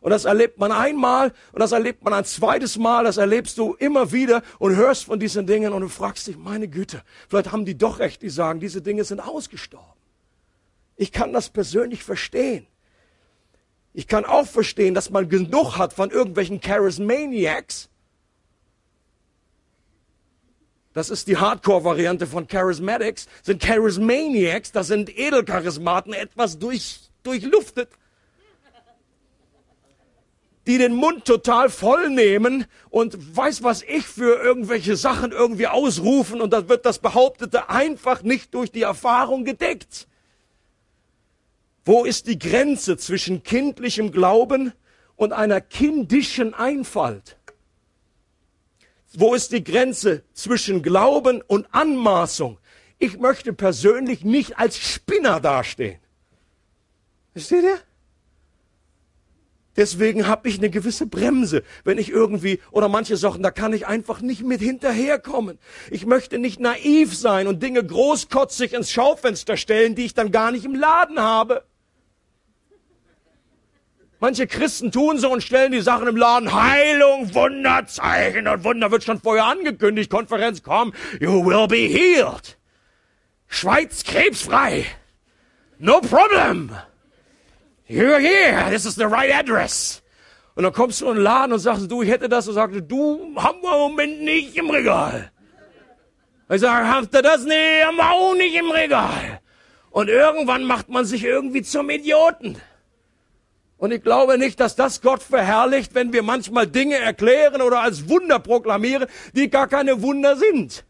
Und 0.00 0.10
das 0.10 0.24
erlebt 0.24 0.58
man 0.58 0.72
einmal 0.72 1.32
und 1.52 1.60
das 1.60 1.70
erlebt 1.70 2.02
man 2.02 2.14
ein 2.14 2.24
zweites 2.24 2.78
Mal, 2.78 3.04
das 3.04 3.18
erlebst 3.18 3.58
du 3.58 3.74
immer 3.74 4.10
wieder 4.10 4.42
und 4.58 4.74
hörst 4.74 5.04
von 5.04 5.20
diesen 5.20 5.46
Dingen 5.46 5.72
und 5.72 5.82
du 5.82 5.88
fragst 5.88 6.26
dich, 6.26 6.36
meine 6.36 6.66
Güte, 6.66 7.02
vielleicht 7.28 7.52
haben 7.52 7.64
die 7.64 7.78
doch 7.78 8.00
recht, 8.00 8.22
die 8.22 8.30
sagen, 8.30 8.58
diese 8.58 8.82
Dinge 8.82 9.04
sind 9.04 9.20
ausgestorben. 9.20 9.99
Ich 11.00 11.12
kann 11.12 11.32
das 11.32 11.48
persönlich 11.48 12.04
verstehen. 12.04 12.66
Ich 13.94 14.06
kann 14.06 14.26
auch 14.26 14.46
verstehen, 14.46 14.92
dass 14.92 15.08
man 15.08 15.30
genug 15.30 15.78
hat 15.78 15.94
von 15.94 16.10
irgendwelchen 16.10 16.60
Charismaniacs. 16.60 17.88
Das 20.92 21.08
ist 21.08 21.26
die 21.26 21.38
Hardcore-Variante 21.38 22.26
von 22.26 22.46
Charismatics. 22.46 23.28
Sind 23.42 23.62
Charismaniacs, 23.62 24.72
das 24.72 24.88
sind 24.88 25.08
Edelcharismaten, 25.08 26.12
etwas 26.12 26.58
durch, 26.58 27.00
durchluftet. 27.22 27.88
Die 30.66 30.76
den 30.76 30.94
Mund 30.94 31.24
total 31.24 31.70
voll 31.70 32.10
nehmen 32.10 32.66
und 32.90 33.34
weiß 33.34 33.62
was 33.62 33.80
ich 33.84 34.06
für 34.06 34.38
irgendwelche 34.42 34.96
Sachen 34.96 35.32
irgendwie 35.32 35.66
ausrufen 35.66 36.42
und 36.42 36.52
dann 36.52 36.68
wird 36.68 36.84
das 36.84 36.98
Behauptete 36.98 37.70
einfach 37.70 38.22
nicht 38.22 38.52
durch 38.52 38.70
die 38.70 38.82
Erfahrung 38.82 39.46
gedeckt. 39.46 40.09
Wo 41.84 42.04
ist 42.04 42.26
die 42.26 42.38
Grenze 42.38 42.96
zwischen 42.96 43.42
kindlichem 43.42 44.12
Glauben 44.12 44.72
und 45.16 45.32
einer 45.32 45.60
kindischen 45.60 46.54
Einfalt? 46.54 47.36
Wo 49.12 49.34
ist 49.34 49.52
die 49.52 49.64
Grenze 49.64 50.22
zwischen 50.34 50.82
Glauben 50.82 51.42
und 51.42 51.66
Anmaßung? 51.72 52.58
Ich 52.98 53.18
möchte 53.18 53.52
persönlich 53.52 54.24
nicht 54.24 54.58
als 54.58 54.78
Spinner 54.78 55.40
dastehen. 55.40 55.98
Versteht 57.32 57.64
ihr? 57.64 57.78
Deswegen 59.76 60.26
habe 60.26 60.48
ich 60.48 60.58
eine 60.58 60.68
gewisse 60.68 61.06
Bremse, 61.06 61.62
wenn 61.84 61.96
ich 61.96 62.10
irgendwie 62.10 62.60
oder 62.70 62.88
manche 62.88 63.16
Sachen, 63.16 63.42
da 63.42 63.50
kann 63.50 63.72
ich 63.72 63.86
einfach 63.86 64.20
nicht 64.20 64.42
mit 64.42 64.60
hinterherkommen. 64.60 65.58
Ich 65.90 66.04
möchte 66.04 66.38
nicht 66.38 66.60
naiv 66.60 67.16
sein 67.16 67.46
und 67.46 67.62
Dinge 67.62 67.82
großkotzig 67.82 68.74
ins 68.74 68.90
Schaufenster 68.90 69.56
stellen, 69.56 69.94
die 69.94 70.04
ich 70.04 70.14
dann 70.14 70.32
gar 70.32 70.50
nicht 70.50 70.64
im 70.64 70.74
Laden 70.74 71.20
habe. 71.20 71.64
Manche 74.20 74.46
Christen 74.46 74.92
tun 74.92 75.18
so 75.18 75.32
und 75.32 75.42
stellen 75.42 75.72
die 75.72 75.80
Sachen 75.80 76.06
im 76.06 76.16
Laden. 76.16 76.52
Heilung, 76.52 77.34
Wunderzeichen 77.34 78.46
und 78.46 78.64
Wunder 78.64 78.90
wird 78.90 79.02
schon 79.02 79.18
vorher 79.18 79.46
angekündigt. 79.46 80.10
Konferenz, 80.10 80.62
komm, 80.62 80.92
you 81.20 81.44
will 81.44 81.66
be 81.66 81.88
healed. 81.88 82.58
Schweiz 83.48 84.04
krebsfrei. 84.04 84.84
No 85.78 86.00
problem. 86.00 86.70
You're 87.88 88.20
here. 88.20 88.70
This 88.70 88.84
is 88.84 88.94
the 88.94 89.06
right 89.06 89.34
address. 89.34 90.02
Und 90.54 90.64
dann 90.64 90.72
kommst 90.74 91.00
du 91.00 91.08
in 91.08 91.14
den 91.14 91.22
Laden 91.22 91.54
und 91.54 91.58
sagst, 91.58 91.90
du, 91.90 92.02
ich 92.02 92.10
hätte 92.10 92.28
das 92.28 92.46
und 92.46 92.54
sagst, 92.54 92.78
du, 92.86 93.34
haben 93.36 93.62
wir 93.62 93.72
im 93.72 93.78
Moment 93.78 94.22
nicht 94.22 94.54
im 94.56 94.68
Regal. 94.68 95.32
Ich 96.50 96.60
sage, 96.60 96.86
habt 96.86 97.14
ihr 97.14 97.22
das? 97.22 97.44
Nee, 97.44 97.82
haben 97.82 97.96
wir 97.96 98.10
auch 98.10 98.34
nicht 98.34 98.54
im 98.54 98.70
Regal. 98.70 99.40
Und 99.90 100.08
irgendwann 100.08 100.64
macht 100.64 100.90
man 100.90 101.06
sich 101.06 101.24
irgendwie 101.24 101.62
zum 101.62 101.88
Idioten. 101.88 102.60
Und 103.80 103.92
ich 103.92 104.02
glaube 104.02 104.36
nicht, 104.36 104.60
dass 104.60 104.76
das 104.76 105.00
Gott 105.00 105.22
verherrlicht, 105.22 105.94
wenn 105.94 106.12
wir 106.12 106.22
manchmal 106.22 106.66
Dinge 106.66 106.96
erklären 106.96 107.62
oder 107.62 107.80
als 107.80 108.10
Wunder 108.10 108.38
proklamieren, 108.38 109.08
die 109.34 109.48
gar 109.48 109.68
keine 109.68 110.02
Wunder 110.02 110.36
sind. 110.36 110.84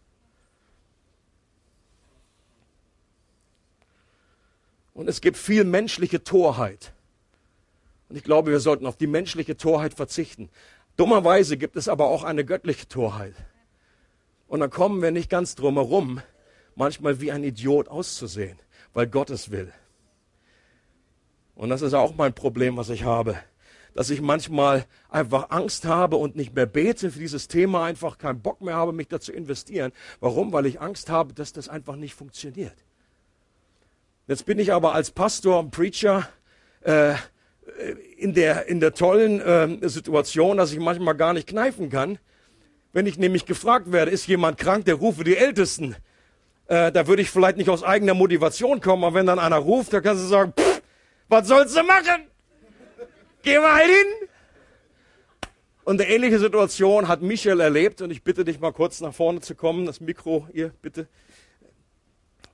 Und 4.93 5.09
es 5.09 5.21
gibt 5.21 5.37
viel 5.37 5.63
menschliche 5.63 6.25
Torheit. 6.25 6.93
Und 8.09 8.17
ich 8.17 8.25
glaube, 8.25 8.51
wir 8.51 8.59
sollten 8.59 8.87
auf 8.87 8.97
die 8.97 9.07
menschliche 9.07 9.57
Torheit 9.57 9.95
verzichten. 9.95 10.51
Dummerweise 10.97 11.57
gibt 11.57 11.77
es 11.77 11.87
aber 11.87 12.07
auch 12.07 12.25
eine 12.25 12.45
göttliche 12.45 12.89
Torheit. 12.89 13.37
Und 14.49 14.59
dann 14.59 14.71
kommen 14.71 15.01
wir 15.01 15.13
nicht 15.13 15.31
ganz 15.31 15.55
drum 15.55 15.75
herum, 15.75 16.21
manchmal 16.75 17.21
wie 17.21 17.31
ein 17.31 17.45
Idiot 17.45 17.87
auszusehen, 17.87 18.59
weil 18.95 19.07
Gott 19.07 19.31
es 19.31 19.53
will. 19.53 19.73
Und 21.61 21.69
das 21.69 21.83
ist 21.83 21.93
auch 21.93 22.15
mein 22.17 22.33
Problem, 22.33 22.79
was 22.79 22.89
ich 22.89 23.05
habe. 23.05 23.37
Dass 23.93 24.09
ich 24.09 24.23
manchmal 24.23 24.87
einfach 25.11 25.51
Angst 25.51 25.85
habe 25.85 26.17
und 26.17 26.35
nicht 26.35 26.55
mehr 26.55 26.65
bete 26.65 27.11
für 27.11 27.19
dieses 27.19 27.49
Thema, 27.49 27.85
einfach 27.85 28.17
keinen 28.17 28.41
Bock 28.41 28.63
mehr 28.63 28.77
habe, 28.77 28.95
mich 28.95 29.09
da 29.09 29.21
zu 29.21 29.31
investieren. 29.31 29.93
Warum? 30.21 30.55
Weil 30.55 30.65
ich 30.65 30.81
Angst 30.81 31.11
habe, 31.11 31.35
dass 31.35 31.53
das 31.53 31.69
einfach 31.69 31.97
nicht 31.97 32.15
funktioniert. 32.15 32.73
Jetzt 34.27 34.47
bin 34.47 34.59
ich 34.59 34.73
aber 34.73 34.95
als 34.95 35.11
Pastor 35.11 35.59
und 35.59 35.71
Preacher 35.71 36.27
äh, 36.81 37.13
in, 38.17 38.33
der, 38.33 38.67
in 38.69 38.81
der 38.81 38.95
tollen 38.95 39.43
äh, 39.43 39.87
Situation, 39.87 40.57
dass 40.57 40.73
ich 40.73 40.79
manchmal 40.79 41.15
gar 41.15 41.35
nicht 41.35 41.47
kneifen 41.47 41.91
kann. 41.91 42.19
Wenn 42.95 43.05
ich 43.05 43.19
nämlich 43.19 43.45
gefragt 43.45 43.93
werde, 43.93 44.11
ist 44.11 44.27
jemand 44.27 44.57
krank, 44.57 44.87
der 44.87 44.95
rufe 44.95 45.25
die 45.25 45.37
Ältesten. 45.37 45.95
Äh, 46.69 46.91
da 46.91 47.07
würde 47.07 47.21
ich 47.21 47.31
vielleicht 47.31 47.59
nicht 47.59 47.69
aus 47.69 47.83
eigener 47.83 48.15
Motivation 48.15 48.81
kommen, 48.81 49.05
aber 49.05 49.17
wenn 49.17 49.27
dann 49.27 49.39
einer 49.39 49.59
ruft, 49.59 49.93
dann 49.93 50.03
kannst 50.03 50.25
du 50.25 50.27
sagen, 50.27 50.55
pff, 50.59 50.70
was 51.31 51.47
sollst 51.47 51.77
du 51.77 51.83
machen? 51.85 52.27
Geh 53.43 53.59
mal 53.59 53.85
hin. 53.85 54.29
Und 55.85 56.01
eine 56.01 56.11
ähnliche 56.11 56.39
Situation 56.39 57.09
hat 57.09 57.23
Michael 57.23 57.61
erlebt 57.61 58.03
und 58.03 58.11
ich 58.11 58.23
bitte 58.23 58.45
dich 58.45 58.61
mal 58.61 58.73
kurz 58.73 59.01
nach 59.01 59.15
vorne 59.15 59.41
zu 59.41 59.55
kommen, 59.55 59.87
das 59.87 60.01
Mikro, 60.01 60.47
ihr 60.53 60.75
bitte, 60.83 61.09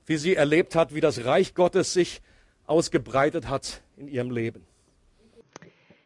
wie 0.05 0.17
sie 0.17 0.35
erlebt 0.35 0.75
hat, 0.75 0.93
wie 0.93 1.01
das 1.01 1.25
Reich 1.25 1.53
Gottes 1.53 1.93
sich 1.93 2.21
ausgebreitet 2.67 3.49
hat 3.49 3.81
in 3.97 4.07
ihrem 4.07 4.31
Leben. 4.31 4.65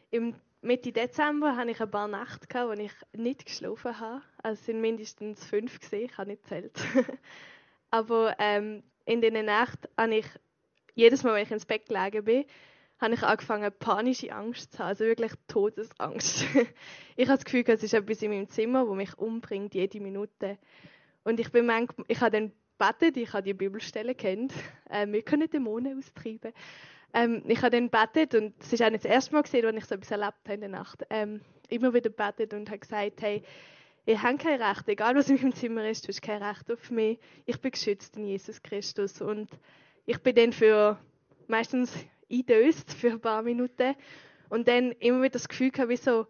Im 0.09 0.33
Mitte 0.61 0.91
Dezember 0.91 1.55
hatte 1.55 1.71
ich 1.71 1.81
ein 1.81 1.91
paar 1.91 2.07
Nächte, 2.07 2.67
wo 2.67 2.71
ich 2.71 2.91
nicht 3.13 3.45
geschlafen 3.45 3.99
habe. 3.99 4.21
Also 4.41 4.59
es 4.59 4.65
sind 4.65 4.81
mindestens 4.81 5.43
fünf 5.45 5.79
gesehen, 5.79 6.05
ich 6.05 6.17
habe 6.17 6.31
nicht 6.31 6.45
zählt. 6.47 6.79
Aber 7.91 8.35
ähm, 8.39 8.83
in 9.05 9.21
diesen 9.21 9.45
Nächten 9.45 9.87
habe 9.97 10.15
ich 10.15 10.25
jedes 10.95 11.23
Mal, 11.23 11.35
wenn 11.35 11.43
ich 11.43 11.51
ins 11.51 11.65
Bett 11.65 11.87
gelegen 11.87 12.23
bin, 12.23 12.45
habe 12.99 13.15
ich 13.15 13.23
angefangen, 13.23 13.71
panische 13.79 14.31
Angst 14.31 14.73
zu 14.73 14.79
haben, 14.79 14.87
also 14.89 15.05
wirklich 15.05 15.31
Todesangst. 15.47 16.45
ich 17.15 17.27
habe 17.27 17.37
das 17.37 17.45
Gefühl, 17.45 17.63
es 17.67 17.83
ist 17.83 17.93
etwas 17.93 18.21
in 18.21 18.31
meinem 18.31 18.49
Zimmer, 18.49 18.87
wo 18.87 18.93
mich 18.93 19.17
umbringt, 19.17 19.73
jede 19.73 19.99
Minute. 19.99 20.59
Und 21.23 21.39
ich 21.39 21.51
bin 21.51 21.65
manchmal, 21.65 22.05
ich 22.07 22.21
habe 22.21 22.31
dann 22.31 22.51
betet, 22.77 23.17
ich 23.17 23.33
habe 23.33 23.43
die 23.43 23.53
Bibelstelle 23.53 24.13
kennt, 24.13 24.53
äh, 24.89 25.07
wir 25.07 25.23
können 25.23 25.49
Dämonen 25.49 25.97
austreiben. 25.97 26.53
Ähm, 27.13 27.43
ich 27.47 27.61
habe 27.61 27.71
dann 27.71 27.89
betet 27.89 28.35
und 28.35 28.53
es 28.61 28.71
ist 28.71 28.81
auch 28.81 28.89
nicht 28.89 29.03
das 29.03 29.11
erste 29.11 29.33
Mal 29.33 29.41
gesehen, 29.41 29.65
als 29.65 29.75
ich 29.75 29.85
so 29.85 29.95
etwas 29.95 30.11
erlebt 30.11 30.37
habe 30.45 30.53
in 30.53 30.61
der 30.61 30.69
Nacht. 30.69 31.03
Ähm, 31.09 31.41
immer 31.69 31.93
wieder 31.93 32.09
betet 32.09 32.53
und 32.53 32.69
habe 32.69 32.79
gesagt, 32.79 33.21
hey, 33.21 33.43
ich 34.05 34.21
habe 34.21 34.37
kein 34.37 34.61
Recht, 34.61 34.87
egal 34.87 35.15
was 35.15 35.29
in 35.29 35.35
meinem 35.35 35.53
Zimmer 35.53 35.87
ist, 35.87 36.05
du 36.05 36.09
hast 36.09 36.21
kein 36.21 36.41
Recht 36.41 36.71
auf 36.71 36.89
mich. 36.89 37.19
Ich 37.45 37.59
bin 37.59 37.71
geschützt 37.71 38.17
in 38.17 38.25
Jesus 38.25 38.61
Christus 38.63 39.21
und 39.21 39.49
ich 40.05 40.17
bin 40.19 40.35
dann 40.35 40.53
für 40.53 40.97
meistens 41.47 41.93
eindöst 42.31 42.93
für 42.93 43.11
ein 43.11 43.19
paar 43.19 43.41
Minuten 43.41 43.95
und 44.49 44.67
dann 44.67 44.91
immer 44.93 45.19
wieder 45.21 45.33
das 45.33 45.47
Gefühl 45.47 45.71
gehabt, 45.71 45.89
wie 45.89 45.97
so 45.97 46.27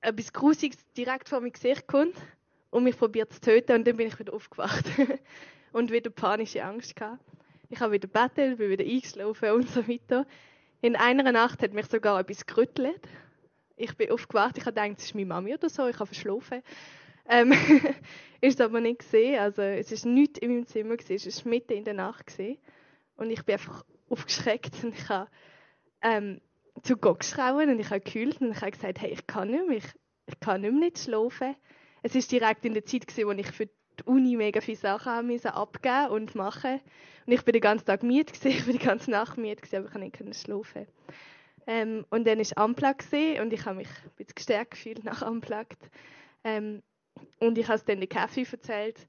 etwas 0.00 0.32
Grusiges 0.32 0.78
direkt 0.96 1.28
vor 1.28 1.40
mein 1.40 1.52
Gesicht 1.52 1.86
kommt 1.86 2.14
und 2.70 2.84
mich 2.84 2.98
probiert 2.98 3.32
zu 3.32 3.40
töten 3.40 3.76
und 3.76 3.86
dann 3.86 3.96
bin 3.96 4.08
ich 4.08 4.18
wieder 4.18 4.34
aufgewacht 4.34 4.84
und 5.72 5.90
wieder 5.90 6.10
panische 6.10 6.64
Angst 6.64 6.96
gehabt. 6.96 7.20
Ich 7.70 7.80
habe 7.80 7.92
wieder 7.92 8.08
bettet, 8.08 8.58
bin 8.58 8.70
wieder 8.70 8.84
eingeschlafen 8.84 9.50
und 9.52 9.68
so 9.68 9.88
weiter. 9.88 10.26
In 10.82 10.96
einer 10.96 11.32
Nacht 11.32 11.62
hat 11.62 11.72
mich 11.72 11.86
sogar 11.86 12.20
etwas 12.20 12.46
gerüttelt. 12.46 13.00
Ich 13.76 13.96
bin 13.96 14.10
aufgewacht, 14.10 14.58
ich 14.58 14.66
habe 14.66 14.74
gedacht, 14.74 14.98
es 14.98 15.06
ist 15.06 15.14
meine 15.14 15.26
Mami 15.26 15.54
oder 15.54 15.68
so, 15.68 15.86
ich 15.88 15.98
habe 15.98 16.06
verschlafen. 16.06 16.62
Ähm, 17.26 17.52
ist 18.40 18.60
aber 18.60 18.80
nicht 18.80 19.00
gesehen, 19.00 19.40
also 19.40 19.62
es 19.62 19.90
ist 19.90 20.04
nichts 20.04 20.38
in 20.38 20.50
meinem 20.50 20.66
Zimmer 20.66 20.96
gewesen, 20.96 21.28
es 21.28 21.44
war 21.44 21.50
mitten 21.50 21.72
in 21.72 21.84
der 21.84 21.94
Nacht 21.94 22.26
gewesen. 22.26 22.58
Und 23.16 23.30
ich 23.30 23.44
bin 23.44 23.54
einfach 23.54 23.84
aufgeschreckt 24.08 24.82
und 24.82 24.94
ich 24.94 25.08
habe 25.08 25.28
ähm, 26.02 26.40
zu 26.82 26.96
Gott 26.96 27.20
geschrauen 27.20 27.70
und 27.70 27.78
ich 27.78 27.90
habe 27.90 28.00
gekühlt 28.00 28.40
und 28.40 28.52
ich 28.52 28.60
habe 28.60 28.72
gesagt, 28.72 29.00
hey, 29.00 29.10
ich 29.10 29.26
kann 29.26 29.50
nicht 29.50 29.66
mehr, 29.66 29.78
ich, 29.78 29.86
ich 30.26 30.40
kann 30.40 30.60
nicht 30.60 30.72
mehr 30.72 30.80
nicht 30.80 30.98
schlafen. 30.98 31.56
Es 32.02 32.14
ist 32.14 32.30
direkt 32.30 32.64
in 32.64 32.74
der 32.74 32.84
Zeit 32.84 33.06
gewesen, 33.06 33.28
wo 33.28 33.32
ich 33.32 33.50
für 33.50 33.66
die 33.66 34.04
Uni 34.04 34.36
mega 34.36 34.60
viele 34.60 34.76
Sachen 34.76 35.26
müssen 35.26 35.48
abgeben 35.48 36.08
und 36.08 36.34
machen. 36.34 36.80
Und 37.26 37.32
ich 37.32 37.42
bin 37.42 37.52
den 37.52 37.62
ganzen 37.62 37.86
Tag 37.86 38.02
müde 38.02 38.32
ich 38.44 38.64
bin 38.64 38.72
die 38.72 38.84
ganze 38.84 39.10
Nacht 39.10 39.38
müde 39.38 39.62
aber 39.72 39.86
ich 39.86 39.92
konnte 39.92 40.24
nicht 40.24 40.42
schlafen. 40.42 40.86
Ähm, 41.66 42.04
und 42.10 42.26
dann 42.26 42.40
ist 42.40 42.58
Unplugged 42.60 43.12
und 43.40 43.52
ich 43.52 43.64
habe 43.64 43.76
mich 43.76 43.88
ein 43.88 44.10
bisschen 44.16 44.34
gestärkt 44.34 44.72
gefühlt 44.72 45.04
nach 45.04 45.22
Unplugged. 45.26 45.78
Ähm, 46.42 46.82
und 47.40 47.56
ich 47.56 47.66
habe 47.68 47.76
es 47.76 47.84
dann 47.84 48.00
der 48.00 48.08
Kaffee 48.08 48.46
erzählt. 48.50 49.06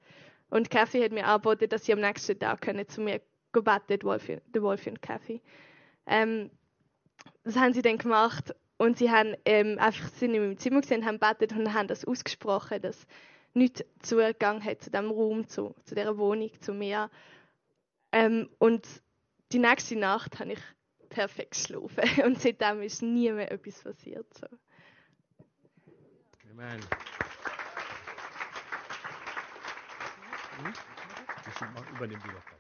Und 0.50 0.70
Kaffee 0.70 1.04
hat 1.04 1.12
mir 1.12 1.26
angeboten, 1.26 1.68
dass 1.68 1.86
sie 1.86 1.94
am 1.94 2.00
nächsten 2.00 2.40
Tag 2.40 2.62
können 2.62 2.88
zu 2.88 3.02
mir 3.02 3.20
beten, 3.64 4.04
Wolfi, 4.04 4.40
der 4.54 4.62
Wolfi 4.62 4.90
und 4.90 5.02
Kaffee. 5.02 5.42
Ähm, 6.06 6.50
das 7.44 7.56
haben 7.56 7.74
sie 7.74 7.82
dann 7.82 7.98
gemacht 7.98 8.54
und 8.78 8.98
sie 8.98 9.10
haben 9.10 9.36
ähm, 9.46 9.78
einfach 9.80 10.08
sind 10.10 10.34
in 10.34 10.42
meinem 10.42 10.58
Zimmer 10.58 10.82
gesehen, 10.82 11.06
haben 11.06 11.20
betet 11.20 11.54
und 11.54 11.74
haben 11.74 11.88
das 11.88 12.06
ausgesprochen, 12.06 12.82
dass 12.82 13.08
nicht 13.54 13.86
Zugang 14.02 14.64
hat 14.64 14.82
zu 14.82 14.92
dem 14.92 15.10
Raum, 15.10 15.48
zu, 15.48 15.74
zu 15.86 15.96
dieser 15.96 16.18
Wohnung, 16.18 16.52
zu 16.62 16.74
mir. 16.74 17.10
Ähm, 18.12 18.50
und 18.60 18.86
die 19.52 19.60
nächste 19.60 19.96
Nacht 19.96 20.40
habe 20.40 20.54
ich 20.54 20.60
perfekt 21.10 21.52
geschlafen 21.52 22.04
und 22.26 22.42
seitdem 22.42 22.82
ist 22.82 23.02
nie 23.02 23.32
mehr 23.32 23.52
etwas 23.52 23.82
passiert. 23.82 24.28
So. 24.34 24.48
Amen. 26.52 26.80
Übernehmen 31.96 32.22
die 32.24 32.30
doch. 32.30 32.55